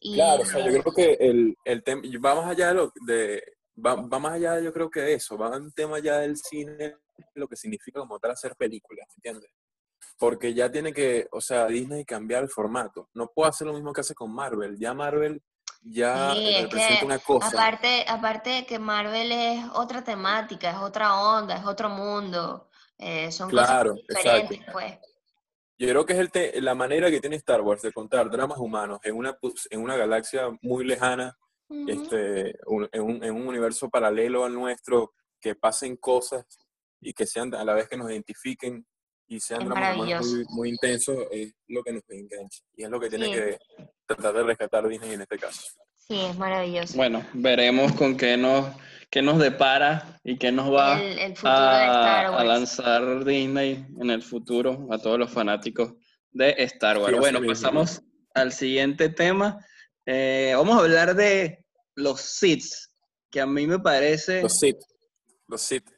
claro, 0.00 0.42
o 0.42 0.46
sea, 0.46 0.68
yo 0.68 0.82
creo 0.82 0.94
que 0.94 1.12
el, 1.20 1.56
el 1.64 1.82
tema, 1.82 2.02
va 2.24 2.34
más 2.34 2.46
allá 2.50 2.68
de, 2.68 2.74
lo, 2.74 2.92
de 3.06 3.42
va, 3.84 3.94
va, 3.94 4.18
más 4.18 4.32
allá 4.34 4.60
yo 4.60 4.72
creo 4.72 4.90
que 4.90 5.00
de 5.00 5.14
eso, 5.14 5.38
va 5.38 5.56
un 5.56 5.72
tema 5.72 5.98
ya 5.98 6.18
del 6.18 6.36
cine, 6.36 6.96
lo 7.34 7.48
que 7.48 7.56
significa 7.56 8.00
como 8.00 8.18
tal 8.18 8.32
hacer 8.32 8.54
películas, 8.56 9.06
¿entiendes? 9.16 9.50
Porque 10.18 10.54
ya 10.54 10.70
tiene 10.70 10.92
que, 10.92 11.28
o 11.32 11.40
sea, 11.40 11.66
Disney 11.66 12.04
cambiar 12.04 12.44
el 12.44 12.48
formato. 12.48 13.08
No 13.14 13.28
puede 13.28 13.50
hacer 13.50 13.66
lo 13.66 13.74
mismo 13.74 13.92
que 13.92 14.02
hace 14.02 14.14
con 14.14 14.32
Marvel. 14.34 14.78
Ya 14.78 14.94
Marvel 14.94 15.42
ya 15.82 16.34
representa 16.34 17.04
una 17.04 17.18
cosa. 17.18 17.48
Aparte, 17.48 18.04
aparte 18.06 18.50
de 18.50 18.66
que 18.66 18.78
Marvel 18.78 19.32
es 19.32 19.64
otra 19.74 20.02
temática, 20.04 20.70
es 20.70 20.76
otra 20.76 21.20
onda, 21.20 21.56
es 21.56 21.66
otro 21.66 21.88
mundo. 21.88 22.68
Eh, 22.98 23.32
son 23.32 23.50
claro, 23.50 23.90
cosas 23.90 24.06
diferentes, 24.08 24.60
pues. 24.72 24.98
Yo 25.78 25.88
creo 25.88 26.06
que 26.06 26.12
es 26.12 26.18
el 26.20 26.64
la 26.64 26.76
manera 26.76 27.10
que 27.10 27.20
tiene 27.20 27.36
Star 27.36 27.60
Wars 27.60 27.82
de 27.82 27.92
contar 27.92 28.30
dramas 28.30 28.58
humanos 28.58 29.00
en 29.02 29.16
una, 29.16 29.36
en 29.70 29.80
una 29.80 29.96
galaxia 29.96 30.48
muy 30.60 30.84
lejana, 30.84 31.36
este, 31.88 32.50
en, 32.50 33.02
un, 33.02 33.24
en 33.24 33.34
un 33.34 33.48
universo 33.48 33.90
paralelo 33.90 34.44
al 34.44 34.54
nuestro, 34.54 35.14
que 35.40 35.56
pasen 35.56 35.96
cosas 35.96 36.46
y 37.00 37.12
que 37.12 37.26
sean 37.26 37.52
a 37.56 37.64
la 37.64 37.74
vez 37.74 37.88
que 37.88 37.96
nos 37.96 38.08
identifiquen 38.08 38.86
y 39.32 39.40
sean 39.40 39.66
muy, 39.66 40.44
muy 40.50 40.68
intensos, 40.68 41.16
es 41.30 41.54
lo 41.68 41.82
que 41.82 41.92
nos 41.94 42.02
engancha. 42.10 42.60
Y 42.76 42.84
es 42.84 42.90
lo 42.90 43.00
que 43.00 43.08
tiene 43.08 43.32
que 43.32 43.58
tratar 44.04 44.34
de 44.34 44.42
rescatar 44.42 44.86
Disney 44.86 45.14
en 45.14 45.22
este 45.22 45.38
caso. 45.38 45.62
Sí, 45.96 46.20
es 46.20 46.36
maravilloso. 46.36 46.94
Bueno, 46.98 47.24
veremos 47.32 47.92
con 47.92 48.14
qué 48.14 48.36
nos, 48.36 48.66
qué 49.10 49.22
nos 49.22 49.38
depara 49.38 50.20
y 50.22 50.36
qué 50.36 50.52
nos 50.52 50.70
va 50.70 51.00
a, 51.44 52.44
lanzar 52.44 53.24
Disney 53.24 53.86
en 53.98 54.10
el 54.10 54.22
futuro 54.22 54.86
a 54.90 54.98
todos 54.98 55.18
los 55.18 55.30
fanáticos 55.30 55.94
de 56.30 56.54
Star 56.58 56.98
Wars. 56.98 57.18
bueno, 57.18 57.40
pasamos 57.46 58.02
al 58.34 58.52
siguiente 58.52 59.08
tema. 59.08 59.64
Eh, 60.04 60.52
vamos 60.54 60.76
a 60.76 60.80
hablar 60.80 61.14
de 61.14 61.64
los 61.94 62.20
Sith, 62.20 62.66
que 63.30 63.40
a 63.40 63.46
mí 63.46 63.66
me 63.66 63.78
parece... 63.78 64.42
Los 64.42 64.58
Sith. 64.58 64.80
Los 65.48 65.62
Sith. 65.62 65.88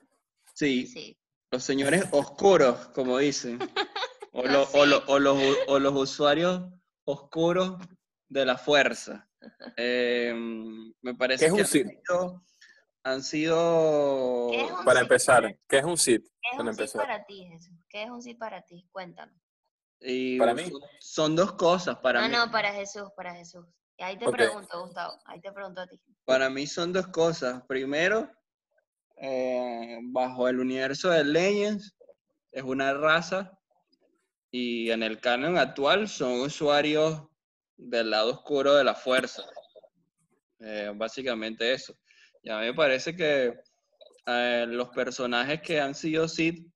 Sí, 0.54 0.86
sí. 0.86 1.18
Los 1.54 1.62
señores 1.62 2.04
oscuros, 2.10 2.88
como 2.88 3.16
dicen. 3.18 3.60
O, 4.32 4.42
los, 5.78 5.94
usuarios 5.94 6.68
oscuros 7.04 7.78
de 8.28 8.44
la 8.44 8.58
fuerza. 8.58 9.30
Em, 9.76 10.92
me 11.00 11.14
parece 11.14 11.52
que 11.52 11.60
han 11.60 11.64
sido, 11.64 12.42
han 13.04 13.22
sido... 13.22 14.50
Para 14.84 15.02
empezar, 15.02 15.56
¿qué 15.68 15.78
es 15.78 15.84
un 15.84 15.96
SID? 15.96 16.22
¿Qué 16.22 16.56
es 16.56 16.58
un 16.58 16.74
SID 16.74 16.98
para 16.98 17.24
ti, 17.24 17.46
Jesús? 17.46 17.76
¿Qué 17.88 18.02
es 18.02 18.10
un 18.10 18.20
SID 18.20 18.36
para 18.36 18.62
ti? 18.62 18.88
Cuéntanos. 18.90 19.40
para 20.36 20.54
mí. 20.54 20.72
Son, 20.98 21.36
dos 21.36 21.52
cosas 21.52 21.98
para 21.98 22.20
no, 22.22 22.26
mí. 22.28 22.34
No, 22.34 22.50
para 22.50 22.72
Jesús, 22.72 23.08
para 23.16 23.32
Jesús. 23.32 23.64
Ahí 23.98 24.18
te 24.18 24.28
pregunto, 24.28 24.86
Gustavo. 24.86 25.20
Ahí 25.26 25.40
te 25.40 25.52
pregunto 25.52 25.82
a 25.82 25.86
ti. 25.86 26.00
Para 26.24 26.50
mí 26.50 26.66
son 26.66 26.92
dos 26.92 27.06
cosas. 27.06 27.62
Primero, 27.68 28.28
eh, 29.16 29.98
bajo 30.02 30.48
el 30.48 30.58
universo 30.58 31.10
de 31.10 31.24
Legends, 31.24 31.94
es 32.50 32.62
una 32.62 32.94
raza 32.94 33.52
y 34.50 34.90
en 34.90 35.02
el 35.02 35.20
canon 35.20 35.56
actual 35.56 36.08
son 36.08 36.40
usuarios 36.40 37.22
del 37.76 38.10
lado 38.10 38.32
oscuro 38.32 38.74
de 38.74 38.84
la 38.84 38.94
fuerza. 38.94 39.42
Eh, 40.60 40.92
básicamente 40.94 41.72
eso. 41.72 41.96
Ya 42.42 42.58
me 42.58 42.74
parece 42.74 43.14
que 43.16 43.54
eh, 44.26 44.66
los 44.68 44.88
personajes 44.90 45.60
que 45.60 45.80
han 45.80 45.94
sido 45.94 46.28
Sith 46.28 46.66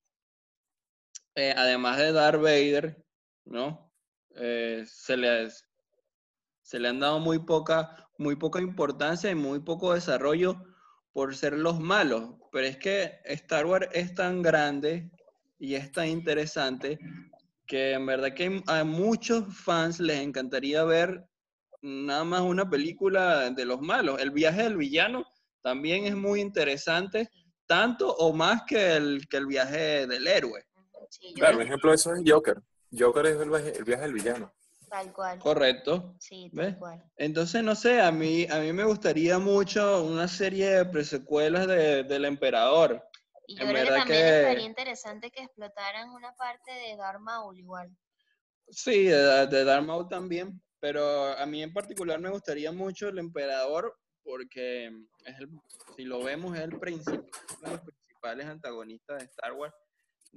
además 1.35 1.99
de 1.99 2.11
Darth 2.11 2.41
Vader, 2.41 3.01
¿no? 3.45 3.93
Se, 4.35 5.17
le, 5.17 5.49
se 6.63 6.81
le 6.81 6.89
han 6.89 6.99
dado 6.99 7.21
muy 7.21 7.39
poca, 7.39 8.11
muy 8.19 8.35
poca 8.35 8.61
importancia 8.61 9.31
y 9.31 9.37
muy 9.37 9.61
poco 9.61 9.95
desarrollo 9.95 10.68
por 11.19 11.35
ser 11.35 11.55
los 11.55 11.81
malos. 11.81 12.37
Pero 12.53 12.69
es 12.69 12.77
que 12.77 13.19
Star 13.25 13.67
Wars 13.67 13.89
es 13.93 14.15
tan 14.15 14.41
grande 14.41 15.11
y 15.59 15.75
es 15.75 15.91
tan 15.91 16.07
interesante 16.07 16.97
que 17.67 17.95
en 17.95 18.07
verdad 18.07 18.35
que 18.35 18.63
a 18.69 18.85
muchos 18.85 19.45
fans 19.53 19.99
les 19.99 20.21
encantaría 20.21 20.85
ver 20.85 21.25
nada 21.83 22.23
más 22.23 22.43
una 22.43 22.71
película 22.71 23.51
de 23.51 23.65
los 23.65 23.81
malos. 23.81 24.21
El 24.21 24.31
viaje 24.31 24.63
del 24.63 24.77
villano 24.77 25.27
también 25.61 26.05
es 26.05 26.15
muy 26.15 26.41
interesante, 26.41 27.29
tanto 27.67 28.15
o 28.15 28.33
más 28.33 28.63
que 28.63 28.95
el, 28.95 29.27
que 29.29 29.39
el 29.39 29.47
viaje 29.47 30.07
del 30.07 30.25
héroe. 30.25 30.67
claro, 31.35 31.57
un 31.57 31.63
ejemplo 31.65 31.91
de 31.91 31.97
eso 31.97 32.15
es 32.15 32.23
Joker. 32.25 32.63
Joker 32.97 33.27
es 33.27 33.41
el 33.41 33.51
viaje, 33.85 34.03
del 34.03 34.13
villano. 34.13 34.55
Tal 34.89 35.13
cual. 35.13 35.39
Correcto. 35.39 36.15
Sí, 36.19 36.51
tal 36.55 36.79
cual. 36.79 37.03
Entonces, 37.17 37.63
no 37.63 37.75
sé, 37.75 38.01
a 38.01 38.11
mí, 38.11 38.47
a 38.51 38.61
mí 38.61 38.73
me 38.73 38.85
gustaría 38.85 39.39
mucho 39.39 40.05
una 40.05 40.29
serie 40.29 40.71
de 40.71 40.85
presecuelas 40.87 41.67
de, 41.67 42.05
del 42.05 42.25
emperador. 42.25 43.05
Y 43.47 43.59
yo 43.59 43.67
creo 43.67 43.85
que 43.85 43.91
también 43.91 44.27
estaría 44.27 44.67
interesante 44.67 45.31
que 45.31 45.43
explotaran 45.43 46.11
una 46.11 46.35
parte 46.35 46.71
de 46.71 46.97
Darth 46.97 47.21
Maul 47.21 47.59
igual. 47.59 47.91
Sí, 48.69 49.05
de, 49.05 49.47
de 49.47 49.65
Darth 49.65 49.87
Maul 49.87 50.09
también, 50.09 50.63
pero 50.81 51.37
a 51.37 51.47
mí 51.47 51.63
en 51.63 51.73
particular 51.73 52.21
me 52.21 52.31
gustaría 52.31 52.73
mucho 52.73 53.09
el 53.09 53.19
emperador 53.19 53.97
porque 54.23 54.87
es 55.25 55.39
el, 55.39 55.49
si 55.97 56.05
lo 56.05 56.23
vemos 56.23 56.55
es 56.57 56.65
el 56.65 56.79
principal, 56.79 57.25
uno 57.61 57.71
de 57.71 57.77
los 57.77 57.81
principales 57.81 58.47
antagonistas 58.47 59.19
de 59.19 59.25
Star 59.25 59.53
Wars 59.55 59.75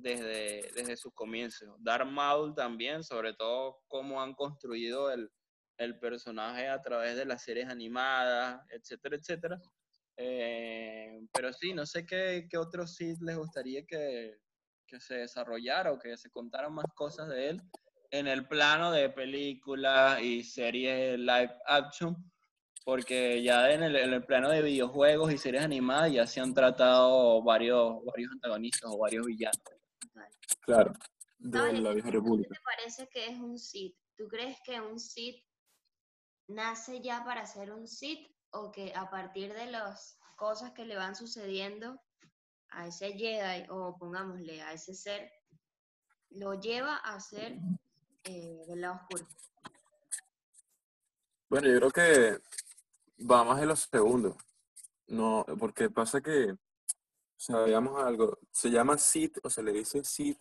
desde, 0.02 0.72
desde 0.76 0.98
sus 0.98 1.14
comienzos. 1.14 1.70
Darth 1.80 2.08
Maul 2.08 2.54
también, 2.56 3.04
sobre 3.04 3.34
todo 3.34 3.82
cómo 3.88 4.22
han 4.22 4.34
construido 4.34 5.12
el, 5.12 5.30
el 5.78 6.00
personaje 6.00 6.68
a 6.68 6.82
través 6.82 7.16
de 7.16 7.26
las 7.26 7.44
series 7.44 7.68
animadas, 7.68 8.62
etcétera, 8.70 9.16
etcétera. 9.16 9.62
Eh, 10.18 11.22
pero 11.34 11.52
sí, 11.54 11.74
no 11.74 11.86
sé 11.86 12.06
qué, 12.06 12.48
qué 12.50 12.58
otro 12.58 12.86
Sith 12.86 13.22
les 13.22 13.38
gustaría 13.38 13.86
que, 13.86 14.38
que, 14.86 15.00
se 15.00 15.16
desarrollara 15.16 15.92
o 15.92 16.00
que 16.00 16.18
se 16.18 16.30
contaran 16.30 16.74
más 16.74 16.86
cosas 16.96 17.30
de 17.30 17.50
él 17.50 17.62
en 18.12 18.28
el 18.28 18.46
plano 18.48 18.92
de 18.92 19.10
películas 19.10 20.22
y 20.22 20.44
series 20.44 21.18
live 21.18 21.56
action, 21.66 22.16
porque 22.84 23.42
ya 23.42 23.72
en 23.72 23.84
el, 23.84 23.96
en 23.96 24.14
el, 24.14 24.26
plano 24.26 24.50
de 24.50 24.62
videojuegos 24.62 25.32
y 25.32 25.38
series 25.38 25.64
animadas 25.64 26.12
ya 26.12 26.28
se 26.28 26.42
han 26.42 26.54
tratado 26.54 27.42
varios, 27.42 28.04
varios 28.04 28.32
antagonistas 28.34 28.92
o 28.94 28.98
varios 28.98 29.26
villanos. 29.26 29.81
Claro, 30.62 30.94
de 31.40 31.74
la 31.74 31.94
vieja 31.94 32.12
república. 32.12 32.50
¿Qué 32.50 32.56
te 32.56 32.64
parece 32.64 33.10
que 33.10 33.28
es 33.28 33.40
un 33.40 33.58
Sith? 33.58 33.96
¿Tú 34.16 34.28
crees 34.28 34.58
que 34.64 34.80
un 34.80 35.00
Sith 35.00 35.44
nace 36.48 37.02
ya 37.02 37.24
para 37.24 37.46
ser 37.46 37.72
un 37.72 37.88
Sith 37.88 38.32
o 38.52 38.72
que 38.72 38.94
a 38.96 39.10
partir 39.10 39.54
de 39.54 39.68
las 39.68 40.20
cosas 40.36 40.72
que 40.72 40.86
le 40.86 40.96
van 40.96 41.16
sucediendo 41.16 42.02
a 42.70 42.88
ese 42.88 43.14
Jedi 43.14 43.66
o 43.70 43.98
pongámosle 43.98 44.62
a 44.62 44.74
ese 44.74 44.94
ser, 44.94 45.32
lo 46.30 46.60
lleva 46.60 46.98
a 46.98 47.20
ser 47.20 47.58
eh, 48.24 48.64
del 48.68 48.82
lado 48.82 48.96
oscuro? 48.96 49.28
Bueno, 51.50 51.68
yo 51.68 51.78
creo 51.78 51.92
que 51.92 52.42
va 53.30 53.44
más 53.44 53.60
de 53.60 53.66
los 53.66 53.90
segundos. 53.92 54.36
No, 55.08 55.46
porque 55.60 55.90
pasa 55.90 56.22
que, 56.22 56.56
veamos 57.50 58.02
algo, 58.04 58.38
se 58.52 58.70
llama 58.70 58.98
Sith 58.98 59.40
o 59.44 59.50
se 59.50 59.64
le 59.64 59.72
dice 59.72 60.04
Sith 60.04 60.40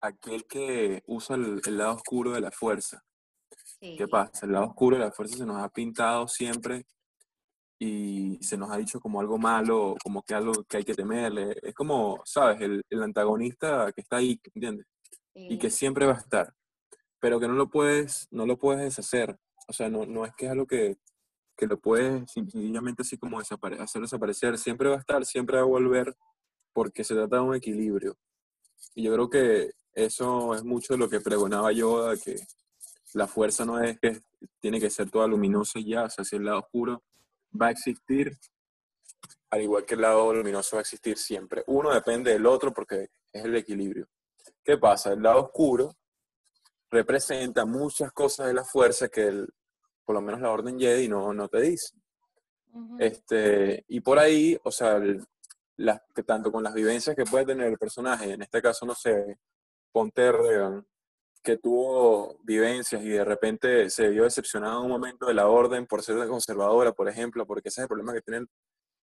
aquel 0.00 0.46
que 0.46 1.02
usa 1.06 1.36
el, 1.36 1.60
lado 1.76 1.94
oscuro 1.94 2.32
de 2.32 2.40
la 2.40 2.50
fuerza. 2.50 3.02
¿Qué 3.80 4.08
pasa? 4.08 4.46
El 4.46 4.52
lado 4.52 4.66
oscuro 4.66 4.96
de 4.96 5.04
la 5.04 5.12
fuerza 5.12 5.36
se 5.36 5.46
nos 5.46 5.62
ha 5.62 5.68
pintado 5.68 6.26
siempre 6.28 6.86
y 7.78 8.38
se 8.42 8.56
nos 8.56 8.70
ha 8.70 8.78
dicho 8.78 9.00
como 9.00 9.20
algo 9.20 9.38
malo, 9.38 9.96
como 10.02 10.22
que 10.22 10.34
algo 10.34 10.64
que 10.64 10.78
hay 10.78 10.84
que 10.84 10.94
temerle. 10.94 11.56
Es 11.62 11.74
como, 11.74 12.22
¿sabes? 12.24 12.60
El, 12.60 12.82
el 12.88 13.02
antagonista 13.02 13.92
que 13.92 14.00
está 14.00 14.16
ahí, 14.16 14.40
¿entiendes? 14.54 14.86
Y 15.34 15.58
que 15.58 15.70
siempre 15.70 16.06
va 16.06 16.14
a 16.14 16.20
estar, 16.20 16.54
pero 17.20 17.38
que 17.38 17.46
no 17.46 17.54
lo 17.54 17.68
puedes, 17.68 18.26
no 18.30 18.46
lo 18.46 18.56
puedes 18.56 18.82
deshacer. 18.82 19.38
O 19.68 19.72
sea, 19.72 19.90
no, 19.90 20.06
no 20.06 20.24
es 20.24 20.34
que 20.34 20.46
es 20.46 20.52
algo 20.52 20.66
que, 20.66 20.96
que 21.56 21.66
lo 21.66 21.78
puedes 21.78 22.30
sencillamente 22.30 23.02
así 23.02 23.16
como 23.16 23.38
desapare 23.38 23.80
hacer 23.80 24.02
desaparecer. 24.02 24.58
Siempre 24.58 24.88
va 24.88 24.96
a 24.96 25.00
estar, 25.00 25.24
siempre 25.24 25.56
va 25.56 25.62
a 25.62 25.66
volver, 25.66 26.14
porque 26.72 27.04
se 27.04 27.14
trata 27.14 27.36
de 27.36 27.42
un 27.42 27.54
equilibrio. 27.54 28.16
Y 28.94 29.04
yo 29.04 29.14
creo 29.14 29.30
que 29.30 29.72
eso 29.94 30.54
es 30.54 30.62
mucho 30.62 30.94
de 30.94 30.98
lo 30.98 31.08
que 31.08 31.20
pregonaba 31.20 31.72
Yoda, 31.72 32.16
que 32.16 32.36
la 33.14 33.26
fuerza 33.26 33.64
no 33.64 33.82
es 33.82 33.98
que 33.98 34.20
tiene 34.60 34.78
que 34.78 34.90
ser 34.90 35.10
toda 35.10 35.26
luminosa 35.26 35.78
y 35.78 35.90
ya, 35.90 36.04
o 36.04 36.10
sea, 36.10 36.24
si 36.24 36.36
el 36.36 36.44
lado 36.44 36.58
oscuro 36.60 37.02
va 37.60 37.68
a 37.68 37.70
existir, 37.70 38.36
al 39.50 39.62
igual 39.62 39.86
que 39.86 39.94
el 39.94 40.02
lado 40.02 40.34
luminoso 40.34 40.76
va 40.76 40.80
a 40.80 40.82
existir 40.82 41.16
siempre. 41.16 41.64
Uno 41.68 41.94
depende 41.94 42.32
del 42.32 42.44
otro 42.44 42.74
porque 42.74 43.08
es 43.32 43.44
el 43.44 43.56
equilibrio. 43.56 44.06
¿Qué 44.62 44.76
pasa? 44.76 45.12
El 45.12 45.22
lado 45.22 45.44
oscuro 45.44 45.96
representa 46.90 47.64
muchas 47.64 48.12
cosas 48.12 48.48
de 48.48 48.54
la 48.54 48.64
fuerza 48.64 49.08
que 49.08 49.28
el, 49.28 49.48
por 50.06 50.14
lo 50.14 50.22
menos 50.22 50.40
la 50.40 50.52
Orden 50.52 50.78
Jedi 50.78 51.08
no, 51.08 51.34
no 51.34 51.48
te 51.48 51.60
dice. 51.60 51.94
este, 52.98 53.84
y 53.88 54.00
por 54.00 54.18
ahí, 54.18 54.58
o 54.62 54.70
sea, 54.70 54.98
las, 55.76 56.00
que 56.14 56.22
tanto 56.22 56.50
con 56.50 56.62
las 56.62 56.72
vivencias 56.72 57.16
que 57.16 57.24
puede 57.24 57.44
tener 57.44 57.66
el 57.66 57.78
personaje, 57.78 58.32
en 58.32 58.42
este 58.42 58.62
caso, 58.62 58.86
no 58.86 58.94
sé, 58.94 59.38
Ponte 59.92 60.30
que 61.42 61.58
tuvo 61.58 62.38
vivencias 62.42 63.02
y 63.02 63.08
de 63.08 63.24
repente 63.24 63.88
se 63.88 64.08
vio 64.08 64.24
decepcionado 64.24 64.80
en 64.80 64.86
un 64.86 64.90
momento 64.90 65.26
de 65.26 65.34
la 65.34 65.46
orden 65.46 65.86
por 65.86 66.02
ser 66.02 66.26
conservadora, 66.26 66.92
por 66.92 67.08
ejemplo, 67.08 67.46
porque 67.46 67.68
ese 67.68 67.80
es 67.80 67.84
el 67.84 67.88
problema 67.88 68.12
que 68.12 68.20
tiene 68.20 68.46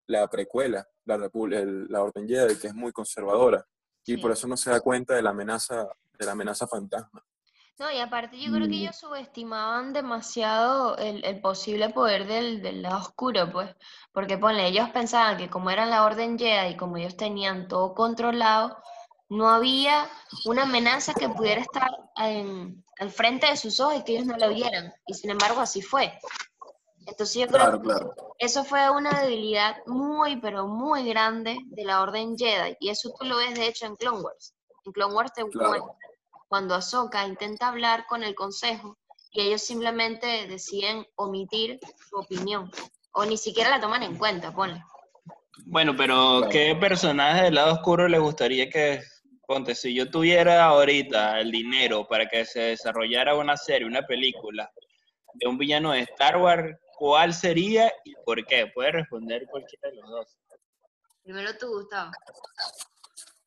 la 0.07 0.27
precuela, 0.27 0.87
la, 1.05 1.17
la 1.17 2.03
Orden 2.03 2.27
Jedi, 2.27 2.57
que 2.57 2.67
es 2.67 2.73
muy 2.73 2.91
conservadora, 2.91 3.65
y 4.05 4.17
por 4.17 4.31
eso 4.31 4.47
no 4.47 4.57
se 4.57 4.71
da 4.71 4.81
cuenta 4.81 5.15
de 5.15 5.21
la 5.21 5.29
amenaza, 5.29 5.87
de 6.17 6.25
la 6.25 6.31
amenaza 6.33 6.67
fantasma. 6.67 7.23
No, 7.79 7.91
y 7.91 7.99
aparte 7.99 8.39
yo 8.39 8.51
creo 8.51 8.67
que 8.67 8.75
ellos 8.75 8.95
subestimaban 8.95 9.91
demasiado 9.91 10.97
el, 10.97 11.25
el 11.25 11.41
posible 11.41 11.89
poder 11.89 12.27
del, 12.27 12.61
del, 12.61 12.83
lado 12.83 12.99
oscuro, 12.99 13.51
pues, 13.51 13.75
porque 14.11 14.37
ponle, 14.37 14.67
ellos 14.67 14.89
pensaban 14.89 15.37
que 15.37 15.49
como 15.49 15.71
eran 15.71 15.89
la 15.89 16.05
Orden 16.05 16.37
Jedi 16.37 16.73
y 16.73 16.77
como 16.77 16.97
ellos 16.97 17.17
tenían 17.17 17.67
todo 17.67 17.95
controlado, 17.95 18.77
no 19.29 19.49
había 19.49 20.09
una 20.45 20.63
amenaza 20.63 21.13
que 21.13 21.29
pudiera 21.29 21.61
estar 21.61 21.89
en, 22.17 22.83
al 22.99 23.09
frente 23.09 23.47
de 23.47 23.55
sus 23.55 23.79
ojos 23.79 23.99
y 23.99 24.03
que 24.03 24.13
ellos 24.13 24.27
no 24.27 24.37
lo 24.37 24.49
vieran. 24.49 24.93
Y 25.07 25.13
sin 25.13 25.29
embargo 25.29 25.61
así 25.61 25.81
fue. 25.81 26.13
Entonces 27.07 27.35
yo 27.35 27.47
creo 27.47 27.81
que 27.81 27.89
eso 28.39 28.63
fue 28.65 28.89
una 28.89 29.21
debilidad 29.21 29.77
muy, 29.87 30.35
pero 30.35 30.67
muy 30.67 31.07
grande 31.07 31.57
de 31.67 31.85
la 31.85 32.01
Orden 32.01 32.37
Jedi. 32.37 32.75
Y 32.79 32.89
eso 32.89 33.13
tú 33.17 33.25
lo 33.25 33.37
ves 33.37 33.55
de 33.55 33.67
hecho 33.67 33.85
en 33.85 33.95
Clone 33.95 34.19
Wars. 34.19 34.53
En 34.85 34.91
Clone 34.91 35.15
Wars 35.15 35.33
te 35.33 35.41
cuando 36.51 36.75
Ahsoka 36.75 37.25
intenta 37.25 37.69
hablar 37.69 38.05
con 38.07 38.23
el 38.23 38.35
Consejo 38.35 38.97
y 39.31 39.39
ellos 39.39 39.61
simplemente 39.61 40.47
deciden 40.47 41.07
omitir 41.15 41.79
su 42.09 42.17
opinión. 42.17 42.69
O 43.13 43.23
ni 43.23 43.37
siquiera 43.37 43.69
la 43.69 43.79
toman 43.79 44.03
en 44.03 44.17
cuenta, 44.17 44.53
ponle. 44.53 44.83
Bueno, 45.65 45.95
pero 45.95 46.49
¿qué 46.51 46.75
personaje 46.75 47.43
del 47.43 47.55
lado 47.55 47.75
oscuro 47.75 48.09
le 48.09 48.19
gustaría 48.19 48.69
que 48.69 49.01
ponte, 49.47 49.75
si 49.75 49.95
yo 49.95 50.11
tuviera 50.11 50.65
ahorita 50.65 51.39
el 51.39 51.51
dinero 51.53 52.05
para 52.05 52.27
que 52.27 52.43
se 52.43 52.59
desarrollara 52.59 53.35
una 53.35 53.55
serie, 53.55 53.87
una 53.87 54.05
película 54.05 54.69
de 55.35 55.47
un 55.47 55.57
villano 55.57 55.93
de 55.93 56.01
Star 56.01 56.35
Wars, 56.35 56.77
¿cuál 56.97 57.33
sería 57.33 57.93
y 58.03 58.13
por 58.25 58.45
qué? 58.45 58.69
Puedes 58.75 58.91
responder 58.91 59.47
cualquiera 59.49 59.89
de 59.89 59.95
los 60.01 60.09
dos. 60.09 60.37
Primero 61.23 61.57
tú, 61.57 61.69
Gustavo. 61.69 62.11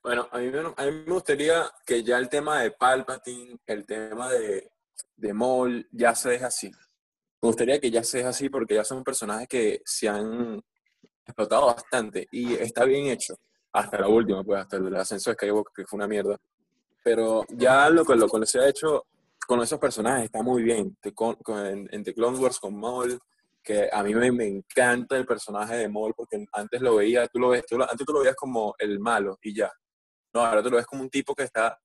Bueno, 0.04 0.28
a 0.32 0.38
mí, 0.38 0.50
me 0.50 1.14
gustaría 1.14 1.64
que 1.86 2.02
ya 2.02 2.18
el 2.18 2.28
tema 2.28 2.60
de 2.60 2.72
Palpatine, 2.72 3.56
el 3.64 3.86
tema 3.86 4.30
de, 4.30 4.70
de 5.16 5.32
Maul, 5.32 5.88
ya 5.92 6.14
se 6.14 6.28
deje 6.28 6.44
así. 6.44 6.68
Me 6.68 7.46
gustaría 7.48 7.80
que 7.80 7.90
ya 7.90 8.04
se 8.04 8.18
deje 8.18 8.28
así 8.28 8.50
porque 8.50 8.74
ya 8.74 8.84
son 8.84 9.02
personajes 9.02 9.48
que 9.48 9.80
se 9.82 10.06
han 10.06 10.62
explotado 11.24 11.68
bastante 11.68 12.28
y 12.30 12.52
está 12.52 12.84
bien 12.84 13.06
hecho 13.06 13.34
hasta 13.72 13.98
la 13.98 14.08
última, 14.08 14.44
pues 14.44 14.60
hasta 14.60 14.76
el 14.76 14.94
ascenso 14.94 15.30
de 15.30 15.36
Skywalker, 15.36 15.72
que 15.74 15.86
fue 15.86 15.96
una 15.96 16.06
mierda. 16.06 16.38
Pero 17.02 17.46
ya 17.48 17.88
lo 17.88 18.04
que, 18.04 18.14
lo 18.14 18.28
que 18.28 18.44
se 18.44 18.60
ha 18.60 18.68
hecho 18.68 19.06
con 19.46 19.62
esos 19.62 19.78
personajes 19.78 20.26
está 20.26 20.42
muy 20.42 20.62
bien. 20.62 20.98
Con, 21.14 21.36
con, 21.36 21.88
en, 21.90 22.04
The 22.04 22.12
Clone 22.12 22.38
Wars 22.38 22.60
con 22.60 22.78
Maul, 22.78 23.18
que 23.62 23.88
a 23.90 24.02
mí 24.02 24.14
me, 24.14 24.30
me, 24.32 24.46
encanta 24.48 25.16
el 25.16 25.24
personaje 25.24 25.76
de 25.76 25.88
Maul, 25.88 26.12
porque 26.14 26.44
antes 26.52 26.82
lo 26.82 26.96
veía, 26.96 27.26
tú 27.26 27.38
lo 27.38 27.48
ves, 27.48 27.64
tú 27.64 27.82
antes 27.82 28.06
tú 28.06 28.12
lo 28.12 28.20
veías 28.20 28.36
como 28.36 28.74
el 28.78 29.00
malo 29.00 29.38
y 29.40 29.54
ya. 29.54 29.72
No, 30.34 30.44
ahora 30.44 30.62
tú 30.62 30.70
lo 30.70 30.76
ves 30.76 30.86
como 30.86 31.02
un 31.02 31.10
tipo 31.10 31.34
que 31.34 31.44
está 31.44 31.78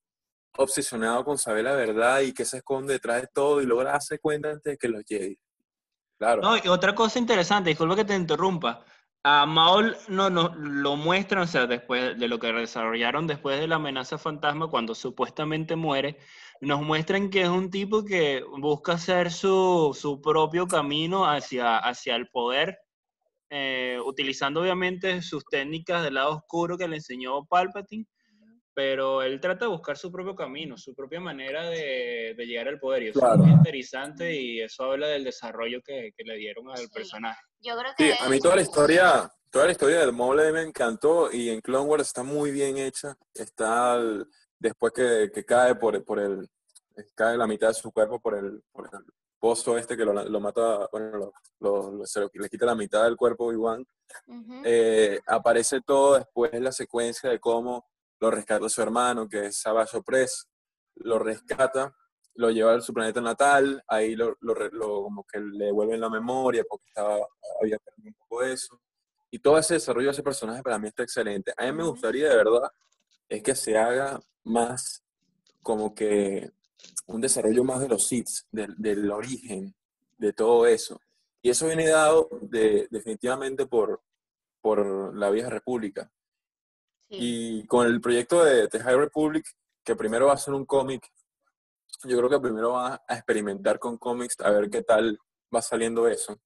obsesionado 0.58 1.24
con 1.24 1.38
saber 1.38 1.64
la 1.64 1.76
verdad 1.76 2.22
y 2.22 2.34
que 2.34 2.46
se 2.46 2.58
esconde 2.58 2.94
detrás 2.94 3.22
de 3.22 3.28
todo 3.28 3.62
y 3.62 3.66
logra 3.66 3.92
darse 3.92 4.20
cuenta 4.20 4.50
antes 4.50 4.74
de 4.74 4.78
que 4.78 4.88
los 4.88 5.04
Jedi. 5.08 5.38
Claro. 6.18 6.42
No, 6.42 6.58
y 6.58 6.68
otra 6.68 6.94
cosa 6.96 7.20
interesante, 7.20 7.70
disculpa 7.70 7.96
que 7.96 8.06
te 8.06 8.16
interrumpa. 8.16 8.84
a 9.24 9.46
Maul 9.46 9.96
no, 10.08 10.30
no, 10.30 10.54
lo 10.56 10.96
muestran, 10.96 11.44
o 11.44 11.48
sea, 11.48 11.68
después 11.68 12.18
de 12.18 12.28
lo 12.28 12.40
que 12.40 12.52
desarrollaron 12.52 13.28
después 13.28 13.60
de 13.60 13.68
la 13.68 13.76
amenaza 13.76 14.18
fantasma, 14.18 14.68
cuando 14.68 14.96
supuestamente 14.96 15.76
muere, 15.76 16.18
nos 16.60 16.82
muestran 16.82 17.30
que 17.30 17.44
es 17.44 17.50
un 17.50 17.70
tipo 17.70 18.04
que 18.04 18.44
busca 18.58 18.94
hacer 18.94 19.32
su, 19.32 19.96
su 19.98 20.20
propio 20.22 20.68
camino 20.68 21.26
hacia, 21.26 21.78
hacia 21.78 22.16
el 22.16 22.28
poder, 22.30 22.80
eh, 23.50 23.98
utilizando 24.04 24.62
obviamente 24.62 25.22
sus 25.22 25.46
técnicas 25.46 26.04
del 26.04 26.16
lado 26.16 26.36
oscuro 26.38 26.78
que 26.78 26.88
le 26.88 26.98
enseñó 26.98 27.46
Palpatine, 27.46 28.06
pero 28.80 29.22
él 29.24 29.42
trata 29.42 29.66
de 29.66 29.72
buscar 29.72 29.98
su 29.98 30.10
propio 30.10 30.34
camino, 30.34 30.78
su 30.78 30.96
propia 30.96 31.20
manera 31.20 31.70
de, 31.70 32.34
de 32.38 32.46
llegar 32.48 32.70
al 32.70 32.80
poder, 32.80 33.04
y 33.04 33.08
eso 33.10 33.34
es 33.34 33.38
muy 33.38 33.52
interesante 33.52 34.34
y 34.34 34.62
eso 34.62 34.84
habla 34.86 35.08
del 35.08 35.26
desarrollo 35.26 35.82
que, 35.84 36.14
que 36.16 36.24
le 36.24 36.38
dieron 36.38 36.70
al 36.70 36.88
personaje. 36.88 37.42
Yo 37.60 37.76
creo 37.78 37.92
que... 37.98 38.12
Sí, 38.14 38.18
a 38.22 38.30
mí 38.30 38.40
toda 38.40 38.56
la 38.56 38.62
historia, 38.62 39.30
toda 39.52 39.66
la 39.66 39.74
historia 39.74 40.00
del 40.00 40.14
Mole 40.14 40.54
me 40.54 40.62
encantó 40.62 41.30
y 41.30 41.50
en 41.50 41.60
Clone 41.60 41.90
Wars 41.90 42.08
está 42.08 42.24
muy 42.24 42.52
bien 42.52 42.78
hecha. 42.78 43.18
Está 43.34 43.96
el- 43.98 44.26
después 44.58 44.94
que, 44.94 45.30
que 45.34 45.44
cae 45.44 45.76
por, 45.76 46.02
por 46.06 46.20
el, 46.20 46.48
cae 47.16 47.36
la 47.36 47.48
mitad 47.48 47.68
de 47.68 47.74
su 47.74 47.92
cuerpo 47.92 48.18
por 48.22 48.36
el, 48.36 48.62
por 48.72 48.86
el 48.94 49.00
pozo 49.40 49.78
este 49.78 49.98
que 49.98 50.06
lo, 50.06 50.14
lo 50.14 50.40
mata, 50.40 50.88
bueno, 50.90 51.18
lo- 51.18 51.34
lo- 51.60 51.92
lo- 51.98 52.06
se 52.06 52.22
lo- 52.22 52.32
le 52.34 52.48
quita 52.48 52.66
la 52.66 52.76
mitad 52.76 53.04
del 53.04 53.18
cuerpo 53.18 53.44
a 53.44 53.48
Obi-Wan. 53.48 53.86
Ujú. 54.26 54.62
Eh, 54.64 55.20
aparece 55.28 55.82
todo 55.82 56.16
después 56.16 56.52
la 56.62 56.72
secuencia 56.72 57.30
de 57.30 57.40
cómo 57.40 57.86
lo 58.20 58.32
rescata 58.32 58.70
su 58.70 58.82
hermano, 58.82 59.28
que 59.28 59.48
es 59.48 59.58
Savage 59.58 59.98
Opress, 59.98 60.48
lo 60.96 61.20
rescata, 61.20 61.96
lo 62.36 62.52
lleva 62.52 62.76
a 62.76 62.82
su 62.82 62.94
planeta 62.94 63.22
natal, 63.22 63.84
ahí 63.88 64.16
lo, 64.16 64.36
lo 64.42 64.54
lo- 64.72 65.04
como 65.04 65.26
que 65.26 65.40
le 65.40 65.66
devuelven 65.66 66.00
la 66.02 66.10
memoria 66.10 66.64
porque 66.70 66.86
estaba, 66.88 67.18
había 67.62 67.78
perdido 67.80 68.10
un 68.10 68.14
poco 68.16 68.44
de 68.44 68.54
eso. 68.54 68.82
Y 69.32 69.40
todo 69.40 69.58
ese 69.58 69.76
desarrollo 69.76 70.08
de 70.08 70.12
ese 70.14 70.24
personaje 70.24 70.64
para 70.64 70.80
mí 70.80 70.88
está 70.88 71.04
excelente. 71.04 71.54
A 71.58 71.66
mí 71.66 71.72
me 71.72 71.84
gustaría 71.84 72.30
de 72.30 72.36
verdad 72.36 72.72
es 73.28 73.44
que 73.44 73.56
se 73.56 73.78
haga 73.78 74.20
más 74.44 75.04
como 75.62 75.94
que 75.94 76.52
un 77.08 77.22
desarrollo 77.22 77.64
más 77.64 77.80
de 77.82 77.90
los 77.90 78.08
Sith, 78.08 78.30
del, 78.52 78.76
del 78.78 79.12
origen 79.12 79.76
de 80.18 80.34
todo 80.34 80.66
eso. 80.66 81.00
Y 81.42 81.50
eso 81.52 81.68
viene 81.68 81.88
dado 81.88 82.28
de, 82.42 82.88
definitivamente 82.90 83.66
por, 83.66 84.02
por 84.62 85.16
la 85.16 85.30
vieja 85.30 85.50
república. 85.50 86.12
Sí. 87.10 87.18
Y 87.20 87.66
con 87.68 87.88
el 87.88 88.00
proyecto 88.02 88.44
de 88.44 88.68
The 88.68 88.80
High 88.80 88.96
Republic, 88.98 89.46
que 89.84 89.96
primero 89.96 90.28
va 90.28 90.34
a 90.34 90.38
ser 90.38 90.54
un 90.54 90.66
cómic, 90.66 91.08
yo 92.06 92.18
creo 92.18 92.30
que 92.30 92.40
primero 92.40 92.74
van 92.74 93.00
a 93.08 93.16
experimentar 93.16 93.80
con 93.80 93.98
cómics 93.98 94.36
a 94.42 94.52
ver 94.52 94.70
qué 94.70 94.84
tal 94.84 95.18
va 95.54 95.62
saliendo 95.62 96.08
eso. 96.08 96.40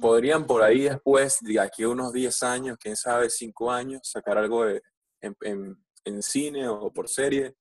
Podrían 0.00 0.46
por 0.46 0.62
ahí 0.62 0.82
después, 0.82 1.38
de 1.40 1.58
aquí 1.58 1.82
a 1.82 1.88
unos 1.88 2.12
10 2.12 2.42
años, 2.44 2.76
quién 2.78 2.94
sabe, 2.94 3.28
5 3.30 3.72
años, 3.72 4.02
sacar 4.04 4.38
algo 4.38 4.64
de, 4.64 4.80
en, 5.20 5.36
en- 5.40 5.84
en 6.04 6.22
cine 6.22 6.68
o 6.68 6.92
por 6.92 7.08
serie 7.08 7.56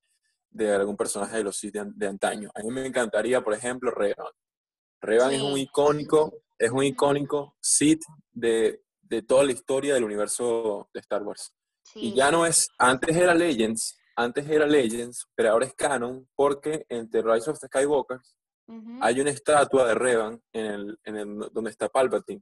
de 0.50 0.72
algún 0.76 0.98
personaje 0.98 1.38
de 1.38 1.44
los 1.44 1.58
Sith 1.58 1.74
de, 1.74 1.86
de 1.96 2.08
antaño. 2.08 2.52
A 2.54 2.62
mí 2.62 2.70
me 2.72 2.86
encantaría, 2.86 3.42
por 3.42 3.54
ejemplo, 3.54 3.90
Revan. 3.92 4.28
Revan 5.00 5.32
es 5.32 5.42
un 5.42 5.56
Sí. 5.56 5.62
icónico, 5.62 6.34
es 6.60 6.70
un 6.72 6.84
icónico 6.84 7.56
Sith 7.60 8.04
de, 8.32 8.84
de 9.02 9.22
toda 9.24 9.44
la 9.44 9.52
historia 9.54 9.94
del 9.96 10.04
universo 10.04 10.90
de 10.94 11.00
Star 11.00 11.24
Wars. 11.24 11.56
Y 11.96 12.12
Sí, 12.12 12.14
ya 12.16 12.28
sí. 12.28 12.32
no 12.32 12.46
es, 12.46 12.68
antes 12.78 13.16
era 13.16 13.34
Legends, 13.34 13.98
antes 14.16 14.48
era 14.50 14.66
Legends, 14.66 15.28
pero 15.36 15.52
ahora 15.52 15.66
es 15.66 15.74
Canon, 15.74 16.28
porque 16.36 16.86
en 16.90 17.10
The 17.10 17.22
Rise 17.22 17.50
of 17.52 17.60
the 17.60 17.68
Skywalker 17.68 18.20
Ujú. 18.68 19.00
hay 19.02 19.20
una 19.20 19.30
estatua 19.32 19.88
de 19.88 19.96
Revan 19.96 20.42
en 20.54 20.66
el, 20.66 21.00
en 21.04 21.16
el, 21.18 21.40
donde 21.52 21.70
está 21.72 21.90
Palpatine. 21.90 22.42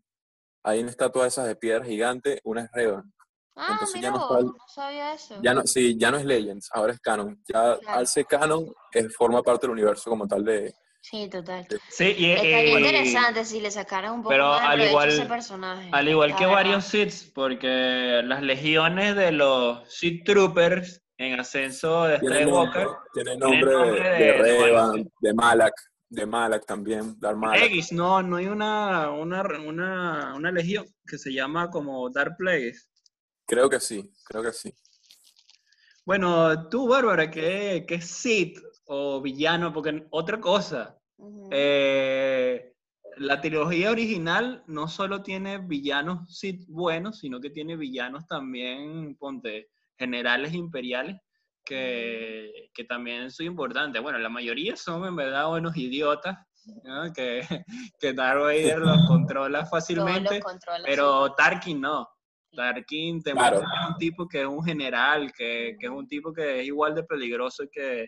Hay 0.64 0.82
una 0.82 0.90
estatua 0.92 1.24
de 1.24 1.30
esas 1.30 1.48
de 1.48 1.56
piedra 1.56 1.86
gigante, 1.86 2.40
una 2.44 2.64
es 2.66 2.72
Revan. 2.74 3.12
Ah, 3.56 3.70
entonces 3.74 3.96
mira 3.96 4.10
ya 4.10 4.18
no 4.18 4.24
está- 4.24 4.42
no 4.46 4.68
sabía 4.68 5.14
eso. 5.14 5.36
Ya 5.42 5.54
no, 5.54 5.62
sí, 5.66 5.98
ya 5.98 6.12
no 6.12 6.18
es 6.18 6.26
Legends, 6.26 6.70
ahora 6.74 6.94
es 6.94 7.00
Canon. 7.00 7.42
Ya 7.48 7.78
Claro. 7.78 7.80
al 7.88 8.08
ser 8.08 8.26
Canon, 8.26 8.74
eh, 8.94 9.10
forma 9.10 9.42
parte 9.42 9.66
del 9.68 9.72
universo 9.72 10.10
como 10.10 10.28
tal 10.28 10.44
de... 10.46 10.74
Sí, 11.10 11.28
total. 11.30 11.66
Sí, 11.90 12.14
y, 12.18 12.32
Estaría 12.32 12.66
y- 12.66 12.78
interesante 12.84 13.44
si 13.46 13.60
le 13.62 13.72
sacaran 13.72 14.14
un 14.14 14.18
poco 14.22 14.30
pero 14.30 14.50
más 14.50 14.62
de 14.62 14.68
al 14.68 14.80
a 14.80 14.84
ese 14.84 14.90
igual- 14.92 15.28
personaje. 15.28 15.90
Al 15.92 16.08
igual 16.08 16.36
que 16.36 16.46
varios 16.46 16.86
Sith, 16.86 17.34
porque 17.34 18.22
las 18.24 18.42
legiones 18.44 19.16
de 19.16 19.32
los 19.32 19.92
Sith 19.92 20.24
Troopers 20.26 21.02
en 21.18 21.40
ascenso 21.40 22.04
de 22.04 22.20
Tiene 22.20 22.46
nombre, 22.46 22.70
Skywalker, 22.82 22.88
tiene 23.14 23.38
nombre 23.38 23.60
de, 23.72 23.78
nombre 23.78 24.10
de- 24.10 24.18
de 24.20 24.26
de 24.26 24.34
Revan, 24.34 25.12
de 25.20 25.34
Malak, 25.34 25.74
de 26.10 26.26
Malak 26.26 26.66
también, 26.66 27.20
Dar 27.20 27.36
Malak. 27.36 27.58
Plagueis, 27.60 27.92
no, 27.92 28.22
no 28.22 28.38
hay 28.38 28.46
una, 28.48 29.10
una, 29.10 29.42
una, 29.42 30.34
una 30.36 30.52
legión 30.52 30.86
que 31.08 31.18
se 31.18 31.34
llama 31.34 31.70
como 31.72 32.10
Dark 32.12 32.36
Plagueis. 32.38 32.88
Creo 33.48 33.68
que 33.70 33.80
sí, 33.80 34.10
creo 34.26 34.44
que 34.44 34.54
sí. 34.54 34.72
Bueno, 36.06 36.70
tú, 36.70 36.88
Bárbara, 36.88 37.30
¿qué, 37.30 37.84
qué 37.88 38.00
Sith 38.02 38.60
o 38.90 39.22
villano? 39.22 39.72
Porque 39.72 40.06
otra 40.10 40.40
cosa, 40.40 40.98
eh, 41.52 42.74
la 43.18 43.40
trilogía 43.40 43.92
original 43.92 44.64
no 44.68 44.88
solo 44.88 45.22
tiene 45.22 45.60
villanos 45.60 46.42
buenos, 46.68 47.20
sino 47.20 47.40
que 47.40 47.50
tiene 47.52 47.76
villanos 47.76 48.26
también, 48.28 49.16
ponte, 49.16 49.70
generales 49.98 50.54
imperiales, 50.54 51.18
que, 51.64 52.70
que 52.74 52.84
también 52.86 53.30
son 53.30 53.46
importantes. 53.46 54.02
Bueno, 54.02 54.18
la 54.18 54.30
mayoría 54.30 54.76
son 54.76 55.06
en 55.06 55.16
verdad 55.16 55.48
buenos 55.48 55.78
idiotas, 55.78 56.38
¿no? 56.84 57.14
que, 57.14 57.42
que 58.00 58.14
Darth 58.14 58.42
Vader 58.42 58.80
los 58.80 58.98
controla 59.08 59.66
fácilmente, 59.66 60.36
los 60.36 60.44
controla, 60.44 60.84
pero 60.86 61.34
Tarkin 61.34 61.80
no. 61.80 62.08
Tarkin 62.56 63.22
te 63.22 63.34
Claro. 63.34 63.58
muestra 63.58 63.70
que 63.70 63.84
es 63.84 63.90
un 63.92 63.98
tipo 64.00 64.28
que 64.28 64.42
es 64.42 64.48
un 64.48 64.64
general, 64.64 65.32
que, 65.38 65.76
que 65.80 65.86
es 65.86 65.92
un 65.92 66.08
tipo 66.08 66.34
que 66.34 66.62
es 66.62 66.66
igual 66.66 66.96
de 66.96 67.04
peligroso 67.04 67.66
que, 67.72 68.08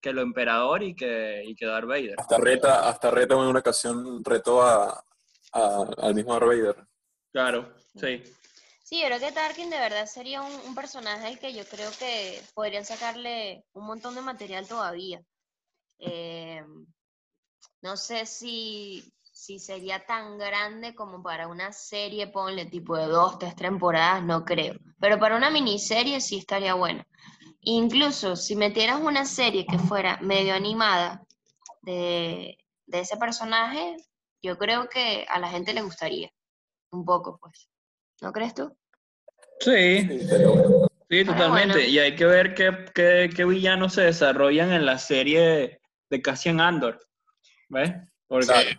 que 0.00 0.10
el 0.10 0.18
emperador 0.18 0.82
y 0.82 0.94
que, 0.94 1.42
y 1.44 1.54
que 1.54 1.66
Darth 1.66 1.86
Vader. 1.88 2.14
Hasta 2.18 2.38
reta, 2.38 2.88
hasta 2.88 3.10
reta 3.10 3.34
en 3.34 3.40
una 3.40 3.58
ocasión 3.60 4.24
retó 4.24 4.62
a, 4.62 5.04
a- 5.52 5.86
al 5.98 6.14
mismo 6.14 6.32
Darth 6.34 6.46
Vader. 6.46 6.86
Claro, 7.32 7.74
sí. 7.98 8.22
Sí, 8.82 9.00
yo 9.02 9.06
creo 9.06 9.18
que 9.20 9.32
Tarkin 9.32 9.68
de 9.68 9.78
verdad 9.78 10.06
sería 10.06 10.40
un, 10.40 10.52
un 10.66 10.74
personaje 10.74 11.26
al 11.26 11.38
que 11.38 11.52
yo 11.52 11.64
creo 11.66 11.90
que 11.98 12.40
podrían 12.54 12.86
sacarle 12.86 13.64
un 13.74 13.86
montón 13.86 14.14
de 14.14 14.22
material 14.22 14.66
todavía. 14.66 15.20
Eh, 15.98 16.62
no 17.82 17.96
sé 17.96 18.24
si, 18.26 19.04
si 19.22 19.58
sería 19.58 20.04
tan 20.06 20.38
grande 20.38 20.94
como 20.94 21.22
para 21.22 21.48
una 21.48 21.72
serie, 21.72 22.28
ponle 22.28 22.64
tipo 22.66 22.96
de 22.96 23.06
dos, 23.06 23.38
tres 23.38 23.54
temporadas, 23.56 24.22
no 24.24 24.44
creo. 24.44 24.74
Pero 25.00 25.18
para 25.18 25.36
una 25.36 25.50
miniserie 25.50 26.20
sí 26.20 26.38
estaría 26.38 26.74
bueno. 26.74 27.04
Incluso 27.70 28.34
si 28.34 28.56
metieras 28.56 28.98
una 28.98 29.26
serie 29.26 29.66
que 29.66 29.78
fuera 29.78 30.16
medio 30.22 30.54
animada 30.54 31.22
de, 31.82 32.56
de 32.86 33.00
ese 33.00 33.18
personaje, 33.18 33.94
yo 34.40 34.56
creo 34.56 34.88
que 34.88 35.26
a 35.28 35.38
la 35.38 35.48
gente 35.48 35.74
le 35.74 35.82
gustaría. 35.82 36.30
Un 36.92 37.04
poco, 37.04 37.38
pues. 37.38 37.68
¿No 38.22 38.32
crees 38.32 38.54
tú? 38.54 38.74
Sí, 39.60 40.08
Sí, 41.10 41.24
totalmente. 41.26 41.74
bueno. 41.74 41.88
Y 41.90 41.98
hay 41.98 42.16
que 42.16 42.24
ver 42.24 42.54
qué, 42.54 42.86
qué, 42.94 43.28
qué 43.36 43.44
villanos 43.44 43.92
se 43.92 44.00
desarrollan 44.02 44.72
en 44.72 44.86
la 44.86 44.96
serie 44.96 45.82
de 46.08 46.22
Cassian 46.22 46.62
Andor. 46.62 46.98
¿Ves? 47.68 47.92
Porque 48.28 48.78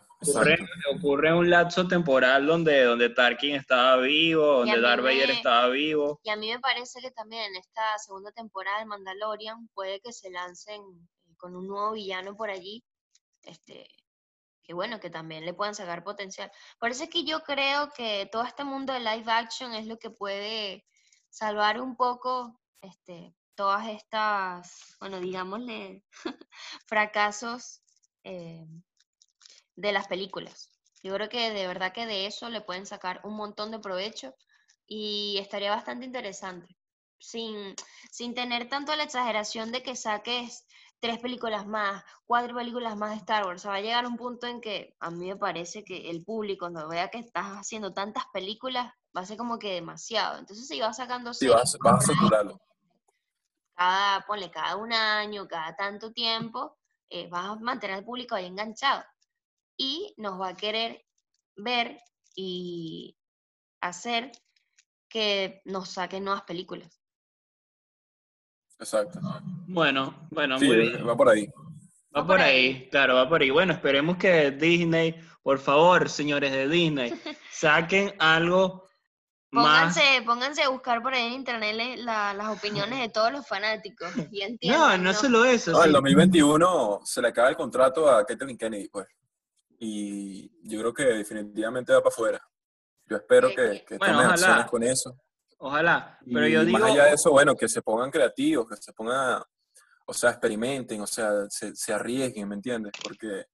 ocurre, 0.95 1.33
un 1.33 1.49
lapso 1.49 1.87
temporal 1.87 2.45
donde, 2.45 2.83
donde 2.83 3.09
Tarkin 3.09 3.55
estaba 3.55 3.97
vivo, 4.01 4.65
Y 4.65 4.69
a 4.69 4.73
donde 4.73 4.75
mí 4.75 4.81
Darth 4.81 5.03
Vader 5.03 5.27
me- 5.27 5.33
estaba 5.33 5.67
vivo. 5.69 6.19
Y 6.23 6.29
a 6.29 6.35
mí 6.35 6.51
me 6.51 6.59
parece 6.59 6.99
que 7.01 7.11
también 7.11 7.43
en 7.45 7.55
esta 7.55 7.97
segunda 7.99 8.31
temporada 8.31 8.79
de 8.79 8.85
Mandalorian 8.85 9.67
puede 9.69 9.99
que 10.01 10.11
se 10.11 10.29
lancen 10.29 10.81
eh, 11.25 11.35
con 11.37 11.55
un 11.55 11.67
nuevo 11.67 11.93
villano 11.93 12.35
por 12.35 12.49
allí, 12.49 12.83
este, 13.43 13.87
que 14.63 14.73
bueno, 14.73 14.99
que 14.99 15.09
también 15.09 15.45
le 15.45 15.53
puedan 15.53 15.73
sacar 15.75 16.03
potencial. 16.03 16.51
Por 16.79 16.91
eso 16.91 17.03
es 17.05 17.09
que 17.09 17.23
yo 17.23 17.41
creo 17.43 17.89
que 17.95 18.27
todo 18.31 18.43
este 18.43 18.63
mundo 18.63 18.93
de 18.93 18.99
live 18.99 19.31
action 19.31 19.73
es 19.73 19.87
lo 19.87 19.97
que 19.97 20.09
puede 20.09 20.85
salvar 21.29 21.79
un 21.79 21.95
poco 21.95 22.59
este, 22.81 23.33
todas 23.55 23.87
estas, 23.87 24.95
bueno, 24.99 25.19
digámosle, 25.19 26.03
fracasos 26.87 27.81
eh, 28.23 28.65
de 29.79 29.91
las 29.93 30.07
películas. 30.07 30.71
Yo 31.01 31.13
creo 31.13 31.29
que 31.29 31.51
de 31.51 31.67
verdad 31.67 31.93
que 31.93 32.05
de 32.05 32.25
eso 32.25 32.49
le 32.49 32.61
pueden 32.61 32.85
sacar 32.85 33.21
un 33.23 33.35
montón 33.35 33.71
de 33.71 33.79
provecho 33.79 34.35
y 34.85 35.37
estaría 35.39 35.71
bastante 35.71 36.05
interesante. 36.05 36.75
Sin, 37.21 37.75
sin 38.11 38.33
tener 38.33 38.69
tanto 38.69 38.95
la 38.95 39.03
exageración 39.03 39.71
de 39.71 39.83
que 39.83 39.95
saques 39.95 40.65
tres 40.99 41.19
películas 41.19 41.65
más, 41.65 42.03
cuatro 42.25 42.55
películas 42.55 42.97
más 42.97 43.11
de 43.11 43.17
Star 43.17 43.45
Wars. 43.45 43.61
O 43.61 43.63
sea, 43.63 43.71
va 43.71 43.77
a 43.77 43.81
llegar 43.81 44.05
un 44.05 44.17
punto 44.17 44.47
en 44.47 44.59
que 44.59 44.95
a 44.99 45.09
mí 45.11 45.27
me 45.27 45.37
parece 45.37 45.83
que 45.83 46.09
el 46.09 46.23
público, 46.23 46.65
cuando 46.65 46.87
vea 46.89 47.09
que 47.09 47.19
estás 47.19 47.45
haciendo 47.57 47.93
tantas 47.93 48.25
películas, 48.33 48.91
va 49.15 49.21
a 49.21 49.25
ser 49.25 49.37
como 49.37 49.59
que 49.59 49.73
demasiado. 49.73 50.39
Entonces, 50.39 50.67
si 50.67 50.81
vas 50.81 50.97
sacando 50.97 51.33
Sí, 51.33 51.47
vas, 51.47 51.77
vas 51.81 52.03
a 52.03 52.13
saturarlo. 52.13 52.59
cada, 53.75 54.25
ponle, 54.25 54.51
cada 54.51 54.75
un 54.75 54.91
año, 54.91 55.47
cada 55.47 55.73
tanto 55.75 56.11
tiempo, 56.11 56.77
eh, 57.09 57.29
vas 57.29 57.45
a 57.45 57.55
mantener 57.55 57.97
al 57.97 58.03
público 58.03 58.35
ahí 58.35 58.45
enganchado. 58.45 59.03
Y 59.81 60.13
nos 60.17 60.39
va 60.39 60.49
a 60.49 60.55
querer 60.57 61.05
ver 61.55 61.97
y, 62.35 63.15
hacer 63.81 64.31
que 65.07 65.61
nos 65.63 65.89
saquen 65.89 66.25
nuevas 66.25 66.43
películas. 66.43 67.01
Exacto. 68.77 69.19
Bueno, 69.67 70.27
bueno, 70.31 70.59
Sí, 70.59 70.65
muy 70.67 70.77
bien. 70.77 71.07
va 71.07 71.15
por 71.15 71.29
ahí. 71.29 71.47
Va 72.15 72.25
por 72.25 72.41
ahí, 72.41 72.89
claro, 72.89 73.15
va 73.15 73.29
por 73.29 73.41
ahí. 73.41 73.49
Bueno, 73.51 73.71
esperemos 73.73 74.17
que 74.17 74.51
Disney, 74.51 75.15
por 75.43 75.59
favor, 75.59 76.09
señores 76.09 76.51
de 76.51 76.67
Disney, 76.67 77.11
saquen 77.51 78.13
algo 78.19 78.87
más. 79.51 79.95
Pónganse, 79.95 80.21
pónganse 80.25 80.63
a 80.63 80.69
buscar 80.69 81.01
por 81.01 81.13
ahí 81.13 81.27
en 81.27 81.33
internet 81.33 81.99
la- 81.99 82.33
las 82.33 82.47
opiniones 82.49 82.99
de 82.99 83.09
todos 83.09 83.31
los 83.31 83.47
fanáticos 83.47 84.11
y 84.31 84.39
No, 84.39 84.45
entiendan. 84.45 85.03
no 85.03 85.13
solo 85.13 85.45
eso. 85.45 85.71
No, 85.71 85.81
sí. 85.81 85.87
el 85.87 85.93
2021 85.93 86.99
se 87.03 87.21
le 87.21 87.27
acaba 87.29 87.49
el 87.49 87.55
contrato 87.55 88.09
a 88.09 88.25
Kathleen 88.25 88.57
Kennedy, 88.57 88.89
pues. 88.89 89.07
Y 89.79 90.51
yo 90.69 90.79
creo 90.79 90.93
que 90.93 91.03
definitivamente 91.05 91.93
va 91.93 91.99
para 92.01 92.13
afuera. 92.13 92.41
Yo 93.05 93.17
espero 93.17 93.49
que, 93.49 93.83
que 93.87 93.97
Bueno, 93.97 94.15
tomen 94.15 94.27
ojalá. 94.27 94.31
acciones 94.33 94.65
con 94.67 94.83
eso. 94.83 95.17
Ojalá. 95.57 96.19
Pero 96.25 96.47
y 96.47 96.51
yo 96.51 96.65
digo. 96.65 96.77
más 96.77 96.91
allá 96.91 97.05
de 97.05 97.13
eso, 97.13 97.31
bueno, 97.31 97.55
que 97.55 97.67
se 97.67 97.81
pongan 97.81 98.11
creativos, 98.11 98.67
que 98.69 98.75
se 98.77 98.93
pongan, 98.93 99.41
o 100.05 100.13
sea, 100.13 100.31
experimenten, 100.31 101.01
o 101.01 101.07
sea, 101.07 101.31
se, 101.49 101.75
se 101.75 101.93
arriesguen, 101.93 102.47
¿me 102.47 102.55
entiendes? 102.55 102.91
Porque 103.03 103.45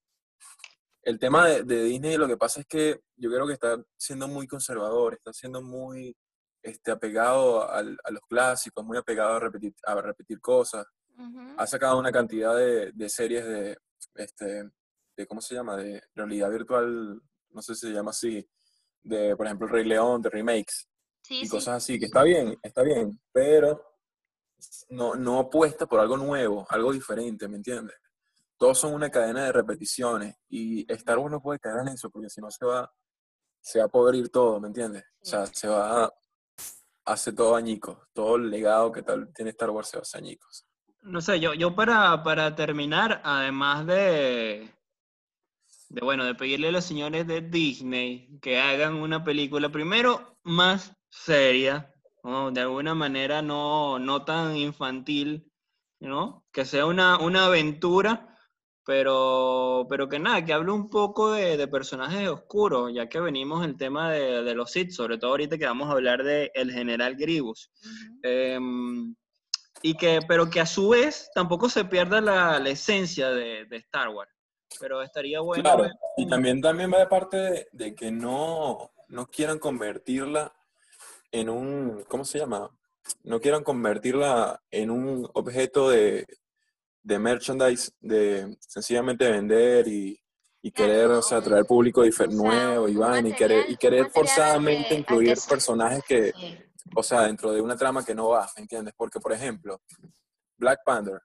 el 1.04 1.20
tema 1.20 1.48
de, 1.48 1.64
de 1.64 1.84
Disney 1.84 2.18
lo 2.18 2.28
que 2.28 2.38
pasa 2.38 2.60
es 2.62 2.66
que 2.68 3.00
yo 3.16 3.30
creo 3.32 3.46
que 3.48 3.54
está 3.54 3.78
siendo 3.98 4.28
muy 4.28 4.48
conservador, 4.48 5.14
está 5.14 5.32
siendo 5.34 5.62
muy 5.62 6.16
este, 6.64 6.92
apegado 6.92 7.70
al- 7.72 7.98
a 8.04 8.12
los 8.12 8.22
clásicos, 8.28 8.84
muy 8.84 8.98
apegado 8.98 9.36
a 9.36 9.40
repetir, 9.40 9.74
a 9.86 9.96
repetir 10.02 10.40
cosas. 10.42 10.86
Ujú. 11.18 11.54
Ha 11.58 11.68
sacado 11.68 11.98
una 12.00 12.12
cantidad 12.12 12.56
de, 12.58 12.92
de 12.92 13.10
series 13.10 13.46
de, 13.46 13.78
este, 14.16 14.70
de, 15.16 15.28
¿cómo 15.28 15.42
se 15.42 15.56
llama? 15.56 15.78
De 15.78 16.02
realidad 16.14 16.50
virtual, 16.52 17.22
no 17.50 17.62
sé 17.62 17.76
si 17.76 17.88
se 17.88 17.94
llama 17.94 18.12
así, 18.12 18.48
de, 19.04 19.36
por 19.36 19.46
ejemplo, 19.46 19.68
Rey 19.68 19.86
León, 19.86 20.22
de 20.22 20.30
remakes 20.30 20.88
Sí, 21.26 21.42
y 21.42 21.46
sí. 21.46 21.50
cosas 21.50 21.78
así, 21.78 21.98
que 21.98 22.06
está 22.06 22.22
bien, 22.22 22.56
está 22.62 22.84
bien, 22.84 23.20
pero 23.32 23.98
no, 24.90 25.16
no 25.16 25.40
apuesta 25.40 25.88
por 25.88 26.00
algo 26.00 26.18
nuevo, 26.18 26.68
algo 26.70 26.94
diferente, 26.94 27.48
¿me 27.48 27.58
entiendes? 27.58 27.96
Todos 28.58 28.78
son 28.78 28.94
una 28.94 29.10
cadena 29.10 29.46
de 29.46 29.52
repeticiones 29.52 30.36
y 30.50 30.86
Star 30.94 31.18
Wars 31.18 31.32
no 31.32 31.42
puede 31.42 31.60
caer 31.60 31.80
en 31.82 31.88
eso 31.90 32.12
porque 32.12 32.30
si 32.30 32.42
no 32.42 32.52
se 32.52 32.64
va, 32.64 32.94
se 33.60 33.80
va 33.80 33.86
a 33.86 33.90
podrir 33.90 34.30
todo, 34.30 34.60
¿me 34.60 34.68
entiendes? 34.68 35.04
O 35.20 35.26
sea, 35.26 35.48
se 35.48 35.68
va 35.68 36.06
a 36.06 36.14
hace 37.06 37.34
todo 37.34 37.56
añicos, 37.56 37.98
todo 38.14 38.36
el 38.36 38.50
legado 38.52 38.92
que 38.92 39.02
tal 39.02 39.32
tiene 39.34 39.50
Star 39.52 39.72
Wars 39.72 39.90
se 39.90 39.98
va 39.98 40.02
a 40.02 40.04
hacer 40.04 40.22
añicos. 40.22 40.68
No 41.02 41.22
sé, 41.22 41.40
yo, 41.40 41.56
yo 41.56 41.76
para, 41.76 42.22
para 42.24 42.56
terminar, 42.56 43.22
además 43.24 43.86
de, 43.88 44.75
de, 45.96 46.02
bueno, 46.02 46.26
de 46.26 46.36
pedirle 46.36 46.68
a 46.68 46.72
los 46.72 46.84
señores 46.84 47.26
de 47.26 47.40
Disney 47.40 48.38
que 48.42 48.60
hagan 48.60 48.96
una 48.96 49.24
película, 49.24 49.70
primero, 49.70 50.38
más 50.44 50.94
seria, 51.10 51.94
¿no? 52.22 52.52
De 52.52 52.60
alguna 52.60 52.94
manera 52.94 53.42
no, 53.42 53.98
no 53.98 54.26
tan 54.26 54.58
infantil, 54.58 55.50
¿no? 56.02 56.44
Que 56.52 56.66
sea 56.66 56.86
una, 56.86 57.18
una 57.20 57.46
aventura, 57.46 58.38
pero, 58.86 59.88
pero 59.90 60.10
que 60.10 60.20
nada, 60.20 60.44
que 60.44 60.52
hable 60.52 60.74
un 60.74 60.90
poco 60.90 61.32
de, 61.32 61.56
de 61.56 61.68
personajes 61.70 62.28
oscuros, 62.28 62.92
ya 62.94 63.08
que 63.08 63.22
venimos 63.22 63.64
el 63.64 63.78
tema 63.78 64.12
de, 64.12 64.44
de 64.44 64.54
los 64.54 64.72
Sith, 64.72 64.92
sobre 64.92 65.18
todo 65.18 65.32
ahorita 65.32 65.58
que 65.58 65.66
vamos 65.66 65.88
a 65.88 65.94
hablar 65.94 66.26
de 66.26 66.52
el 66.56 66.74
General. 66.74 67.16
Ujú. 67.16 67.70
Em, 68.22 69.16
y 69.82 69.96
que, 69.96 70.20
pero 70.28 70.50
que 70.50 70.60
a 70.60 70.66
su 70.66 70.90
vez 70.90 71.30
tampoco 71.34 71.70
se 71.70 71.86
pierda 71.86 72.20
la, 72.20 72.60
la 72.60 72.70
esencia 72.70 73.30
de, 73.30 73.64
de 73.66 73.78
Star 73.78 74.10
Wars. 74.10 74.35
Pero 74.80 75.02
estaría 75.02 75.40
bueno. 75.42 75.64
Claro, 75.64 75.90
y 76.18 76.28
también, 76.28 76.62
también 76.62 76.92
va 76.94 77.00
de 77.00 77.08
parte 77.08 77.38
de, 77.38 77.68
de 77.72 77.96
que 77.96 78.12
no, 78.12 78.92
no 79.10 79.28
quieran 79.28 79.60
convertirla 79.60 80.54
en 81.32 81.50
un, 81.50 82.04
¿cómo 82.08 82.24
se 82.26 82.40
llama? 82.40 82.70
No 83.24 83.40
quieran 83.40 83.64
convertirla 83.64 84.62
en 84.72 84.90
un 84.90 85.30
objeto 85.34 85.90
de, 85.90 86.26
de 87.04 87.20
merchandise, 87.20 87.92
de 88.00 88.58
sencillamente 88.60 89.30
vender 89.30 89.88
y, 89.88 90.20
y 90.62 90.72
Claro, 90.72 90.92
querer, 90.92 91.08
o 91.12 91.22
sea, 91.22 91.38
atraer 91.38 91.66
público 91.66 92.02
o 92.02 92.06
difer- 92.06 92.28
sea, 92.30 92.36
nuevo 92.36 92.88
vaina, 93.00 93.30
y 93.30 93.34
querer, 93.34 93.66
y 93.70 93.78
querer 93.78 94.10
forzadamente 94.10 94.96
incluir 94.96 95.38
personajes 95.48 96.04
que, 96.08 96.34
Sí. 96.34 96.58
o 96.96 97.04
sea, 97.04 97.22
dentro 97.24 97.52
de 97.52 97.62
una 97.62 97.76
trama 97.76 98.04
que 98.04 98.16
no 98.16 98.30
va, 98.30 98.50
¿me 98.56 98.62
entiendes? 98.64 98.94
Porque, 98.98 99.20
por 99.20 99.34
ejemplo, 99.34 99.82
Black 100.58 100.80
Panther 100.86 101.22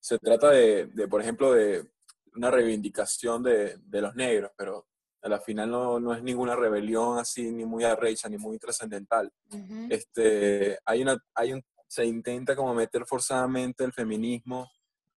se 0.00 0.18
trata 0.18 0.50
de, 0.50 0.86
de, 0.86 1.08
por 1.08 1.20
ejemplo, 1.22 1.52
de 1.52 1.86
una 2.34 2.50
reivindicación 2.50 3.42
de, 3.42 3.76
de 3.78 4.00
los 4.00 4.14
negros, 4.14 4.50
pero 4.56 4.86
a 5.22 5.28
la 5.28 5.38
final 5.40 5.70
no, 5.70 6.00
no 6.00 6.14
es 6.14 6.22
ninguna 6.22 6.56
rebelión 6.56 7.18
así, 7.18 7.50
ni 7.50 7.64
muy 7.64 7.84
arrecha, 7.84 8.28
ni 8.28 8.38
muy 8.38 8.58
trascendental. 8.58 9.30
Ujú. 9.52 9.86
Este, 9.88 10.78
hay 10.84 11.02
una, 11.02 11.16
hay 11.34 11.52
un, 11.52 11.62
se 11.86 12.04
intenta 12.04 12.56
como 12.56 12.74
meter 12.74 13.04
forzadamente 13.06 13.84
el 13.84 13.92
feminismo 13.92 14.70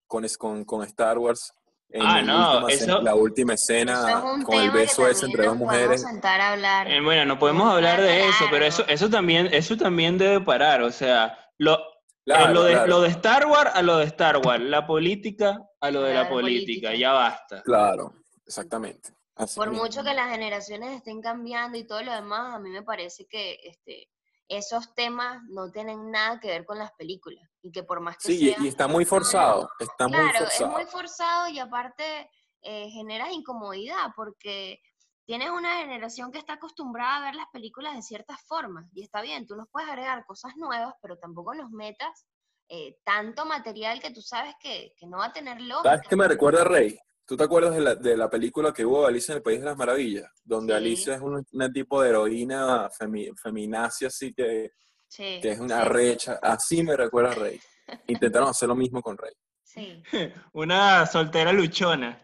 con, 0.07 0.25
es- 0.25 0.37
con, 0.37 0.65
con 0.65 0.83
Star 0.83 1.17
Wars. 1.17 1.53
En 1.89 2.01
Ah, 2.01 2.21
no, 2.23 2.51
última 2.53 2.67
eso- 2.71 2.83
escena- 2.85 3.01
la 3.03 3.15
última 3.15 3.53
escena 3.53 4.23
es 4.39 4.43
con 4.45 4.55
el 4.55 4.71
beso 4.71 5.07
ese 5.07 5.27
entre 5.27 5.45
dos 5.45 5.55
mujeres. 5.55 6.01
sentar 6.01 6.41
a 6.41 6.53
hablar. 6.53 6.91
Eh, 6.91 6.99
bueno, 7.01 7.23
no 7.25 7.37
podemos 7.37 7.71
hablar 7.71 8.01
de 8.01 8.27
eso, 8.27 8.45
pero 8.49 8.65
eso, 8.65 8.83
eso 8.87 9.09
también, 9.09 9.47
eso 9.53 9.77
también 9.77 10.17
debe 10.17 10.41
parar. 10.41 10.81
O 10.81 10.91
sea, 10.91 11.37
lo, 11.59 11.77
Claro, 12.25 12.51
eh, 12.51 12.53
lo, 12.53 12.63
de, 12.63 12.71
claro. 12.73 12.87
lo 12.87 13.01
de 13.01 13.09
Star 13.09 13.45
Wars 13.47 13.71
a 13.73 13.81
lo 13.81 13.97
de 13.97 14.05
Star 14.05 14.37
Wars, 14.37 14.63
la 14.63 14.85
política 14.87 15.59
a 15.81 15.91
lo 15.91 16.01
de 16.03 16.13
la 16.13 16.23
la 16.23 16.29
política, 16.29 16.89
política. 16.89 16.95
ya 16.95 17.11
basta. 17.11 17.61
Claro, 17.63 18.13
exactamente. 18.45 19.09
Así 19.35 19.55
Por 19.59 19.69
mismo. 19.69 19.83
mucho 19.83 20.03
que 20.03 20.13
las 20.13 20.29
generaciones 20.31 20.95
estén 20.95 21.21
cambiando 21.21 21.77
y 21.77 21.85
todo 21.85 22.01
lo 22.03 22.13
demás, 22.13 22.55
a 22.55 22.59
mí 22.59 22.69
me 22.69 22.83
parece 22.83 23.25
que 23.27 23.59
este, 23.63 24.09
esos 24.47 24.93
temas 24.93 25.41
no 25.49 25.71
tienen 25.71 26.11
nada 26.11 26.39
que 26.39 26.47
ver 26.49 26.65
con 26.65 26.77
las 26.77 26.91
películas. 26.93 27.43
Y 27.61 27.71
que 27.71 27.83
por 27.83 27.99
más 27.99 28.17
que 28.17 28.27
Sí, 28.27 28.33
y- 28.45 28.49
sean- 28.51 28.65
y 28.65 28.67
está 28.67 28.87
muy 28.87 29.05
forzado, 29.05 29.69
está 29.79 30.07
muy 30.07 30.17
Claro, 30.17 30.39
forzado. 30.39 30.65
es 30.69 30.71
muy 30.75 30.85
forzado 30.85 31.49
y 31.49 31.59
aparte 31.59 32.29
eh, 32.61 32.89
generas 32.91 33.31
incomodidad 33.33 34.11
porque 34.15 34.79
tienes 35.25 35.49
una 35.49 35.77
generación 35.77 36.31
que 36.31 36.37
está 36.39 36.53
acostumbrada 36.53 37.17
a 37.17 37.21
ver 37.25 37.35
las 37.35 37.47
películas 37.51 37.95
de 37.95 38.01
ciertas 38.01 38.41
formas 38.47 38.85
y 38.93 39.03
está 39.03 39.21
bien, 39.21 39.45
tú 39.47 39.55
nos 39.55 39.67
puedes 39.69 39.89
agregar 39.89 40.25
cosas 40.25 40.55
nuevas, 40.57 40.93
pero 41.01 41.17
tampoco 41.17 41.53
nos 41.53 41.69
metas 41.71 42.25
eh, 42.69 42.97
tanto 43.03 43.45
material 43.45 44.01
que 44.01 44.11
tú 44.11 44.21
sabes 44.21 44.55
que, 44.59 44.93
que 44.97 45.05
no 45.07 45.17
va 45.17 45.25
a 45.25 45.33
tener 45.33 45.59
lógica. 45.61 45.89
¿Sabes 45.95 46.07
qué 46.07 46.15
me 46.15 46.27
recuerda, 46.27 46.63
Rey? 46.63 46.97
¿Tú 47.25 47.37
te 47.37 47.43
acuerdas 47.43 47.73
de 47.75 47.81
la, 47.81 47.95
de 47.95 48.17
la 48.17 48.29
película 48.29 48.73
que 48.73 48.85
hubo 48.85 49.05
Alicia 49.05 49.31
en 49.33 49.37
el 49.37 49.43
País 49.43 49.59
de 49.59 49.65
las 49.65 49.77
Maravillas? 49.77 50.29
Donde 50.43 50.73
Sí. 50.73 50.77
Alicia 50.77 51.15
es 51.15 51.21
un, 51.21 51.45
un 51.51 51.73
tipo 51.73 52.01
de 52.01 52.09
heroína 52.09 52.89
femi- 52.89 53.33
feminacia, 53.41 54.07
así 54.07 54.33
que, 54.33 54.71
Sí, 55.07 55.39
que 55.41 55.51
es 55.51 55.59
una 55.59 55.83
sí, 55.83 55.89
recha. 55.89 56.39
Así 56.41 56.83
me 56.83 56.97
recuerda 56.97 57.31
a 57.31 57.35
Rey. 57.35 57.59
Intentaron 58.07 58.49
hacer 58.49 58.67
lo 58.67 58.75
mismo 58.75 59.01
con 59.01 59.17
Rey. 59.17 59.33
sí. 59.61 60.01
Una 60.53 61.05
soltera 61.05 61.53
luchona. 61.53 62.19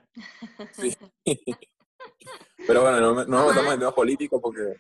Sí. 0.74 0.96
Pero 2.70 2.84
bueno, 2.84 3.00
no, 3.00 3.14
no 3.14 3.26
nos 3.26 3.48
metamos 3.48 3.74
en 3.74 3.80
temas 3.80 3.94
políticos 3.96 4.40
porque... 4.44 4.76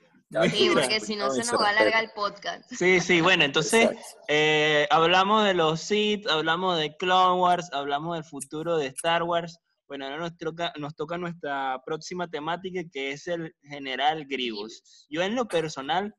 Sí, 0.51 0.69
porque 0.71 0.99
si 0.99 1.15
no 1.15 1.31
se 1.31 1.39
nos 1.39 1.59
va 1.59 1.69
a 1.69 1.71
alargar 1.71 2.03
el 2.03 2.11
podcast. 2.11 2.71
Sí, 2.71 2.99
sí, 2.99 3.19
bueno, 3.19 3.43
entonces 3.43 3.89
eh, 4.27 4.87
hablamos 4.91 5.43
de 5.43 5.55
los 5.55 5.81
Sith, 5.81 6.27
hablamos 6.27 6.77
de 6.77 6.95
Clone 6.97 7.41
Wars, 7.41 7.67
hablamos 7.73 8.15
del 8.15 8.23
futuro 8.23 8.77
de 8.77 8.85
Star 8.87 9.23
Wars. 9.23 9.57
Bueno, 9.87 10.05
ahora 10.05 10.17
nos 10.17 10.37
toca, 10.37 10.71
nos 10.77 10.95
toca 10.95 11.17
nuestra 11.17 11.81
próxima 11.83 12.27
temática 12.27 12.81
que 12.93 13.09
es 13.09 13.27
el 13.27 13.55
General 13.63 14.23
Grievous. 14.25 15.07
Yo 15.09 15.23
en 15.23 15.33
lo 15.33 15.47
personal, 15.47 16.15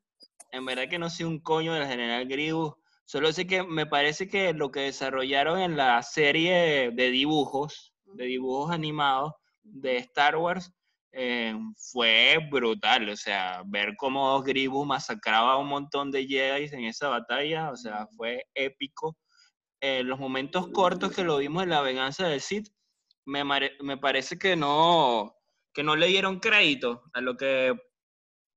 en 0.51 0.65
verdad 0.65 0.89
que 0.89 0.99
no 0.99 1.09
soy 1.09 1.25
un 1.25 1.39
coño 1.39 1.73
del 1.73 1.87
General 1.87 2.27
Grievous, 2.27 2.73
solo 3.05 3.31
sé 3.31 3.47
que 3.47 3.63
me 3.63 3.85
parece 3.85 4.27
que 4.27 4.51
lo 4.51 4.71
que 4.71 4.81
desarrollaron 4.81 5.57
en 5.57 5.77
la 5.77 6.03
serie 6.03 6.91
de 6.91 7.11
dibujos, 7.11 7.93
de 8.07 8.25
dibujos 8.25 8.71
animados 8.71 9.31
de 9.63 9.95
Star 9.95 10.35
Wars, 10.35 10.73
eh, 11.13 11.53
fue 11.91 12.37
brutal, 12.49 13.09
o 13.09 13.15
sea, 13.17 13.63
ver 13.65 13.95
cómo 13.97 14.41
Grievous 14.41 14.87
masacraba 14.87 15.53
a 15.53 15.57
un 15.57 15.67
montón 15.67 16.09
de 16.11 16.25
Jedi 16.25 16.69
en 16.73 16.85
esa 16.85 17.09
batalla, 17.09 17.71
o 17.71 17.75
sea, 17.75 18.07
fue 18.15 18.45
épico. 18.53 19.17
Eh, 19.81 20.03
los 20.03 20.19
momentos 20.19 20.67
cortos 20.69 21.11
que 21.13 21.23
lo 21.23 21.37
vimos 21.37 21.63
en 21.63 21.69
la 21.69 21.81
venganza 21.81 22.27
del 22.27 22.39
Sith, 22.39 22.67
me, 23.25 23.43
me 23.43 23.97
parece 23.97 24.37
que 24.37 24.55
no, 24.55 25.35
que 25.73 25.83
no 25.83 25.95
le 25.95 26.07
dieron 26.07 26.39
crédito 26.39 27.03
a 27.13 27.21
lo 27.21 27.35
que 27.35 27.73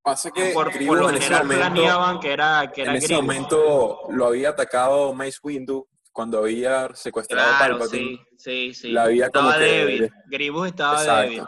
Pasa 0.03 0.31
que 0.31 0.51
por, 0.53 0.65
por 0.67 0.75
Grievous 0.75 0.99
lo 0.99 1.09
en 1.11 1.17
ese 1.17 1.31
momento... 1.35 1.57
planeaban 1.57 2.21
que 2.21 2.31
era, 2.33 2.71
que 2.75 2.83
era 2.83 2.91
en 2.91 2.99
ese 2.99 3.15
momento 3.17 4.01
lo 4.11 4.27
había 4.27 4.51
atacado 4.51 5.15
Mace 5.15 5.39
Windu 5.43 5.89
cuando 6.13 6.39
había 6.41 6.95
secuestrado 6.95 7.55
a 7.55 7.59
Palpatine. 7.59 8.19
sí, 8.37 8.73
sí, 8.73 8.75
sí. 8.75 8.93
La 8.93 9.05
había 9.05 9.27
estaba 9.27 9.57
que- 9.57 9.65
débil, 9.65 10.13
Grievous 10.27 10.67
estaba 10.69 11.01
Exacto. 11.01 11.23
débil. 11.31 11.43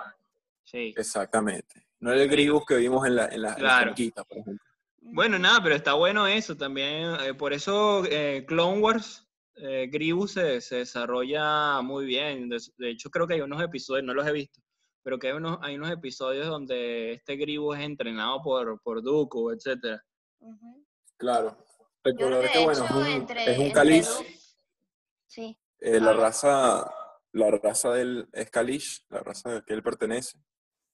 Sí. 0.66 0.92
Exactamente. 0.96 1.86
No 2.00 2.12
era 2.12 2.22
el 2.24 2.28
Grievous 2.28 2.64
que 2.66 2.76
vimos 2.76 3.06
en, 3.06 3.16
la, 3.16 3.26
en, 3.28 3.40
la, 3.42 3.50
en 3.52 3.54
Claro. 3.56 3.94
por 4.28 4.38
ejemplo. 4.38 4.64
Bueno, 5.00 5.38
nada, 5.38 5.62
pero 5.62 5.74
está 5.76 5.94
bueno 5.94 6.26
eso 6.26 6.56
también. 6.56 7.14
eh, 7.24 7.32
por 7.34 7.52
eso 7.52 8.04
eh, 8.10 8.44
Clone 8.46 8.80
Wars, 8.80 9.26
eh, 9.54 9.88
Grievous 9.90 10.32
se, 10.32 10.60
se 10.60 10.76
desarrolla 10.78 11.80
muy 11.82 12.04
bien. 12.04 12.48
De, 12.48 12.58
de 12.78 12.90
hecho, 12.90 13.08
creo 13.10 13.26
que 13.26 13.34
hay 13.34 13.40
unos 13.40 13.62
episodios, 13.62 14.04
no 14.04 14.12
los 14.14 14.26
he 14.26 14.32
visto, 14.32 14.60
pero 15.02 15.18
que 15.18 15.28
hay 15.28 15.34
unos, 15.34 15.58
hay 15.62 15.76
unos 15.76 15.90
episodios 15.92 16.46
donde 16.48 17.12
este 17.12 17.36
Grievous 17.36 17.78
es 17.78 17.84
entrenado 17.84 18.42
por, 18.42 18.82
por 18.82 19.02
Dooku, 19.02 19.52
etc. 19.52 20.00
Claro. 21.16 21.56
Que, 22.04 22.12
bueno, 22.12 22.40
es 22.40 22.80
un, 22.90 23.06
entre- 23.06 23.52
es 23.52 23.58
un 23.58 23.72
Sí. 25.28 25.58
eh, 25.80 26.00
la 26.00 26.12
raza, 26.12 26.88
la 27.32 27.50
raza 27.50 27.92
del 27.92 28.28
es 28.32 28.50
Kalish, 28.50 29.04
la 29.08 29.20
raza 29.20 29.48
a 29.50 29.54
la 29.54 29.62
que 29.62 29.74
él 29.74 29.82
pertenece. 29.82 30.38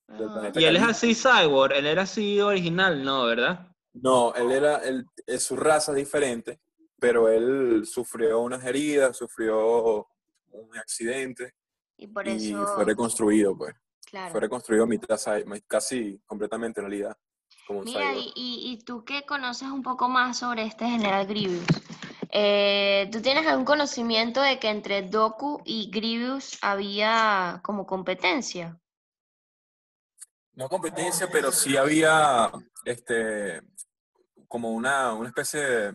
Del 0.09 0.29
Ah. 0.29 0.33
planeta 0.33 0.61
Y 0.61 0.65
él 0.65 0.77
es 0.77 0.83
así 0.83 1.15
cyborg, 1.15 1.73
él 1.75 1.87
era 1.87 2.03
así 2.03 2.41
original, 2.41 3.05
¿no? 3.05 3.25
¿Verdad? 3.27 3.69
No, 3.95 4.35
él 4.35 4.51
era, 4.53 4.79
él, 4.79 5.05
eh, 5.27 5.39
su 5.39 5.57
raza 5.57 5.93
es 5.93 5.97
diferente, 5.99 6.61
pero 6.99 7.29
él 7.29 7.85
sufrió 7.87 8.41
unas 8.41 8.65
heridas, 8.65 9.17
sufrió 9.17 10.07
un 10.51 10.77
accidente 10.79 11.55
Y 11.99 12.07
por 12.07 12.27
y 12.29 12.33
eso, 12.33 12.67
fue 12.75 12.85
reconstruido, 12.85 13.57
pues. 13.57 13.75
claro. 14.07 14.33
Fue 14.33 14.41
reconstruido 14.41 14.87
mitad, 14.87 15.19
casi 15.67 16.19
completamente 16.27 16.81
en 16.81 16.87
realidad, 16.89 17.17
como 17.67 17.81
un 17.81 17.85
Mira, 17.85 18.01
cyborg. 18.13 18.19
y, 18.19 18.33
y, 18.35 18.73
y 18.73 18.85
tú 18.85 19.05
que 19.05 19.25
conoces 19.25 19.69
un 19.69 19.83
poco 19.83 20.09
más 20.09 20.39
sobre 20.39 20.65
este 20.65 20.87
general 20.87 21.27
Grievous, 21.27 21.65
eh, 22.31 23.09
¿tú 23.13 23.21
tienes 23.21 23.47
algún 23.47 23.65
conocimiento 23.67 24.41
de 24.41 24.59
que 24.59 24.69
entre 24.71 25.03
Doku 25.03 25.61
y 25.67 25.91
Grievous 25.91 26.59
había 26.63 27.61
como 27.63 27.87
competencia? 27.87 28.79
No 30.55 30.69
competencia, 30.69 31.29
pero 31.31 31.51
sí 31.53 31.77
había 31.77 32.51
este 32.85 33.63
como 34.49 34.71
una, 34.73 35.15
una 35.15 35.29
especie 35.29 35.61
de, 35.61 35.93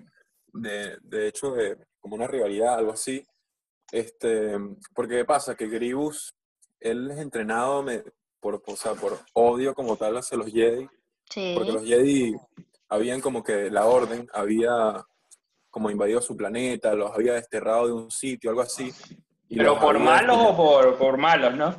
de, 0.53 0.97
de 1.01 1.27
hecho, 1.27 1.51
de, 1.51 1.77
como 1.99 2.15
una 2.15 2.25
rivalidad, 2.27 2.75
algo 2.75 2.91
así. 2.91 3.23
Este, 3.91 4.57
porque 4.95 5.17
¿qué 5.17 5.25
pasa? 5.25 5.55
Que 5.55 5.67
Grievous, 5.67 6.35
él 6.79 7.11
es 7.11 7.19
entrenado 7.19 7.83
me- 7.83 8.03
por, 8.39 8.61
o 8.65 8.75
sea, 8.75 8.93
por 8.95 9.19
odio 9.33 9.73
como 9.75 9.95
tal 9.95 10.17
hacia 10.17 10.37
los 10.37 10.51
Jedi, 10.51 10.87
Sí. 11.29 11.53
porque 11.55 11.71
los 11.71 11.83
Jedi 11.83 12.33
habían 12.89 13.21
como 13.21 13.43
que 13.43 13.69
la 13.69 13.85
orden 13.85 14.27
había 14.33 15.05
como 15.69 15.91
invadido 15.91 16.21
su 16.21 16.35
planeta, 16.35 16.95
los 16.95 17.11
había 17.11 17.33
desterrado 17.33 17.85
de 17.87 17.93
un 17.93 18.09
sitio, 18.09 18.49
algo 18.49 18.61
así. 18.61 18.91
y 19.49 19.57
Pero 19.57 19.79
por 19.79 19.95
había 19.97 20.05
malos 20.05 20.37
o 20.39 20.55
por, 20.57 20.97
por 20.97 21.17
malos, 21.17 21.55
¿no? 21.55 21.75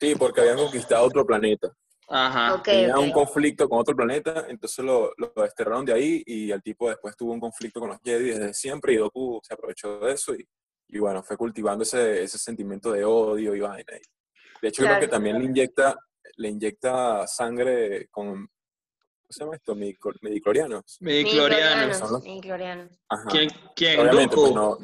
Sí, 0.00 0.14
porque 0.16 0.40
habían 0.40 0.56
conquistado 0.56 1.04
otro 1.04 1.26
planeta. 1.26 1.70
Ajá. 2.14 2.54
Ok, 2.54 2.64
tenía 2.64 2.94
ok. 2.96 3.02
un 3.04 3.10
conflicto 3.12 3.68
con 3.68 3.78
otro 3.80 3.96
planeta, 3.96 4.46
entonces 4.48 4.84
lo, 4.84 5.12
lo 5.16 5.32
desterraron 5.42 5.84
de 5.84 5.92
ahí 5.94 6.22
y 6.26 6.50
el 6.50 6.62
tipo 6.62 6.88
después 6.88 7.16
tuvo 7.16 7.32
un 7.32 7.40
conflicto 7.40 7.80
con 7.80 7.88
los 7.88 7.98
Jedi 8.04 8.26
desde 8.30 8.52
siempre 8.54 8.92
y 8.92 8.96
Doku 8.96 9.40
se 9.42 9.54
aprovechó 9.54 9.98
de 10.00 10.12
eso 10.12 10.34
y, 10.34 10.46
y 10.88 10.98
bueno, 10.98 11.22
fue 11.22 11.36
cultivando 11.38 11.84
ese, 11.84 12.22
ese 12.22 12.36
sentimiento 12.38 12.92
de 12.92 13.04
odio 13.04 13.54
y 13.54 13.60
vaina. 13.60 13.92
Y 13.96 14.60
De 14.60 14.68
hecho, 14.68 14.82
creo 14.82 14.94
que 14.96 15.06
Claro. 15.08 15.10
también 15.12 15.38
le 15.38 15.46
inyecta, 15.46 15.96
le 16.36 16.48
inyecta 16.50 17.26
sangre 17.26 18.08
con, 18.10 18.26
¿cómo 18.26 19.30
se 19.30 19.40
llama 19.44 19.56
esto? 19.56 19.74
Midiclorianos. 19.74 20.98
Midichlorianos. 21.00 21.96
son 21.96 22.12
los- 22.12 22.22
midichlorianos. 22.24 22.90
Ajá. 23.08 23.24
¿Quién? 23.30 23.48
quién? 23.74 24.00
Obviamente, 24.00 24.36
Dooku. 24.36 24.52
pues 24.52 24.54
no. 24.54 24.78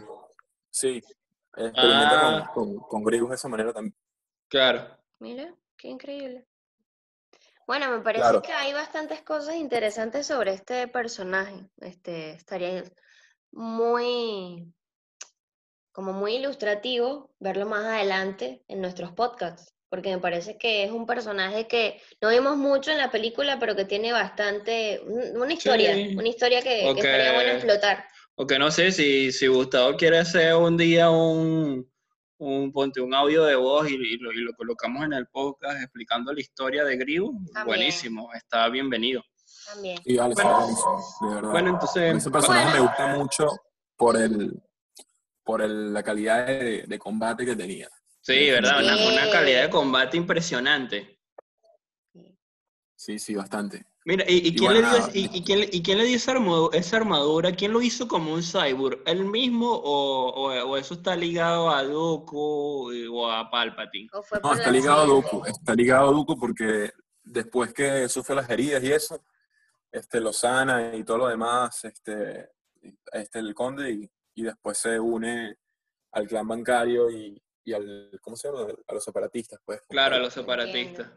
Sí, 0.70 1.03
experimenta 1.57 2.39
Ah. 2.39 2.51
con, 2.55 2.76
con, 2.79 2.89
con 2.89 3.05
Grievous 3.05 3.29
de 3.31 3.37
esa 3.37 3.49
manera 3.49 3.72
también. 3.72 3.95
Claro. 4.49 4.97
Mira, 5.18 5.55
qué 5.76 5.89
increíble. 5.89 6.47
Bueno, 7.69 7.91
me 7.91 8.01
parece 8.01 8.23
Claro. 8.23 8.41
que 8.41 8.53
hay 8.55 8.73
bastantes 8.73 9.21
cosas 9.21 9.57
interesantes 9.57 10.27
sobre 10.27 10.55
este 10.55 10.89
personaje. 10.89 11.69
Este, 11.83 12.31
estaría 12.31 12.83
muy, 13.53 14.73
como 15.93 16.14
muy 16.14 16.37
ilustrativo 16.37 17.31
verlo 17.39 17.66
más 17.66 17.85
adelante 17.85 18.62
en 18.69 18.81
nuestros 18.81 19.12
podcasts, 19.12 19.75
porque 19.91 20.09
me 20.09 20.19
parece 20.19 20.57
que 20.57 20.85
es 20.85 20.91
un 20.91 21.05
personaje 21.05 21.69
que 21.69 22.01
no 22.23 22.31
vimos 22.31 22.57
mucho 22.57 22.91
en 22.91 22.97
la 22.97 23.11
película, 23.11 23.59
pero 23.59 23.77
que 23.77 23.85
tiene 23.85 24.12
bastante, 24.12 25.03
un- 25.05 25.39
una 25.39 25.53
historia, 25.53 25.95
Sí. 25.95 26.16
una 26.16 26.29
historia 26.29 26.62
que, 26.62 26.89
estaría 26.89 27.35
bueno 27.35 27.51
explotar. 27.51 28.07
O 28.37 28.47
que 28.47 28.59
no 28.59 28.71
sé 28.71 28.93
si, 28.93 29.31
si 29.31 29.47
Gustavo 29.47 29.95
quiere 29.99 30.16
hacer 30.16 30.55
un 30.55 30.79
día 30.79 31.11
un, 31.11 31.87
un, 32.39 32.72
ponte 32.72 33.01
un 33.01 33.14
audio 33.14 33.45
de 33.45 33.55
voz 33.57 33.91
y, 33.91 33.95
y 33.95 34.16
lo, 34.18 34.32
y 34.32 34.36
lo 34.39 34.53
colocamos 34.55 35.05
en 35.05 35.12
el 35.12 35.26
podcast 35.26 35.80
explicando 35.82 36.32
la 36.32 36.41
historia 36.41 36.84
de 36.84 36.97
También. 37.53 37.66
buenísimo, 37.66 38.32
está 38.32 38.68
bienvenido. 38.68 39.22
También. 39.66 39.99
Sí, 40.05 40.16
vale, 40.16 40.34
Bueno. 40.34 40.51
está 40.51 40.59
buenísimo, 40.64 41.28
de 41.28 41.34
verdad. 41.34 41.51
Bueno, 41.51 41.70
entonces, 41.70 42.16
Ese 42.16 42.30
personaje 42.30 42.64
Bueno. 42.70 42.82
me 42.84 42.89
gusta 42.89 43.16
mucho 43.16 43.47
por 43.97 44.16
el 44.16 44.62
por 45.45 45.62
el- 45.62 45.95
la 45.95 46.03
calidad 46.03 46.47
de, 46.47 46.84
de 46.86 46.99
combate 46.99 47.45
que 47.47 47.57
tenía. 47.57 47.89
sí, 48.20 48.51
¿verdad? 48.51 48.82
Una, 48.82 48.97
una 48.97 49.30
calidad 49.30 49.62
de 49.62 49.70
combate 49.70 50.16
impresionante. 50.18 51.18
Sí, 52.95 53.18
sí, 53.18 53.34
bastante. 53.34 53.86
Mira, 54.09 54.24
¿y, 54.26 54.54
quién, 54.56 54.72
le 54.72 54.80
bueno, 54.80 54.90
dio, 54.90 54.98
nada. 55.00 55.11
y, 55.12 55.36
y 55.36 55.44
quién, 55.44 55.61
le- 55.61 55.68
y 55.70 55.82
quién 55.82 55.98
le 55.98 56.04
dio 56.06 56.16
esa 56.16 56.30
armadura, 56.32 56.78
esa 56.78 56.96
armadura? 56.96 57.52
¿Quién 57.52 57.74
lo 57.74 57.82
hizo 57.82 58.09
como 58.09 58.32
un 58.32 58.42
cyborg? 58.42 59.02
¿Él 59.04 59.26
mismo 59.26 59.70
o, 59.70 60.30
o- 60.30 60.64
o 60.70 60.76
eso 60.78 60.94
está 60.94 61.14
ligado 61.14 61.68
a 61.68 61.82
Dooku 61.84 62.90
o 63.12 63.30
a 63.30 63.50
Palpatine? 63.50 64.09
¿O 64.14 64.22
fue 64.22 64.40
No, 64.42 64.54
está 64.54 64.70
ligado 64.70 65.02
a? 65.02 65.04
Dooku, 65.06 65.44
está 65.44 65.74
ligado 65.74 66.09
a 66.09 66.12
Dooku 66.12 66.38
porque 66.38 66.90
después 67.22 67.74
que 67.74 68.09
sufre 68.09 68.34
las 68.34 68.48
heridas 68.48 68.82
y 68.82 68.92
eso, 68.92 69.22
este, 69.92 70.20
lo 70.22 70.32
sana 70.32 70.94
y 70.96 71.04
todo 71.04 71.18
lo 71.18 71.28
demás, 71.28 71.84
este, 71.84 72.48
este 73.12 73.38
el 73.40 73.54
conde 73.54 73.90
y, 73.92 74.11
y 74.36 74.42
después 74.42 74.78
se 74.78 74.98
une 74.98 75.54
al 76.12 76.26
clan 76.26 76.48
bancario 76.48 77.11
y, 77.11 77.38
y 77.62 77.72
al, 77.74 78.18
¿cómo 78.22 78.36
se 78.36 78.48
llama? 78.48 78.68
A 78.86 78.94
los 78.94 79.04
separatistas, 79.04 79.61
pues. 79.66 79.82
Claro, 79.86 80.16
a 80.16 80.18
los 80.18 80.32
separatistas. 80.32 81.11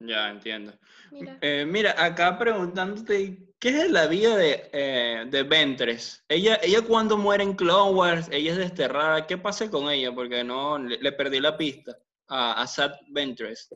Ya, 0.00 0.30
entiendo. 0.30 0.72
Mira. 1.10 1.38
Eh, 1.40 1.64
mira, 1.66 1.94
acá 2.02 2.38
preguntándote, 2.38 3.52
¿qué 3.58 3.68
es 3.82 3.90
la 3.90 4.06
vida 4.06 4.36
de, 4.36 4.70
eh, 4.72 5.24
de 5.28 5.42
Ventress? 5.42 6.24
Ella, 6.28 6.60
ella 6.62 6.82
cuando 6.82 7.16
muere 7.16 7.42
en 7.42 7.54
Clone 7.54 7.94
Wars, 7.96 8.28
ella 8.30 8.52
es 8.52 8.58
desterrada, 8.58 9.26
¿qué 9.26 9.36
pasa 9.38 9.68
con 9.70 9.90
ella? 9.90 10.12
Porque 10.14 10.44
no, 10.44 10.78
le, 10.78 10.98
le 10.98 11.12
perdí 11.12 11.40
la 11.40 11.56
pista 11.56 11.98
a, 12.28 12.62
a 12.62 12.66
Sad 12.68 12.92
Ventress. 13.08 13.68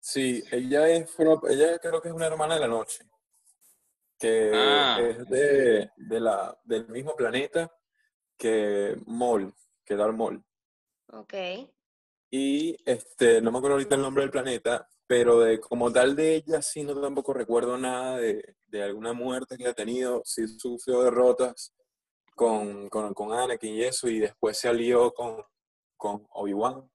Sí, 0.00 0.42
ella 0.50 0.88
es, 0.88 1.14
ella 1.50 1.78
creo 1.78 2.00
que 2.00 2.08
es 2.08 2.14
una 2.14 2.26
hermana 2.26 2.54
de 2.54 2.60
la 2.60 2.68
noche, 2.68 3.04
que 4.18 4.50
Ah. 4.54 4.98
es 4.98 5.28
de, 5.28 5.90
de 5.96 6.20
la, 6.20 6.58
del 6.64 6.88
mismo 6.88 7.14
planeta 7.14 7.70
que 8.38 8.96
Maul, 9.06 9.54
que 9.84 9.94
Darth 9.94 10.14
Maul. 10.14 10.42
Ok. 11.12 11.34
Y 12.30 12.76
este, 12.84 13.40
no 13.40 13.50
me 13.50 13.58
acuerdo 13.58 13.74
ahorita 13.76 13.96
el 13.96 14.02
nombre 14.02 14.22
del 14.22 14.30
planeta, 14.30 14.88
pero 15.06 15.40
de 15.40 15.58
como 15.58 15.92
tal 15.92 16.14
de 16.14 16.36
ella 16.36 16.62
sí 16.62 16.84
no 16.84 17.00
tampoco 17.00 17.32
recuerdo 17.32 17.76
nada 17.76 18.18
de, 18.18 18.54
de 18.68 18.82
alguna 18.82 19.12
muerte 19.12 19.56
que 19.56 19.64
haya 19.64 19.74
tenido, 19.74 20.22
sí 20.24 20.46
sufrió 20.46 21.02
derrotas 21.02 21.74
con, 22.36 22.88
con, 22.88 23.12
con 23.12 23.32
Anakin 23.32 23.74
y 23.74 23.82
eso, 23.82 24.08
y 24.08 24.20
después 24.20 24.56
se 24.56 24.68
alió 24.68 25.12
con, 25.12 25.42
con 25.96 26.26
Obi-Wan, 26.30 26.88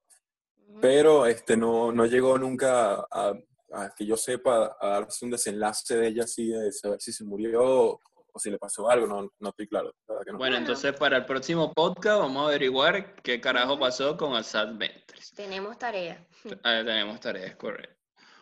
pero 0.81 1.25
este, 1.25 1.57
no, 1.57 1.91
no 1.91 2.05
llegó 2.05 2.37
nunca 2.37 3.05
a, 3.11 3.33
a 3.73 3.93
que 3.95 4.05
yo 4.05 4.15
sepa 4.15 4.77
a 4.79 4.87
darse 4.87 5.25
un 5.25 5.31
desenlace 5.31 5.97
de 5.97 6.07
ella 6.07 6.23
así, 6.23 6.47
de 6.47 6.71
saber 6.71 7.01
si 7.01 7.11
se 7.11 7.25
murió 7.25 7.99
o 8.35 8.39
si 8.39 8.51
le 8.51 8.57
pasó 8.57 8.89
algo, 8.89 9.07
no, 9.07 9.31
no 9.39 9.49
estoy 9.49 9.65
claro. 9.65 9.93
que 10.25 10.31
no. 10.33 10.37
Bueno, 10.37 10.57
entonces 10.57 10.93
para 10.93 11.15
el 11.17 11.25
próximo 11.25 11.71
podcast 11.73 12.19
vamos 12.19 12.43
a 12.43 12.47
averiguar 12.49 13.15
qué 13.21 13.39
carajo 13.39 13.79
pasó 13.79 14.17
con 14.17 14.35
Asad 14.35 14.75
Ventress. 14.75 15.33
Tenemos 15.33 15.77
tarea. 15.77 16.27
Ah, 16.63 16.81
tenemos 16.85 17.17
tareas, 17.21 17.55
correcto. 17.55 17.95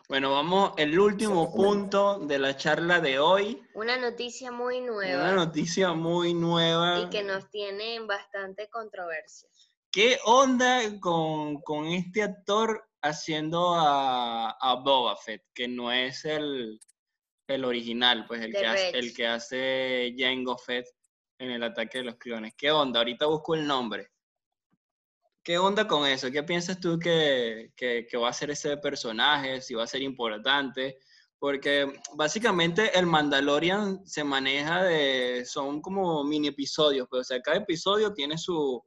Bueno, 0.08 0.32
vamos, 0.32 0.72
el 0.78 0.98
último 0.98 1.54
punto 1.54 2.18
de 2.18 2.40
la 2.40 2.56
charla 2.56 3.00
de 3.00 3.20
hoy, 3.20 3.62
Una 3.74 3.96
noticia 3.96 4.50
muy 4.50 4.80
una 4.80 4.92
nueva 4.92 5.32
noticia 5.32 5.92
muy 5.92 6.34
nueva. 6.34 6.98
y 7.00 7.08
que 7.08 7.22
nos 7.22 7.48
tiene 7.50 7.94
en 7.94 8.08
bastante 8.08 8.68
controversia. 8.68 9.48
¿Qué 9.92 10.18
onda 10.24 10.80
con, 11.00 11.60
con 11.62 11.86
este 11.86 12.24
actor 12.24 12.84
haciendo 13.00 13.74
a, 13.74 14.50
a 14.50 14.74
Boba 14.74 15.16
Fett, 15.16 15.42
que 15.54 15.68
no 15.68 15.92
es 15.92 16.24
el, 16.24 16.80
el 17.46 17.64
original, 17.64 18.24
pues 18.26 18.42
el 18.42 18.52
The 18.52 18.58
que, 18.60 18.66
hace, 18.66 18.98
el 18.98 19.14
que 19.14 19.26
hace 19.26 20.14
Jango 20.16 20.56
Fett 20.58 20.86
en 21.38 21.50
el 21.50 21.62
ataque 21.62 21.98
de 21.98 22.04
los 22.04 22.16
clones? 22.16 22.54
¿Qué 22.56 22.70
onda? 22.70 23.00
Ahorita 23.00 23.26
busco 23.26 23.54
el 23.54 23.66
nombre. 23.66 24.10
¿Qué 25.42 25.58
onda 25.58 25.86
con 25.86 26.06
eso? 26.06 26.30
¿Qué 26.30 26.42
piensas 26.42 26.80
tú 26.80 26.98
que, 26.98 27.72
que, 27.76 28.06
que 28.08 28.16
va 28.16 28.30
a 28.30 28.32
ser 28.32 28.50
ese 28.50 28.78
personaje? 28.78 29.60
Si 29.60 29.74
va 29.74 29.84
a 29.84 29.88
ser 29.88 30.00
importante. 30.02 30.98
Porque 31.38 32.00
básicamente 32.14 32.98
el 32.98 33.04
Mandalorian 33.04 34.06
se 34.06 34.24
maneja 34.24 34.82
de. 34.84 35.44
Son 35.44 35.82
como 35.82 36.24
mini 36.24 36.48
episodios, 36.48 37.06
pero 37.10 37.20
o 37.20 37.24
sea, 37.24 37.42
cada 37.42 37.58
episodio 37.58 38.14
tiene 38.14 38.38
su, 38.38 38.82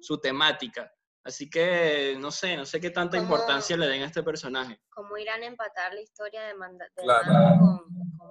su 0.00 0.18
temática. 0.18 0.90
Así 1.24 1.50
que 1.50 2.16
no 2.18 2.30
sé, 2.30 2.56
no 2.56 2.64
sé 2.64 2.80
qué 2.80 2.88
tanta 2.88 3.18
importancia 3.18 3.76
le 3.76 3.86
den 3.86 4.00
a 4.00 4.06
este 4.06 4.22
personaje. 4.22 4.80
¿Cómo 4.88 5.18
irán 5.18 5.42
a 5.42 5.46
empatar 5.46 5.92
la 5.92 6.00
historia 6.00 6.44
de, 6.44 6.54
Manda 6.54 6.86
de 6.96 7.02
Claro. 7.02 7.26
Mando 7.26 7.58
con, 7.58 7.78
con 7.78 7.87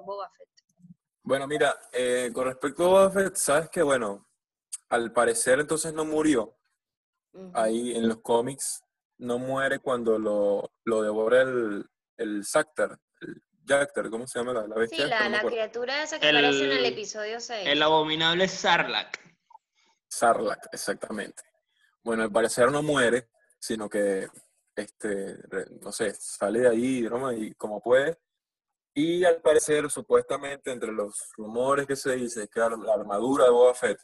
Boba 0.08 0.30
Fett? 0.30 0.48
Bueno, 1.24 1.46
mira, 1.48 1.76
eh, 1.92 2.32
con 2.34 2.46
respecto 2.46 2.84
a 2.84 2.88
Boba 2.88 3.12
Fett, 3.12 3.36
sabes 3.36 3.70
que, 3.70 3.82
bueno, 3.82 4.26
al 4.90 5.12
parecer 5.12 5.60
entonces 5.60 5.94
no 5.94 6.06
murió 6.06 6.56
ahí 7.54 7.94
en 7.96 8.08
los 8.08 8.22
cómics. 8.22 8.82
no 9.20 9.38
muere 9.38 9.80
cuando 9.80 10.18
lo, 10.18 10.72
lo 10.86 11.02
devora 11.02 11.42
el, 11.42 11.86
el 12.18 12.46
Zactar, 12.46 12.98
el 13.22 13.42
Jactar, 13.68 14.10
¿cómo 14.10 14.26
se 14.28 14.40
llama 14.40 14.54
la, 14.54 14.62
la 14.68 14.76
Sí, 14.76 14.80
bestia? 14.82 15.06
esta? 15.06 15.20
la, 15.24 15.30
No 15.30 15.44
la 15.44 15.44
criatura 15.52 16.04
esa 16.04 16.20
que 16.20 16.30
El- 16.30 16.38
aparece 16.38 16.64
en 16.66 16.72
el 16.72 16.86
episodio 16.86 17.40
6. 17.40 17.68
El 17.68 17.82
abominable 17.84 18.48
Sarlacc. 18.48 19.20
Sarlacc, 20.08 20.68
exactamente. 20.72 21.44
Bueno, 22.04 22.24
al 22.24 22.32
parecer 22.32 22.72
no 22.72 22.82
muere, 22.82 23.28
sino 23.60 23.90
que, 23.90 24.28
este, 24.76 25.36
no 25.82 25.92
sé, 25.92 26.14
sale 26.14 26.60
de 26.62 26.70
ahí, 26.70 27.02
broma, 27.04 27.34
y 27.34 27.54
como 27.56 27.82
puede. 27.82 28.18
Y 29.00 29.24
al 29.24 29.40
parecer, 29.42 29.92
supuestamente, 29.92 30.72
entre 30.72 30.92
los 30.92 31.30
rumores 31.38 31.86
que 31.86 31.96
se 31.96 32.16
dice, 32.16 32.46
es 32.46 32.50
que 32.50 32.60
la 32.60 32.70
la 32.70 32.96
armadura 32.96 33.44
de 33.46 33.52
Boba 33.52 33.76
Fett 33.76 34.00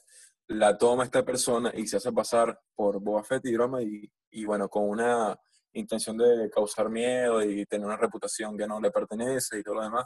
la 0.49 0.77
toma 0.77 1.03
esta 1.03 1.25
persona 1.25 1.71
y 1.73 1.87
se 1.87 1.97
hace 1.97 2.11
pasar 2.11 2.61
por 2.75 2.99
Boba 2.99 3.23
Fett 3.23 3.43
y 3.47 3.55
broma, 3.55 3.81
y, 3.81 4.07
y 4.29 4.45
bueno, 4.45 4.69
con 4.69 4.87
una 4.87 5.35
intención 5.73 6.15
de 6.15 6.47
causar 6.51 6.91
miedo 6.91 7.41
y 7.41 7.65
tener 7.65 7.87
una 7.87 7.97
reputación 7.97 8.55
que 8.55 8.67
no 8.67 8.79
le 8.79 8.91
pertenece 8.91 9.57
y 9.57 9.63
todo 9.63 9.75
lo 9.75 9.81
demás. 9.81 10.05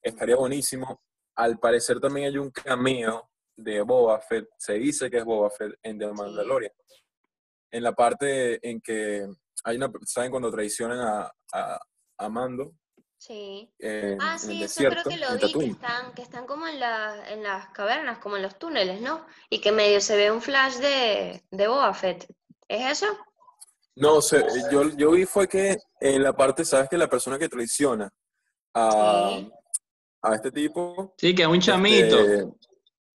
Estaría 0.00 0.36
buenísimo. 0.36 1.02
Al 1.34 1.58
parecer 1.58 1.98
también 1.98 2.28
hay 2.28 2.38
un 2.38 2.52
cameo 2.52 3.28
de 3.56 3.80
Boba 3.82 4.20
Fett, 4.20 4.48
se 4.56 4.74
dice 4.74 5.10
que 5.10 5.16
es 5.18 5.24
Boba 5.24 5.50
Fett 5.50 5.74
en 5.82 5.98
The 5.98 6.12
Mandalorian. 6.12 6.72
En 7.72 7.82
la 7.82 7.92
parte 7.92 8.60
en 8.70 8.80
que 8.80 9.26
hay 9.64 9.76
una, 9.78 9.90
¿saben 10.06 10.30
cuando 10.30 10.52
traicionan 10.52 11.00
a, 11.00 11.32
a, 11.52 11.80
a 12.18 12.28
Mando? 12.28 12.76
Sí. 13.18 13.68
En, 13.80 14.16
Ah, 14.22 14.38
sí, 14.38 14.62
eso 14.62 14.80
creo 14.84 15.02
que 15.04 15.16
lo 15.16 15.32
vi, 15.36 15.52
que 15.52 15.66
están, 15.66 16.12
que 16.14 16.22
están 16.22 16.46
como 16.46 16.66
en, 16.68 16.78
la, 16.78 17.30
en 17.30 17.42
las 17.42 17.68
cavernas, 17.70 18.18
como 18.18 18.36
en 18.36 18.42
los 18.42 18.58
túneles, 18.58 19.00
¿no? 19.00 19.26
Y 19.50 19.60
que 19.60 19.72
medio 19.72 20.00
se 20.00 20.16
ve 20.16 20.30
un 20.30 20.40
flash 20.40 20.76
de, 20.76 21.42
de 21.50 21.68
Boba 21.68 21.92
Fett. 21.94 22.26
¿Es 22.68 22.92
eso? 23.02 23.06
No, 23.96 24.20
se- 24.22 24.46
yo, 24.70 24.84
yo 24.96 25.10
vi 25.10 25.24
fue 25.24 25.48
que 25.48 25.76
en 26.00 26.22
la 26.22 26.32
parte, 26.32 26.64
¿sabes 26.64 26.88
que 26.88 26.96
la 26.96 27.08
persona 27.08 27.38
que 27.38 27.48
traiciona 27.48 28.08
a, 28.74 29.30
Sí. 29.36 29.50
a 30.22 30.34
este 30.36 30.52
tipo? 30.52 31.14
Sí, 31.18 31.34
que 31.34 31.42
es 31.42 31.48
un 31.48 31.60
chamito. 31.60 32.18
este, 32.20 32.46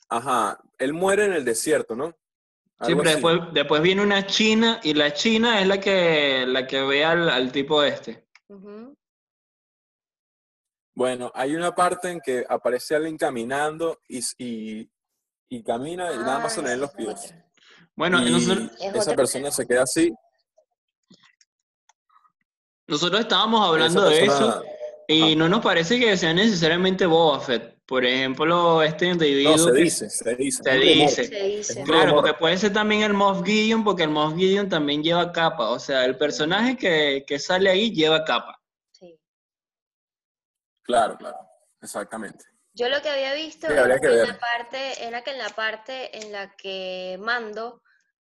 ajá, 0.09 0.59
él 0.79 0.91
muere 0.93 1.25
en 1.25 1.33
el 1.33 1.45
desierto, 1.45 1.95
¿no? 1.95 2.09
Sí, 2.81 2.93
pero 2.95 3.01
así. 3.03 3.11
después, 3.13 3.39
después 3.53 3.81
viene 3.81 4.01
una 4.03 4.25
china 4.27 4.81
y 4.83 4.93
la 4.93 5.13
china 5.13 5.61
es 5.61 5.67
la 5.67 5.79
que, 5.79 6.43
la 6.45 6.67
que 6.67 6.81
ve 6.81 7.05
al, 7.05 7.29
al 7.29 7.51
tipo 7.53 7.81
este. 7.81 8.27
Ujú. 8.49 8.97
Bueno, 10.95 11.31
hay 11.33 11.55
una 11.55 11.73
parte 11.73 12.09
en 12.11 12.19
que 12.21 12.45
aparece 12.47 12.95
alguien 12.95 13.17
caminando 13.17 13.99
y, 14.07 14.19
y, 14.37 14.89
y 15.49 15.63
camina 15.63 16.11
y 16.13 16.17
nada 16.17 16.39
más 16.39 16.53
se 16.53 16.59
Ah, 16.59 16.63
le 16.63 16.69
ven 16.71 16.79
los 16.81 16.89
es 16.91 16.95
pies. 16.95 17.35
Bueno, 17.95 18.21
y 18.25 18.31
nosotros, 18.31 18.71
Es 18.79 18.95
esa 18.95 19.15
persona 19.15 19.51
se 19.51 19.65
queda 19.67 19.83
así. 19.83 20.13
nosotros 22.87 23.21
estábamos 23.21 23.67
hablando 23.67 24.03
de 24.09 24.25
eso 24.25 24.63
y 25.07 25.35
no 25.35 25.49
nos 25.49 25.61
parece 25.61 25.99
que 25.99 26.15
sea 26.17 26.33
necesariamente 26.33 27.05
Boba 27.05 27.39
Fett. 27.39 27.73
Por 27.85 28.05
ejemplo, 28.05 28.81
este 28.81 29.07
individuo 29.07 29.57
No, 29.57 29.57
se 29.57 29.71
dice, 29.73 30.09
se 30.09 30.35
dice. 30.35 30.63
se 30.63 30.77
dice. 30.77 31.23
Se 31.25 31.39
dice. 31.43 31.79
un 31.81 31.85
Claro, 31.85 32.13
porque 32.15 32.33
puede 32.33 32.57
ser 32.57 32.71
también 32.71 33.01
el 33.03 33.13
Moff 33.13 33.43
Gideon, 33.45 33.83
porque 33.83 34.03
el 34.03 34.09
Moff 34.09 34.35
Gideon 34.35 34.69
también 34.69 35.03
lleva 35.03 35.31
capa. 35.33 35.69
O 35.69 35.79
sea, 35.79 36.05
el 36.05 36.17
personaje 36.17 36.77
que, 36.77 37.25
que 37.27 37.39
sale 37.39 37.69
ahí 37.69 37.91
lleva 37.93 38.23
capa. 38.23 38.62
Claro, 40.83 41.17
claro, 41.17 41.37
exactamente. 41.81 42.45
Yo 42.73 42.89
lo 42.89 43.01
que 43.01 43.09
había 43.09 43.33
visto 43.33 43.67
Sí, 43.67 43.73
era 43.73 43.99
que 43.99 44.07
que 44.07 44.13
en 44.21 44.27
la 44.27 44.39
parte, 44.39 45.05
era 45.07 45.23
que 45.23 45.31
en 45.31 45.37
la 45.37 45.49
parte 45.49 46.17
en 46.17 46.31
la 46.31 46.55
que 46.55 47.17
Mando 47.19 47.81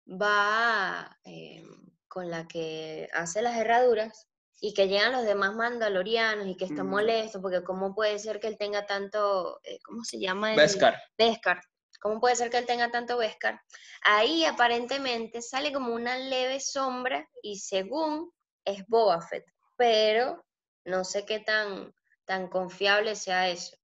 va 0.07 1.17
eh, 1.23 1.63
con 2.07 2.29
la 2.29 2.47
que 2.47 3.09
hace 3.13 3.41
las 3.41 3.57
herraduras 3.57 4.27
y 4.59 4.73
que 4.73 4.87
llegan 4.87 5.11
los 5.13 5.23
demás 5.25 5.55
mandalorianos 5.55 6.47
y 6.47 6.55
que 6.57 6.65
está 6.65 6.83
Mm. 6.83 6.89
molesto 6.89 7.41
porque 7.41 7.63
cómo 7.63 7.95
puede 7.95 8.19
ser 8.19 8.39
que 8.39 8.47
él 8.47 8.57
tenga 8.57 8.85
tanto, 8.85 9.59
eh, 9.63 9.79
¿cómo 9.83 10.03
se 10.03 10.19
llama? 10.19 10.51
el- 10.51 10.57
Beskar. 10.57 11.01
Beskar. 11.17 11.61
¿Cómo 12.01 12.19
puede 12.19 12.35
ser 12.35 12.49
que 12.49 12.57
él 12.57 12.65
tenga 12.65 12.91
tanto 12.91 13.17
Beskar? 13.17 13.61
Ahí 14.03 14.43
aparentemente 14.45 15.41
sale 15.41 15.71
como 15.71 15.93
una 15.93 16.17
leve 16.17 16.59
sombra 16.59 17.25
y 17.41 17.59
según 17.59 18.31
es 18.65 18.85
Boba 18.87 19.21
Fett, 19.21 19.45
pero 19.77 20.43
no 20.85 21.05
sé 21.05 21.25
qué 21.25 21.39
tan, 21.39 21.93
tan 22.25 22.47
confiable 22.47 23.15
sea 23.15 23.49
eso. 23.49 23.75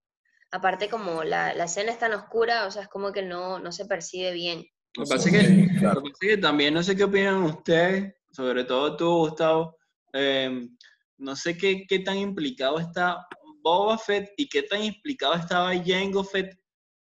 Aparte 0.50 0.88
como 0.88 1.22
la, 1.24 1.54
la 1.54 1.64
escena 1.64 1.92
es 1.92 1.98
tan 1.98 2.12
oscura, 2.12 2.66
o 2.66 2.70
sea, 2.70 2.82
es 2.82 2.88
como 2.88 3.12
que 3.12 3.22
no, 3.22 3.58
no 3.58 3.70
se 3.72 3.86
percibe 3.86 4.32
bien. 4.32 4.64
Lo 4.96 5.04
que 5.04 5.10
pasa 5.10 5.28
es 5.28 5.36
que, 5.46 5.52
lo 5.74 5.78
claro. 5.80 6.02
que 6.02 6.28
que 6.28 6.36
también 6.38 6.74
no 6.74 6.82
sé 6.82 6.96
qué 6.96 7.04
opinan 7.04 7.42
ustedes, 7.44 8.12
sobre 8.32 8.64
todo 8.64 8.96
tú, 8.96 9.08
Gustavo. 9.28 9.76
eh, 10.12 10.68
no 11.18 11.36
sé 11.36 11.56
qué, 11.56 11.84
qué 11.86 11.98
tan 12.00 12.16
implicado 12.16 12.78
está 12.80 13.24
Boba 13.62 13.98
Fett 13.98 14.30
y 14.36 14.48
qué 14.48 14.62
tan 14.62 14.82
implicado 14.82 15.34
estaba 15.34 15.72
Jango 15.84 16.24
Fett 16.24 16.58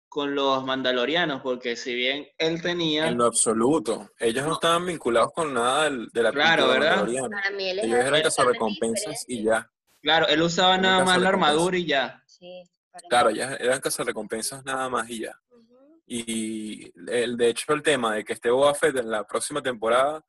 con 0.09 0.35
los 0.37 0.64
mandalorianos, 0.64 1.43
porque 1.43 1.74
si 1.74 1.93
bien 1.93 2.28
él 2.39 2.62
tenía, 2.62 3.09
En 3.09 3.18
lo 3.18 3.24
absoluto. 3.26 4.09
Ellos 4.20 4.47
no 4.47 4.53
estaban 4.55 4.87
vinculados 4.87 5.32
con 5.35 5.53
nada 5.53 5.91
de 5.91 6.22
la 6.22 6.30
Claro, 6.30 6.68
¿verdad? 6.68 6.91
mandaloriana. 6.99 7.28
Para 7.28 7.51
mí 7.51 7.68
él 7.68 7.78
es 7.80 7.85
Ellos 7.87 7.99
eran 7.99 8.22
cazarrecompensas 8.22 9.24
y 9.26 9.43
ya. 9.43 9.68
Claro, 10.05 10.28
él 10.28 10.40
usaba 10.42 10.78
nada 10.78 11.05
más 11.05 11.20
la 11.20 11.30
armadura 11.30 11.76
y 11.76 11.86
ya. 11.86 12.22
Sí. 12.26 12.62
Claro, 13.09 13.30
ya 13.30 13.55
eran 13.57 13.80
cazarrecompensas 13.80 14.64
nada 14.64 14.88
más 14.88 15.11
y 15.11 15.20
ya. 15.22 15.36
Ujú. 15.50 16.00
Y 16.07 16.92
el, 17.11 17.36
de 17.36 17.48
hecho 17.48 17.72
el 17.72 17.82
tema 17.82 18.14
de 18.14 18.24
que 18.24 18.34
esté 18.34 18.50
Boba 18.50 18.74
Fett 18.74 18.96
en 18.96 19.11
la 19.11 19.26
próxima 19.26 19.61
temporada 19.62 20.24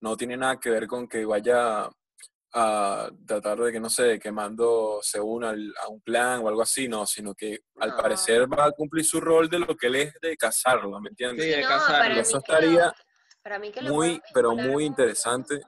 no 0.00 0.16
tiene 0.16 0.36
nada 0.36 0.58
que 0.58 0.70
ver 0.70 0.86
con 0.88 1.06
que 1.06 1.24
vaya 1.24 1.88
a 2.52 3.10
tratar 3.26 3.58
de 3.60 3.70
que, 3.70 3.78
no 3.78 3.88
sé, 3.88 4.18
que 4.18 4.32
Mando 4.32 4.98
se 5.02 5.20
una 5.20 5.50
al- 5.50 5.72
a 5.84 5.88
un 5.88 6.00
plan 6.00 6.40
o 6.42 6.48
algo 6.48 6.62
así, 6.62 6.88
no, 6.88 7.06
sino 7.06 7.32
que 7.32 7.60
al 7.78 7.90
No. 7.90 7.96
parecer 7.96 8.50
va 8.52 8.64
a 8.64 8.72
cumplir 8.72 9.04
su 9.04 9.20
rol 9.20 9.48
de 9.48 9.60
lo 9.60 9.76
que 9.76 9.86
él 9.86 9.94
es 9.96 10.14
de 10.20 10.36
cazarlo, 10.36 10.98
¿me 11.00 11.10
entiendes? 11.10 11.44
Sí, 11.44 11.50
de 11.52 11.60
No, 11.62 11.68
cazarlo. 11.68 12.20
Eso 12.20 12.32
lo- 12.32 12.38
estaría 12.38 12.92
para 13.42 13.58
mí 13.60 13.70
que 13.70 13.82
lo 13.82 13.90
muy, 13.94 14.20
pero 14.34 14.54
muy 14.56 14.84
interesante 14.84 15.60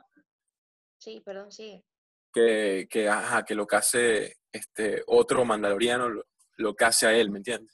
Sí, 0.99 1.21
perdón, 1.25 1.53
sigue. 1.53 1.85
Que, 2.33 2.87
que, 2.91 3.09
ajá, 3.09 3.45
que 3.45 3.55
lo 3.55 3.67
case 3.67 4.37
este 4.51 5.03
otro 5.07 5.45
mandaloriano, 5.45 6.09
lo, 6.09 6.25
lo 6.57 6.75
case 6.75 7.07
a 7.07 7.13
él, 7.13 7.31
¿me 7.31 7.39
entiendes? 7.39 7.73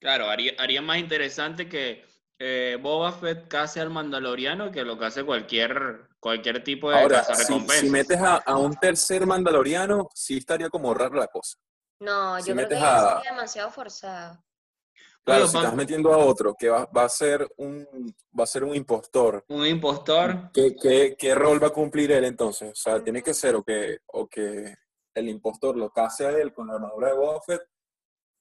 Claro, 0.00 0.28
haría, 0.28 0.54
haría 0.58 0.82
más 0.82 0.98
interesante 0.98 1.68
que 1.68 2.04
eh, 2.38 2.76
Boba 2.80 3.12
Fett 3.12 3.46
case 3.48 3.80
al 3.80 3.90
mandaloriano 3.90 4.70
que 4.72 4.82
lo 4.84 4.98
case 4.98 5.24
cualquier, 5.24 6.08
cualquier 6.18 6.64
tipo 6.64 6.90
de 6.90 6.96
Ahora, 6.96 7.22
si, 7.22 7.88
metes 7.88 8.18
a, 8.20 8.36
a 8.36 8.56
un 8.56 8.74
tercer 8.76 9.26
mandaloriano, 9.26 10.08
sí 10.14 10.38
estaría 10.38 10.68
como 10.68 10.92
rara 10.92 11.16
la 11.16 11.28
cosa. 11.28 11.56
No, 12.00 12.40
Si 12.40 12.48
yo 12.48 12.56
creo 12.56 12.68
que 12.68 12.74
a- 12.76 13.16
sería 13.16 13.30
demasiado 13.30 13.70
forzado. 13.70 14.44
Claro, 15.24 15.46
si 15.46 15.56
estás 15.56 15.74
metiendo 15.76 16.12
a 16.12 16.18
otro 16.18 16.54
que 16.58 16.68
va, 16.68 16.84
va 16.86 17.04
a 17.04 17.08
ser 17.08 17.48
un 17.58 17.86
va 18.38 18.44
a 18.44 18.46
ser 18.46 18.64
un 18.64 18.74
impostor, 18.74 19.44
Un 19.48 19.64
impostor. 19.66 20.50
¿qué, 20.52 20.74
qué, 20.74 21.14
qué 21.16 21.34
rol 21.34 21.62
va 21.62 21.68
a 21.68 21.70
cumplir 21.70 22.10
él 22.12 22.24
entonces? 22.24 22.72
O 22.72 22.74
sea, 22.74 23.02
tiene 23.02 23.22
que 23.22 23.32
ser 23.34 23.54
o 23.54 23.62
que, 23.62 23.98
o 24.06 24.26
que 24.28 24.74
el 25.14 25.28
impostor 25.28 25.76
lo 25.76 25.90
case 25.90 26.26
a 26.26 26.30
él 26.30 26.52
con 26.52 26.66
la 26.66 26.74
armadura 26.74 27.08
de 27.08 27.14
Boba 27.14 27.40
Fett, 27.42 27.62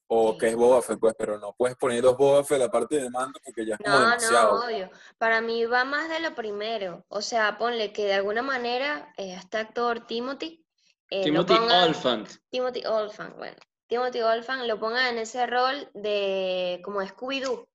o 0.08 0.32
Sí. 0.34 0.38
que 0.40 0.48
es 0.48 0.56
Boba 0.56 0.82
Fett, 0.82 1.00
pues, 1.00 1.14
pero 1.18 1.38
no 1.38 1.54
puedes 1.58 1.78
poner 1.78 2.02
dos 2.02 2.18
Boba 2.18 2.44
Fett 2.44 2.62
aparte 2.64 2.96
de 3.00 3.10
mando 3.12 3.40
porque 3.44 3.66
ya 3.66 3.76
es 3.76 3.80
como 3.82 3.94
No, 3.96 4.00
demasiado. 4.02 4.58
no, 4.60 4.66
obvio. 4.66 4.90
Para 5.20 5.40
mí 5.42 5.66
va 5.66 5.84
más 5.86 6.10
de 6.10 6.20
lo 6.20 6.34
primero. 6.34 7.06
O 7.10 7.22
sea, 7.22 7.58
ponle 7.60 7.94
que 7.94 8.06
de 8.06 8.14
alguna 8.16 8.42
manera 8.42 9.14
eh, 9.18 9.36
este 9.38 9.58
actor 9.60 10.08
Timothy, 10.08 10.66
eh, 11.10 11.22
Timothy 11.24 11.54
Olyphant. 11.54 12.28
Timothy 12.50 12.84
Olyphant, 12.86 13.36
bueno, 13.38 13.58
Timothy 13.92 14.22
Olyphant 14.22 14.64
lo 14.68 14.80
ponga 14.80 15.10
en 15.10 15.18
ese 15.18 15.46
rol 15.46 15.90
de 15.94 16.80
como 16.82 17.02
Scooby-Doo, 17.02 17.68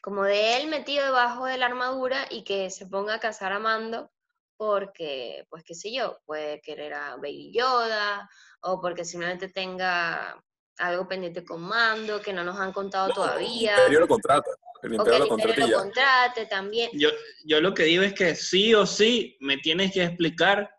como 0.00 0.22
de 0.22 0.58
él 0.58 0.68
metido 0.68 1.04
debajo 1.04 1.46
de 1.46 1.58
la 1.58 1.66
armadura 1.66 2.24
y 2.30 2.44
que 2.44 2.70
se 2.70 2.86
ponga 2.86 3.14
a 3.14 3.18
cazar 3.18 3.52
a 3.52 3.58
Mando 3.58 4.12
porque, 4.56 5.44
pues 5.50 5.64
qué 5.64 5.74
sé 5.74 5.92
yo, 5.92 6.20
puede 6.24 6.60
querer 6.60 6.94
a 6.94 7.16
Baby 7.16 7.50
Yoda 7.52 8.30
o 8.60 8.80
porque 8.80 9.04
simplemente 9.04 9.48
tenga 9.48 10.40
algo 10.78 11.08
pendiente 11.08 11.44
con 11.44 11.62
Mando 11.62 12.20
que 12.20 12.32
no 12.32 12.44
nos 12.44 12.60
han 12.60 12.72
contado 12.72 13.08
El 13.08 13.14
todavía. 13.14 13.76
Imperio 13.76 13.98
lo 13.98 14.06
contrata. 14.06 14.50
El 14.84 15.00
O 15.00 15.04
que 15.04 15.16
Imperio 15.16 15.22
el 15.24 15.28
lo 15.28 15.36
Imperio 15.36 15.78
contrate 15.78 16.46
también. 16.46 16.90
Yo, 16.92 17.10
yo 17.44 17.60
lo 17.60 17.74
que 17.74 17.82
digo 17.82 18.04
es 18.04 18.14
que 18.14 18.36
sí 18.36 18.72
o 18.72 18.86
sí 18.86 19.36
me 19.40 19.56
tienes 19.56 19.92
que 19.92 20.04
explicar 20.04 20.72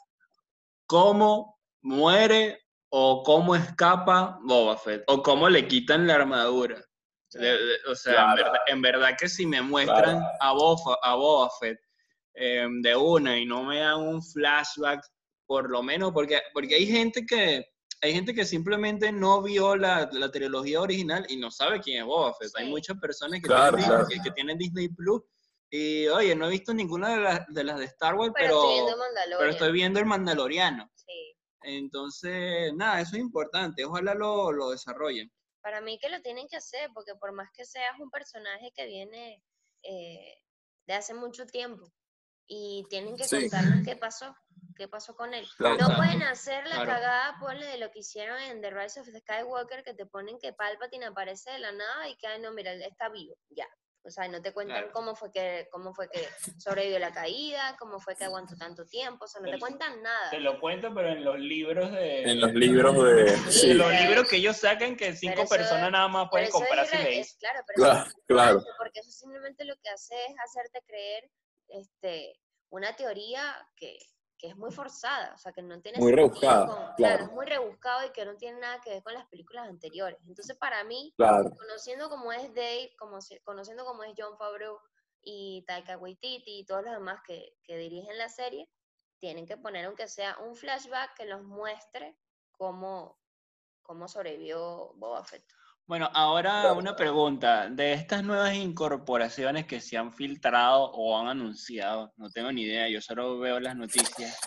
cómo 0.86 1.60
muere 1.82 2.67
o 2.90 3.24
cómo 3.24 3.56
escapa 3.56 4.40
Boba 4.44 4.78
Fett 4.78 5.04
o 5.08 5.22
cómo 5.22 5.50
le 5.50 5.68
quitan 5.68 6.08
la 6.08 6.16
armadura. 6.16 6.84
De- 7.34 7.40
de- 7.58 7.78
o 7.92 7.96
sea, 7.96 8.30
en, 8.30 8.36
verdad, 8.36 8.54
en 8.68 8.82
verdad 8.82 9.18
que 9.20 9.28
si 9.28 9.46
me 9.46 9.62
muestran 9.62 10.22
a, 10.40 10.54
Boba, 10.54 10.98
a 11.04 11.16
Boba 11.16 11.50
Fett 11.60 11.78
em, 12.34 12.82
de 12.82 12.96
una 12.96 13.38
y 13.38 13.46
no 13.46 13.64
me 13.64 13.80
dan 13.80 14.00
un 14.00 14.24
flashback, 14.24 15.02
por 15.46 15.70
lo 15.70 15.84
menos, 15.84 16.12
porque, 16.14 16.42
porque 16.54 16.76
hay 16.76 16.86
gente 16.88 17.26
que 17.26 17.66
hay 18.02 18.14
gente 18.14 18.34
que 18.36 18.46
simplemente 18.46 19.12
no 19.12 19.42
vio 19.42 19.76
la, 19.76 20.08
la 20.12 20.30
trilogía 20.30 20.80
original 20.82 21.26
y 21.30 21.38
no 21.38 21.50
sabe 21.50 21.82
quién 21.82 22.02
es 22.02 22.06
Boba 22.06 22.32
Fett. 22.36 22.52
Hay 22.56 22.70
muchas 22.70 22.98
personas 23.00 23.42
que, 23.42 23.48
Claro, 23.48 23.76
tienen, 23.76 23.88
claro. 23.90 24.06
Disney- 24.06 24.24
que, 24.24 24.30
que 24.30 24.36
tienen 24.36 24.58
Disney 24.60 24.88
Plus 24.90 25.24
Y 25.72 26.08
oye, 26.08 26.36
no 26.36 26.46
he 26.46 26.52
visto 26.52 26.74
ninguna 26.76 27.10
de 27.10 27.18
las 27.18 27.48
de, 27.48 27.64
las 27.64 27.80
de 27.80 27.86
Star 27.86 28.14
Wars, 28.16 28.32
Pero, 28.36 28.48
pero, 28.48 28.62
estoy 28.62 28.74
viendo 28.76 28.92
pero 28.92 29.04
Mandalorian. 29.16 29.50
estoy 29.50 29.72
viendo 29.74 30.00
el 30.00 30.06
Mandaloriano. 30.06 30.92
Entonces, 31.68 32.74
nada, 32.74 33.02
eso 33.02 33.16
es 33.16 33.22
importante. 33.22 33.84
Ojalá 33.86 34.14
lo, 34.14 34.52
lo 34.52 34.70
desarrollen. 34.72 35.32
Para 35.62 35.82
mí 35.82 36.00
que 36.00 36.10
lo 36.10 36.22
tienen 36.22 36.48
que 36.48 36.56
hacer, 36.58 36.90
porque 36.94 37.14
por 37.16 37.34
más 37.34 37.50
que 37.54 37.66
seas 37.66 38.00
un 38.00 38.10
personaje 38.10 38.72
que 38.74 38.86
viene 38.86 39.44
eh, 39.84 40.42
de 40.86 40.94
hace 40.94 41.14
mucho 41.14 41.46
tiempo 41.46 41.92
y 42.48 42.86
tienen 42.90 43.18
que 43.18 43.26
Sí. 43.26 43.42
contarnos 43.42 43.84
qué 43.84 43.96
pasó, 43.98 44.34
qué 44.76 44.88
pasó 44.88 45.14
con 45.16 45.34
él. 45.34 45.46
Claro. 45.58 45.78
No 45.78 45.86
Claro. 45.88 46.02
pueden 46.02 46.24
hacer 46.24 46.66
la 46.68 46.76
Claro. 46.76 46.92
cagada, 46.92 47.38
ponle 47.40 47.66
de 47.66 47.78
lo 47.78 47.92
que 47.92 48.00
hicieron 48.00 48.40
en 48.40 48.62
The 48.62 48.72
Rise 48.72 49.02
of 49.02 49.08
the 49.12 49.20
Skywalker, 49.20 49.84
que 49.84 49.94
te 49.94 50.06
ponen 50.06 50.40
que 50.40 50.54
Palpatine 50.54 51.08
aparece 51.08 51.52
de 51.52 51.60
la 51.60 51.74
nada 51.74 52.08
y 52.08 52.16
que, 52.16 52.28
ay, 52.28 52.40
no, 52.40 52.52
mira, 52.54 52.72
él 52.72 52.82
está 52.84 53.10
vivo, 53.10 53.36
ya. 53.50 53.68
O 54.08 54.10
sea, 54.10 54.28
no 54.30 54.42
te 54.42 54.54
cuentan 54.54 54.78
Claro. 54.78 54.94
cómo 54.94 55.16
fue 55.16 55.32
que 55.32 55.68
cómo 55.70 55.94
fue 55.94 56.10
que 56.10 56.26
sobrevivió 56.58 56.98
la 56.98 57.12
caída, 57.12 57.76
cómo 57.78 58.00
fue 58.00 58.16
que 58.16 58.24
aguantó 58.24 58.56
tanto 58.58 58.86
tiempo, 58.86 59.26
o 59.26 59.28
sea, 59.28 59.42
no 59.42 59.48
te 59.48 59.54
Te- 59.56 59.60
cuentan 59.60 60.02
nada. 60.02 60.30
Te 60.32 60.40
lo 60.40 60.60
cuento, 60.62 60.94
pero 60.96 61.10
en 61.10 61.24
los 61.26 61.38
libros 61.40 61.92
de... 61.92 62.24
En 62.24 62.40
los 62.40 62.54
libros 62.54 62.96
de... 62.96 63.34
en 63.72 63.78
los 63.78 63.92
libros 63.92 64.28
que 64.30 64.38
ellos 64.38 64.56
sacan 64.58 64.96
que 64.96 65.14
cinco 65.16 65.42
eso- 65.42 65.50
personas 65.56 65.92
nada 65.92 66.08
más 66.08 66.30
pueden 66.32 66.50
comparar 66.50 66.88
si 66.88 66.96
irre- 66.96 67.04
leí. 67.04 67.20
es- 67.20 67.36
claro, 67.38 67.60
eso 67.60 67.74
claro, 67.76 68.12
claro. 68.28 68.64
porque 68.78 69.00
eso 69.02 69.12
simplemente 69.12 69.66
lo 69.66 69.76
que 69.84 69.90
hace 69.90 70.16
es 70.16 70.36
hacerte 70.44 70.82
creer 70.88 71.30
este, 71.68 72.40
una 72.70 72.96
teoría 72.96 73.56
que, 73.76 73.98
que 74.38 74.48
es 74.48 74.56
muy 74.56 74.72
forzada, 74.72 75.34
o 75.34 75.38
sea, 75.38 75.52
que 75.52 75.62
no 75.62 75.82
tiene 75.82 75.98
Muy 76.00 76.10
sentido 76.12 76.28
rebuscada, 76.28 76.66
con- 76.68 76.96
claro. 76.96 77.24
es 77.26 77.32
muy 77.32 77.46
rebuscado 77.46 78.06
y 78.08 78.12
que 78.12 78.26
no 78.26 78.36
tiene 78.38 78.60
nada 78.60 78.80
que 78.82 78.92
ver 78.92 79.04
con 79.04 79.14
las 79.14 79.26
películas 79.28 79.68
anteriores. 79.68 80.20
Entonces, 80.28 80.56
para 80.58 80.84
mí, 80.84 81.14
Claro, 81.18 81.50
conociendo 81.58 82.10
cómo 82.10 82.32
es 82.32 82.54
Dave, 82.54 82.96
como 83.00 83.18
conociendo 83.44 83.84
cómo 83.86 84.04
es 84.04 84.14
John 84.18 84.38
Favreau 84.38 84.80
y 85.22 85.64
Taika 85.66 85.98
Waititi 85.98 86.60
y 86.60 86.66
todos 86.66 86.84
los 86.84 86.94
demás 86.94 87.22
que, 87.26 87.54
que 87.64 87.78
dirigen 87.78 88.18
la 88.18 88.30
serie, 88.30 88.70
tienen 89.20 89.48
que 89.48 89.58
poner 89.58 89.86
aunque 89.86 90.08
sea 90.08 90.38
un 90.40 90.56
flashback 90.56 91.16
que 91.16 91.26
nos 91.26 91.42
muestre 91.44 92.18
cómo, 92.52 93.20
cómo 93.82 94.08
sobrevivió 94.08 94.94
Boba 94.96 95.24
Fett. 95.24 95.44
Bueno, 95.88 96.10
ahora 96.14 96.74
una 96.74 96.98
pregunta. 96.98 97.70
De 97.70 97.94
estas 97.94 98.22
nuevas 98.22 98.54
incorporaciones 98.54 99.66
que 99.66 99.80
se 99.80 99.96
han 99.96 100.12
filtrado 100.12 100.92
o 100.92 101.18
han 101.18 101.28
anunciado, 101.28 102.12
no 102.18 102.30
tengo 102.30 102.52
ni 102.52 102.64
idea, 102.64 102.90
yo 102.90 103.00
solo 103.00 103.40
veo 103.40 103.58
las 103.62 103.76
noticias. 103.76 104.38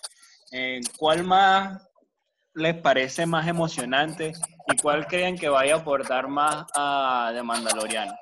eh, 0.52 0.80
¿Cuál 0.98 1.24
más 1.24 1.88
les 2.52 2.76
parece 2.76 3.24
más 3.24 3.48
emocionante 3.48 4.32
y 4.66 4.76
cuál 4.82 5.06
creen 5.06 5.38
que 5.38 5.48
vaya 5.48 5.76
a 5.76 5.78
aportar 5.78 6.28
más 6.28 6.66
a 6.74 7.30
The 7.34 7.42
Mandaloriano? 7.42 8.12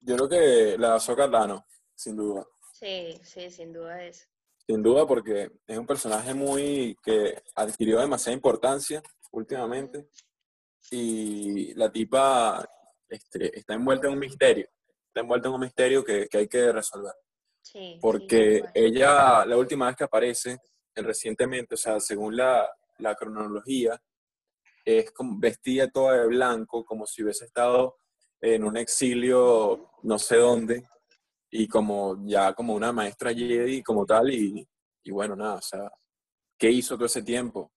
yo 0.00 0.14
creo 0.14 0.28
que 0.28 0.78
la 0.78 0.94
Ahsoka 0.94 1.28
Tano, 1.28 1.66
sin 1.94 2.16
duda. 2.16 2.46
Sí, 2.72 3.20
sí, 3.24 3.50
sin 3.50 3.72
duda 3.72 4.04
es. 4.04 4.28
Sin 4.64 4.82
duda 4.82 5.04
porque 5.04 5.50
es 5.66 5.78
un 5.78 5.86
personaje 5.86 6.32
muy 6.32 6.96
que 7.02 7.42
adquirió 7.56 7.98
demasiada 7.98 8.34
importancia 8.34 9.02
últimamente 9.32 10.08
y 10.90 11.74
la 11.74 11.90
tipa 11.90 12.68
este, 13.08 13.58
está 13.58 13.74
envuelta 13.74 14.06
en 14.06 14.14
un 14.14 14.18
misterio, 14.18 14.68
está 15.06 15.20
envuelta 15.20 15.48
en 15.48 15.54
un 15.54 15.60
misterio 15.60 16.04
que, 16.04 16.28
que 16.28 16.38
hay 16.38 16.48
que 16.48 16.72
resolver. 16.72 17.12
Sí, 17.62 17.98
Porque 18.00 18.62
ella, 18.74 19.44
la 19.44 19.56
última 19.56 19.86
vez 19.86 19.96
que 19.96 20.04
aparece, 20.04 20.58
recientemente, 20.94 21.74
o 21.74 21.78
sea, 21.78 21.98
según 21.98 22.36
la, 22.36 22.68
la 22.98 23.14
cronología, 23.14 24.00
es 24.84 25.10
como 25.10 25.38
vestida 25.38 25.90
toda 25.90 26.16
de 26.20 26.26
blanco, 26.28 26.84
como 26.84 27.06
si 27.06 27.24
hubiese 27.24 27.44
estado 27.44 27.96
en 28.40 28.62
un 28.62 28.76
exilio 28.76 29.90
no 30.02 30.18
sé 30.18 30.36
dónde, 30.36 30.88
y 31.50 31.66
como 31.66 32.16
ya 32.24 32.52
como 32.54 32.74
una 32.74 32.92
maestra 32.92 33.34
Jedi 33.34 33.82
como 33.82 34.06
tal, 34.06 34.30
y, 34.30 34.66
y 35.02 35.10
bueno, 35.10 35.34
nada, 35.34 35.54
o 35.56 35.62
sea, 35.62 35.90
¿qué 36.56 36.70
hizo 36.70 36.94
todo 36.94 37.06
ese 37.06 37.22
tiempo? 37.22 37.72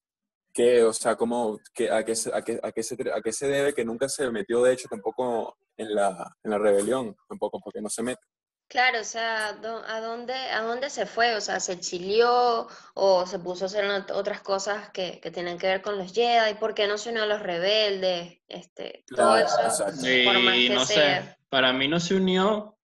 ¿Qué, 0.54 0.84
o 0.84 0.94
sea, 0.94 1.16
cómo, 1.16 1.60
qué, 1.74 1.90
a, 1.92 2.04
qué, 2.04 2.16
se- 2.16 2.34
a, 2.34 2.42
qué, 2.44 2.60
a, 2.62 2.72
qué 2.72 2.84
se, 2.84 2.96
a 3.14 3.22
qué 3.22 3.32
se 3.34 3.48
debe 3.48 3.74
que 3.74 3.86
nunca 3.86 4.10
se 4.10 4.30
metió, 4.32 4.64
de 4.64 4.74
hecho, 4.74 4.88
tampoco 4.90 5.58
en 5.78 5.94
la, 5.96 6.36
en 6.44 6.52
la 6.52 6.58
rebelión, 6.58 7.16
tampoco, 7.28 7.60
porque 7.64 7.82
no 7.82 7.90
se 7.90 8.04
mete. 8.04 8.22
Claro, 8.68 9.00
o 9.02 9.04
sea, 9.04 9.48
¿a 9.50 10.00
dónde, 10.02 10.34
a 10.34 10.62
dónde 10.62 10.92
se 10.92 11.08
fue? 11.08 11.36
O 11.36 11.42
sea, 11.42 11.60
¿se 11.60 11.74
exilió 11.74 12.68
o 12.94 13.26
se 13.26 13.40
puso 13.40 13.66
a 13.66 13.68
hacer 13.68 13.84
ot- 13.86 14.12
otras 14.12 14.42
cosas 14.42 14.92
que, 14.92 15.20
que 15.20 15.32
tienen 15.32 15.58
que 15.58 15.66
ver 15.68 15.82
con 15.82 15.98
los 15.98 16.14
Jedi? 16.14 16.54
¿Por 16.54 16.76
qué 16.76 16.88
no 16.88 17.00
se 17.00 17.10
unió 17.10 17.24
a 17.24 17.26
los 17.26 17.42
rebeldes? 17.42 18.38
Este, 18.48 19.06
todo 19.16 19.38
Claro, 19.38 19.48
eso, 19.48 19.62
exacto. 19.64 20.02
por 20.24 20.40
más 20.40 20.56
Y 20.56 20.68
que 20.68 20.76
no 20.76 20.86
sea. 20.86 21.22
sé, 21.22 21.36
para 21.50 21.74
mí 21.74 21.88
no 21.88 22.00
se 22.00 22.14
unió 22.16 22.78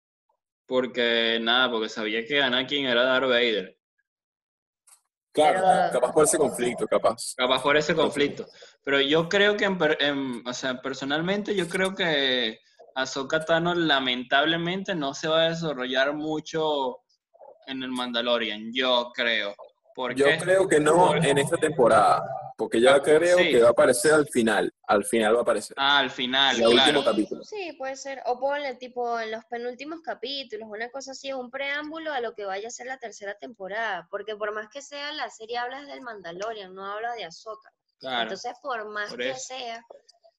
porque 0.66 1.40
nada, 1.42 1.70
porque 1.72 1.90
sabía 1.90 2.26
que 2.26 2.42
Anakin 2.42 2.86
era 2.88 3.04
Darth 3.04 3.30
Vader. 3.30 3.75
Claro, 5.36 5.60
Pero- 5.62 5.92
capaz 5.92 6.14
por 6.14 6.24
ese 6.24 6.38
conflicto, 6.38 6.88
capaz. 6.88 7.34
Capaz 7.36 7.62
por 7.62 7.76
ese 7.76 7.94
conflicto. 7.94 8.46
Pero 8.86 9.02
yo 9.02 9.28
creo 9.28 9.58
que, 9.58 9.66
en 9.66 9.78
en- 10.00 10.48
o 10.48 10.54
sea, 10.54 10.82
personalmente, 10.82 11.54
yo 11.54 11.68
creo 11.68 11.94
que 11.94 12.60
Ahsoka 12.96 13.44
Tano 13.44 13.76
lamentablemente 13.76 14.96
no 14.96 15.14
se 15.14 15.28
va 15.28 15.42
a 15.44 15.50
desarrollar 15.50 16.14
mucho 16.14 17.00
en 17.68 17.84
el 17.84 17.90
Mandalorian, 17.92 18.72
yo 18.74 19.12
creo. 19.14 19.54
¿Por 19.96 20.14
Yo 20.14 20.26
creo 20.40 20.68
que 20.68 20.80
no 20.82 21.16
en 21.16 21.38
esta 21.38 21.56
temporada, 21.56 22.22
porque 22.58 22.82
ya 22.82 22.96
Ah, 22.96 23.02
creo 23.02 23.38
sí. 23.38 23.50
que 23.52 23.62
va 23.62 23.70
a 23.70 23.72
aparecer 23.72 24.14
al 24.14 24.28
final. 24.28 24.74
Al 24.88 25.06
final 25.06 25.36
va 25.36 25.40
a 25.40 25.42
aparecer. 25.44 25.74
Ah, 25.80 26.00
al 26.00 26.12
final, 26.12 26.58
en 26.58 26.64
el 26.64 26.72
claro. 26.72 27.00
último 27.00 27.06
capítulo. 27.12 27.44
Sí, 27.46 27.72
puede 27.78 27.96
ser. 27.96 28.22
O 28.26 28.38
ponle 28.38 28.76
tipo 28.76 29.18
en 29.18 29.32
los 29.32 29.46
penúltimos 29.46 30.02
capítulos, 30.02 30.68
una 30.70 30.90
cosa 30.90 31.12
así, 31.12 31.32
un 31.32 31.50
preámbulo 31.50 32.12
a 32.12 32.20
lo 32.20 32.34
que 32.36 32.44
vaya 32.44 32.68
a 32.68 32.72
ser 32.72 32.88
la 32.88 32.98
tercera 33.00 33.36
temporada. 33.36 34.06
Porque 34.12 34.36
por 34.36 34.54
más 34.54 34.68
que 34.70 34.82
sea, 34.82 35.14
la 35.14 35.30
serie 35.30 35.58
habla 35.58 35.82
del 35.86 36.02
Mandalorian, 36.02 36.76
no 36.76 36.86
habla 36.86 37.14
de 37.14 37.24
Ahsoka. 37.24 37.72
Claro. 37.98 38.24
Entonces, 38.24 38.52
por 38.62 38.86
más 38.90 39.10
por 39.12 39.20
que 39.20 39.34
sea, 39.36 39.82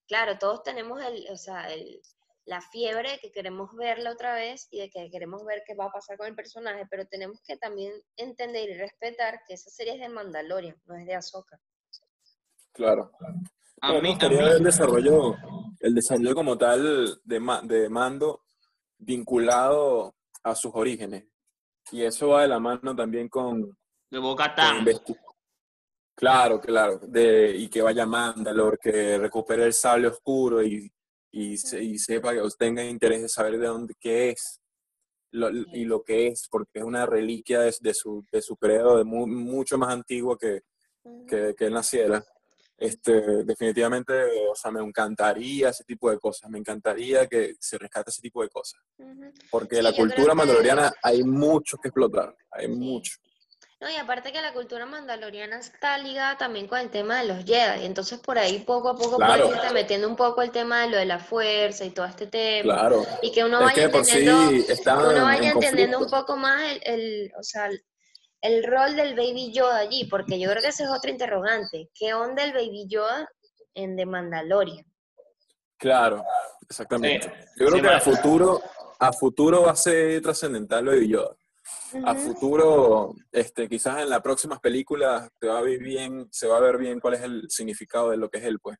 claro, 0.07 0.37
todos 0.39 0.63
tenemos 0.65 1.03
el, 1.03 1.27
o 1.31 1.37
sea, 1.39 1.73
el, 1.73 2.03
la 2.47 2.61
fiebre 2.61 3.11
de 3.13 3.19
que 3.19 3.33
queremos 3.33 3.75
verla 3.77 4.13
otra 4.13 4.35
vez 4.35 4.69
y 4.71 4.79
de 4.81 4.89
que 4.91 5.11
queremos 5.11 5.45
ver 5.45 5.63
qué 5.67 5.75
va 5.75 5.87
a 5.87 5.93
pasar 5.93 6.17
con 6.17 6.27
el 6.29 6.35
personaje, 6.35 6.87
pero 6.89 7.05
tenemos 7.07 7.41
que 7.43 7.57
también 7.57 7.93
entender 8.17 8.71
y 8.71 8.75
respetar 8.75 9.41
que 9.47 9.55
esa 9.55 9.69
serie 9.71 9.95
es 9.95 10.01
de 10.01 10.09
Mandalorian, 10.09 10.77
no 10.87 10.95
es 10.97 11.07
de 11.07 11.15
Ahsoka. 11.15 11.61
Claro. 12.73 13.11
A 13.81 13.93
Bueno, 13.93 14.03
mí, 14.03 14.19
a 14.21 14.29
mí- 14.29 14.37
el 14.37 14.63
desarrollo, 14.63 15.35
el 15.81 15.95
desarrollo 15.95 16.35
como 16.35 16.57
tal 16.57 17.21
de, 17.25 17.41
ma- 17.41 17.63
de 17.63 17.89
mando 17.89 18.43
vinculado 18.99 20.15
a 20.43 20.55
sus 20.55 20.71
orígenes. 20.75 21.25
Y 21.91 22.03
eso 22.03 22.29
va 22.29 22.43
de 22.43 22.49
la 22.49 22.59
mano 22.61 22.95
también 22.95 23.29
con, 23.29 23.77
de 24.11 24.19
Boca 24.19 24.55
Claro, 26.15 26.61
claro. 26.61 26.99
De, 26.99 27.55
y 27.57 27.69
que 27.69 27.83
vaya 27.83 28.05
a 28.05 28.07
Mandalor, 28.07 28.79
que 28.79 29.19
recupere 29.19 29.65
el 29.65 29.75
sable 29.75 30.09
oscuro 30.09 30.63
y, 30.63 30.91
y, 31.39 31.57
se- 31.59 31.83
y 31.83 31.99
sepa 31.99 32.33
que 32.33 32.41
tenga 32.59 32.83
interés 32.85 33.21
de 33.23 33.29
saber 33.29 33.59
de 33.59 33.67
dónde, 33.67 33.95
qué 34.01 34.31
es 34.31 34.61
lo- 35.33 35.51
y 35.51 35.85
lo 35.85 36.03
que 36.03 36.29
es, 36.29 36.49
porque 36.51 36.79
es 36.79 36.85
una 36.85 37.05
reliquia 37.05 37.61
de, 37.61 37.75
de 37.81 37.93
su, 37.95 38.25
de 38.33 38.41
su 38.41 38.57
credo, 38.57 38.97
de 38.97 39.05
mu- 39.05 39.27
mucho 39.27 39.77
más 39.77 39.91
antiguo 39.93 40.37
que, 40.39 40.63
que, 41.29 41.55
que 41.57 41.67
él 41.67 41.75
naciera. 41.75 42.25
Este, 42.79 43.45
definitivamente, 43.45 44.13
o 44.51 44.55
sea, 44.55 44.71
me 44.71 44.81
encantaría 44.83 45.71
ese 45.71 45.85
tipo 45.85 46.11
de 46.11 46.19
cosas, 46.19 46.51
me 46.51 46.59
encantaría 46.59 47.27
que 47.27 47.55
se 47.59 47.79
rescate 47.79 48.11
ese 48.11 48.21
tipo 48.23 48.43
de 48.43 48.49
cosas, 48.51 48.81
porque 49.51 49.77
Sí, 49.77 49.83
la 49.83 49.95
cultura 49.95 50.35
mandaloriana 50.35 50.93
hay 51.03 51.23
mucho 51.23 51.79
que 51.79 51.89
explotar, 51.89 52.35
hay 52.51 52.67
Sí. 52.67 52.73
mucho. 52.73 53.13
No, 53.79 53.91
y 53.91 53.97
aparte 53.97 54.33
que 54.33 54.41
la 54.41 54.55
cultura 54.55 54.87
mandaloriana 54.87 55.59
está 55.59 55.99
ligada 55.99 56.39
también 56.39 56.67
con 56.67 56.79
el 56.79 56.89
tema 56.91 57.21
de 57.21 57.27
los 57.29 57.45
Jedi, 57.45 57.85
entonces 57.85 58.19
por 58.19 58.39
ahí 58.39 58.61
poco 58.61 58.89
a 58.89 58.97
poco 58.97 59.17
Claro. 59.19 59.45
puedes 59.45 59.57
irte 59.63 59.75
metiendo 59.75 60.09
un 60.09 60.17
poco 60.17 60.41
el 60.41 60.51
tema 60.51 60.83
de 60.83 60.89
lo 60.91 60.97
de 60.97 61.05
la 61.05 61.19
fuerza 61.19 61.85
y 61.85 61.91
todo 61.91 62.07
este 62.07 62.27
tema, 62.27 62.75
Claro, 62.75 63.05
y 63.21 63.31
que 63.33 63.45
uno 63.45 63.59
es 63.59 63.65
vaya 63.67 63.91
que 63.91 64.05
sí 64.05 64.19
entendiendo, 64.19 64.67
que 64.67 64.73
están 64.73 64.99
uno 64.99 65.23
vaya 65.25 65.51
en 65.51 65.57
entendiendo 65.57 65.99
un 65.99 66.09
poco 66.09 66.37
más 66.39 66.63
el, 66.73 66.81
el, 66.85 67.33
o 67.39 67.43
sea, 67.43 67.67
el, 67.67 67.85
el 68.41 68.65
rol 68.65 68.97
del 68.97 69.15
Baby 69.15 69.53
Yoda 69.53 69.77
allí, 69.77 70.05
porque 70.07 70.39
yo 70.41 70.49
creo 70.51 70.63
que 70.63 70.69
ese 70.69 70.85
es 70.85 70.91
otro 70.91 71.11
interrogante, 71.11 71.91
¿qué 71.95 72.15
onda 72.15 72.45
el 72.45 72.55
Baby 72.55 72.87
Yoda 72.89 73.29
en 73.75 73.95
The 73.95 74.07
Mandalorian? 74.07 74.87
Claro, 75.77 76.25
exactamente. 76.67 77.27
Sí. 77.29 77.51
Yo 77.61 77.67
creo 77.67 77.77
Sí, 77.77 77.83
que 77.83 77.89
a 77.91 78.01
futuro, 78.01 78.63
a 78.99 79.13
futuro 79.13 79.63
va 79.65 79.73
a 79.73 79.77
ser 79.77 80.23
trascendental 80.23 80.83
lo 80.87 80.93
de 80.93 81.07
Yoda. 81.09 81.37
A 82.05 82.15
futuro, 82.15 83.15
este, 83.33 83.69
quizás 83.69 84.03
en 84.03 84.11
las 84.11 84.21
próximas 84.21 84.61
películas 84.61 85.29
te 85.39 85.49
va 85.49 85.59
a 85.59 85.63
ver 85.63 85.79
bien, 85.79 86.29
se 86.31 86.47
va 86.47 86.57
a 86.59 86.61
ver 86.61 86.79
bien 86.79 87.01
cuál 87.01 87.15
es 87.15 87.23
el 87.23 87.47
significado 87.49 88.11
de 88.11 88.17
lo 88.17 88.29
que 88.29 88.39
es 88.39 88.45
él, 88.45 88.59
pues. 88.61 88.77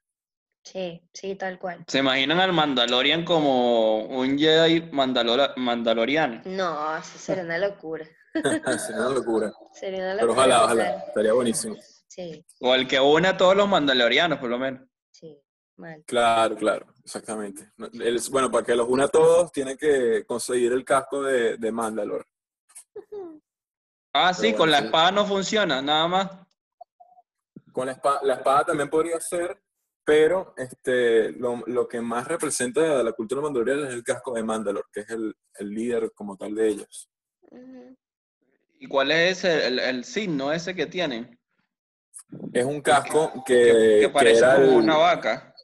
Sí, 0.63 1.01
sí, 1.13 1.37
tal 1.37 1.59
cual. 1.59 1.85
¿Se 1.87 1.99
imaginan 1.99 2.41
al 2.41 2.53
Mandalorian 2.53 3.25
como 3.25 4.05
un 4.05 4.37
Jedi 4.39 4.91
mandalora- 4.91 5.55
mandaloriano? 5.57 6.43
No, 6.45 6.97
eso 6.97 7.19
sería 7.19 7.45
una 7.45 7.59
locura, 7.59 8.05
Sería 8.35 9.01
una 9.07 9.11
locura. 9.11 9.53
sería 9.73 10.05
una 10.05 10.17
Pero 10.21 10.33
ojalá, 10.33 10.65
ojalá. 10.65 10.91
Estaría 11.09 11.33
buenísimo. 11.33 11.77
Sí, 12.09 12.45
O 12.61 12.75
el 12.75 12.89
que 12.89 12.99
une 12.99 13.29
a 13.29 13.37
todos 13.37 13.55
los 13.57 13.69
mandalorianos, 13.69 14.39
por 14.39 14.51
lo 14.51 14.59
menos. 14.59 14.83
sí. 15.13 15.39
Mal. 15.79 16.03
Claro, 16.07 16.57
claro, 16.57 16.87
exactamente. 17.05 17.71
El- 17.93 18.19
bueno, 18.31 18.51
para 18.51 18.65
que 18.65 18.75
los 18.75 18.89
una 18.89 19.05
a 19.05 19.09
todos, 19.09 19.53
tiene 19.53 19.77
que 19.77 20.25
conseguir 20.27 20.73
el 20.73 20.87
casco 20.87 21.23
de, 21.23 21.59
de 21.59 21.71
Mandalore. 21.71 22.25
Ah, 24.13 24.33
sí, 24.33 24.55
con 24.55 24.71
la 24.71 24.79
sí. 24.79 24.85
espada 24.87 25.11
no 25.11 25.27
funciona, 25.27 25.83
nada 25.83 26.09
más. 26.09 26.31
Con 27.73 27.87
la 27.87 27.93
espada, 27.93 28.21
la 28.23 28.35
espada 28.35 28.65
también 28.65 28.89
podría 28.89 29.21
ser, 29.21 29.61
pero 30.05 30.55
este, 30.57 31.33
lo, 31.33 31.63
lo 31.67 31.87
que 31.87 32.01
más 32.01 32.27
representa 32.27 33.01
a 33.01 33.03
la 33.03 33.13
cultura 33.13 33.43
mandaloriana 33.43 33.89
es 33.89 33.95
el 33.95 34.03
casco 34.05 34.33
de 34.33 34.43
Mandalore, 34.43 34.87
que 34.93 35.01
es 35.01 35.11
el, 35.11 35.37
el 35.59 35.69
líder 35.71 36.13
como 36.15 36.37
tal 36.37 36.55
de 36.55 36.69
ellos. 36.69 37.11
¿Y 38.79 38.87
cuál 38.89 39.11
es 39.11 39.39
ese, 39.39 39.67
el, 39.67 39.79
el 39.79 40.05
signo 40.05 40.53
ese 40.53 40.75
que 40.75 40.87
tienen? 40.87 41.39
Es 42.53 42.65
un 42.65 42.81
casco 42.81 43.33
Que, 43.45 43.55
que, 43.55 43.73
que 43.73 44.01
que 44.01 44.09
parece 44.09 44.39
era 44.39 44.55
como 44.55 44.67
el- 44.69 44.77
una 44.77 44.97
vaca. 44.97 45.55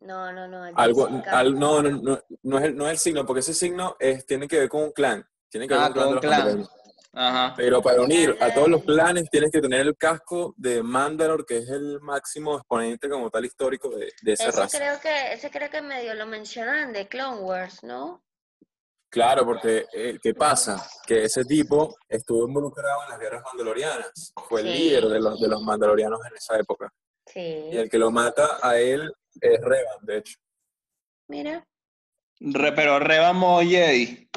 No, 0.00 0.32
no, 0.32 0.46
no. 0.46 0.62
algo, 0.76 1.08
al- 1.26 1.58
no, 1.58 1.82
no, 1.82 1.90
no, 1.90 2.20
no 2.42 2.58
es 2.58 2.64
el, 2.66 2.76
no 2.76 2.84
es 2.86 2.92
el 2.92 2.98
signo, 2.98 3.26
porque 3.26 3.40
ese 3.40 3.54
signo 3.54 3.96
es, 3.98 4.24
tiene 4.24 4.46
que 4.46 4.60
ver 4.60 4.68
con 4.68 4.84
un 4.84 4.92
clan. 4.92 5.26
Tiene 5.50 5.68
que 5.68 5.74
Ah, 5.74 5.90
con 5.92 6.08
un 6.14 6.18
clan 6.20 6.46
de 6.46 6.54
los 6.56 6.68
clan. 6.68 6.76
Ajá. 7.18 7.54
Pero 7.56 7.80
para 7.80 8.02
unir 8.02 8.36
a 8.40 8.52
todos 8.52 8.68
los 8.68 8.80
Ay. 8.82 8.86
clanes 8.88 9.30
tienes 9.30 9.50
que 9.50 9.60
tener 9.60 9.80
el 9.80 9.96
casco 9.96 10.52
de 10.58 10.82
Mandalore, 10.82 11.44
que 11.46 11.58
es 11.58 11.68
el 11.70 11.98
máximo 12.02 12.56
exponente 12.58 13.08
como 13.08 13.30
tal 13.30 13.44
histórico 13.46 13.88
de, 13.90 14.12
de 14.20 14.32
esa 14.32 14.48
Ese 14.48 14.60
raza. 14.60 14.78
creo 14.78 15.00
que, 15.00 15.32
ese 15.32 15.50
creo 15.50 15.70
que 15.70 15.80
medio 15.80 16.14
lo 16.14 16.26
mencionan 16.26 16.92
de 16.92 17.08
Clone 17.08 17.40
Wars, 17.40 17.82
¿no? 17.84 18.22
Claro, 19.08 19.46
porque 19.46 19.86
eh, 19.94 20.18
¿qué 20.22 20.34
pasa? 20.34 20.84
Que 21.06 21.24
ese 21.24 21.44
tipo 21.44 21.96
estuvo 22.06 22.46
involucrado 22.46 23.04
en 23.04 23.10
las 23.10 23.18
guerras 23.18 23.42
mandalorianas. 23.46 24.32
Fue 24.48 24.60
el 24.60 24.72
líder 24.72 25.04
de 25.06 25.20
los, 25.20 25.40
de 25.40 25.48
los 25.48 25.62
mandalorianos 25.62 26.20
en 26.28 26.36
esa 26.36 26.58
época. 26.58 26.92
Sí. 27.24 27.40
Y 27.72 27.76
el 27.78 27.88
que 27.88 27.98
lo 27.98 28.10
mata 28.10 28.58
a 28.60 28.78
él 28.78 29.10
es 29.40 29.60
Revan, 29.62 29.98
de 30.02 30.18
hecho. 30.18 30.36
Mira. 31.28 31.66
Re- 32.40 32.72
pero 32.72 32.98
Reba 32.98 33.32
modo 33.32 33.62
Jedi, 33.62 34.28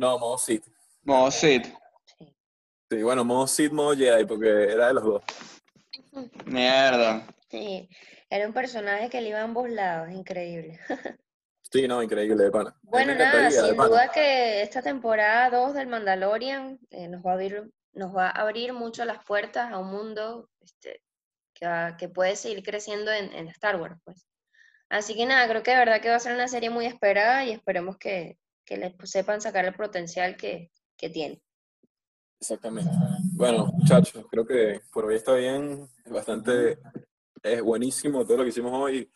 No, 0.00 0.18
modo 0.18 0.38
Sith. 0.38 0.64
modo 1.02 1.30
Sith. 1.30 1.66
Sí. 2.18 2.34
Sí, 2.90 3.02
bueno, 3.02 3.22
modo 3.24 3.46
Sith, 3.46 3.70
modo 3.72 3.94
Jedi, 3.94 4.24
porque 4.24 4.48
era 4.72 4.88
de 4.88 4.94
los 4.94 5.04
dos. 5.04 5.22
Mierda. 6.46 7.26
Sí. 7.50 7.88
Era 8.30 8.46
un 8.46 8.52
personaje 8.54 9.10
que 9.10 9.20
le 9.20 9.28
iba 9.30 9.40
a 9.40 9.44
ambos 9.44 9.68
lados, 9.68 10.10
increíble. 10.10 10.78
Sí, 11.72 11.86
no, 11.86 12.02
increíble, 12.02 12.42
de 12.42 12.50
pana. 12.50 12.74
Bueno, 12.82 13.14
nada, 13.14 13.48
sin 13.48 13.76
duda 13.76 14.10
que 14.10 14.60
esta 14.60 14.82
temporada 14.82 15.50
2 15.56 15.74
del 15.74 15.86
Mandalorian 15.86 16.80
eh, 16.90 17.06
nos 17.06 17.24
va 17.24 17.30
a 17.30 17.34
abrir, 17.34 17.70
nos 17.92 18.12
va 18.16 18.26
a 18.26 18.40
abrir 18.40 18.72
mucho 18.72 19.04
las 19.04 19.24
puertas 19.24 19.70
a 19.70 19.78
un 19.78 19.88
mundo 19.88 20.48
este, 20.60 21.00
que, 21.54 21.66
va- 21.68 21.96
que 21.96 22.08
puede 22.08 22.34
seguir 22.34 22.64
creciendo 22.64 23.12
en, 23.12 23.32
en 23.32 23.46
Star 23.46 23.76
Wars, 23.80 23.94
pues. 24.04 24.26
Así 24.88 25.14
que 25.14 25.26
nada, 25.26 25.46
creo 25.46 25.62
que 25.62 25.70
de 25.70 25.76
verdad 25.76 26.00
que 26.00 26.08
va 26.10 26.16
a 26.16 26.18
ser 26.18 26.34
una 26.34 26.48
serie 26.48 26.70
muy 26.70 26.86
esperada 26.86 27.44
y 27.44 27.52
esperemos 27.52 27.96
que, 27.98 28.36
que 28.64 28.76
le 28.76 28.94
sepan 29.04 29.40
sacar 29.40 29.64
el 29.64 29.74
potencial 29.74 30.36
que, 30.36 30.70
que 30.96 31.10
tiene. 31.10 31.42
Exactamente. 32.40 32.90
Bueno, 33.34 33.66
muchachos, 33.66 34.24
creo 34.30 34.46
que 34.46 34.80
por 34.92 35.04
hoy 35.04 35.16
está 35.16 35.34
bien. 35.34 35.88
Bastante, 36.06 36.78
es 37.42 37.62
buenísimo 37.62 38.24
todo 38.24 38.38
lo 38.38 38.42
que 38.44 38.48
hicimos 38.48 38.72
hoy. 38.72 39.10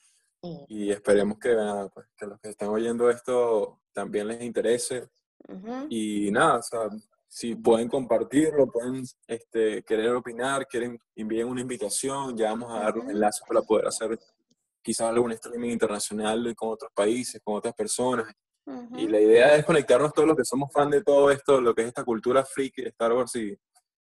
Y 0.69 0.91
esperemos 0.91 1.39
que, 1.39 1.55
nada, 1.55 1.89
pues, 1.89 2.07
que 2.17 2.27
los 2.27 2.39
que 2.39 2.51
están 2.51 2.69
oyendo 2.69 3.09
esto 3.09 3.81
también 3.93 4.29
les 4.29 4.43
interese. 4.43 5.09
Ujú. 5.49 5.87
Y 5.89 6.31
nada, 6.31 6.59
o 6.59 6.63
sea, 6.63 6.91
si 7.29 7.55
pueden 7.57 7.89
compartirlo, 7.89 8.71
pueden 8.71 9.05
este, 9.27 9.83
querer 9.83 10.11
opinar, 10.11 10.69
quieren 10.69 11.01
envíen 11.17 11.49
una 11.49 11.63
invitación, 11.63 12.37
ya 12.37 12.51
vamos 12.51 12.71
a 12.71 12.81
dar 12.81 12.97
los 12.97 13.09
enlaces 13.09 13.43
para 13.47 13.63
poder 13.63 13.87
hacer 13.87 14.19
quizás 14.83 15.09
algún 15.09 15.33
streaming 15.33 15.71
internacional 15.71 16.55
con 16.55 16.69
otros 16.69 16.93
países, 16.95 17.41
con 17.43 17.57
otras 17.57 17.75
personas. 17.75 18.33
Y 18.97 19.09
la 19.09 19.21
idea 19.21 19.57
es 19.57 19.65
conectarnos 19.65 20.13
todos 20.13 20.29
los 20.29 20.37
que 20.37 20.45
somos 20.45 20.73
fan 20.73 20.91
de 20.91 21.03
todo 21.03 21.31
esto, 21.31 21.61
lo 21.61 21.75
que 21.75 21.83
es 21.83 21.89
esta 21.89 22.05
cultura 22.05 22.45
friki 22.45 22.83
de 22.83 22.89
Star 22.89 23.13
Wars 23.13 23.35
y 23.37 23.57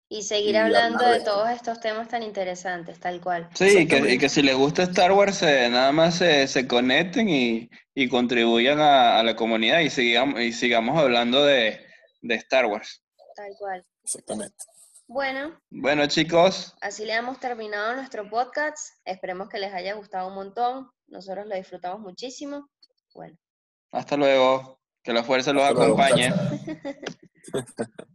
Y 0.09 0.21
seguir 0.23 0.55
y 0.55 0.57
hablando 0.57 1.03
de 1.05 1.21
todos 1.21 1.49
estos 1.49 1.79
temas 1.79 2.07
tan 2.09 2.21
interesantes, 2.21 2.99
tal 2.99 3.19
cual. 3.21 3.49
Sí, 3.55 3.79
y 3.79 3.87
que, 3.87 3.97
y 4.13 4.17
que 4.17 4.29
si 4.29 4.41
les 4.41 4.55
gusta 4.55 4.83
Star 4.83 5.11
Wars, 5.13 5.41
eh, 5.43 5.67
nada 5.69 5.91
más 5.91 6.15
se, 6.15 6.47
se 6.47 6.67
conecten 6.67 7.29
y, 7.29 7.69
y 7.95 8.07
contribuyan 8.09 8.79
a, 8.79 9.19
a 9.19 9.23
la 9.23 9.35
comunidad 9.35 9.79
y 9.79 9.89
sigamos, 9.89 10.39
y 10.39 10.51
sigamos 10.53 10.97
hablando 10.97 11.43
de, 11.43 11.79
de 12.21 12.35
Star 12.35 12.65
Wars. 12.67 13.03
Tal 13.35 13.53
cual. 13.57 13.85
exactamente. 14.03 14.55
Bueno, 15.07 15.59
Bueno, 15.69 16.05
chicos, 16.07 16.73
Así 16.81 17.03
le 17.05 17.13
hemos 17.13 17.37
terminado 17.39 17.95
nuestro 17.95 18.29
podcast. 18.29 18.95
Esperemos 19.03 19.49
que 19.49 19.59
les 19.59 19.73
haya 19.73 19.93
gustado 19.95 20.29
un 20.29 20.35
montón. 20.35 20.89
Nosotros 21.07 21.47
lo 21.47 21.55
disfrutamos 21.55 21.99
muchísimo. 21.99 22.69
Bueno, 23.13 23.37
hasta 23.91 24.17
luego. 24.17 24.79
Que 25.03 25.13
la 25.13 25.23
fuerza 25.23 25.51
los 25.51 25.63
Hasta 25.63 25.83
acompañe. 25.83 26.31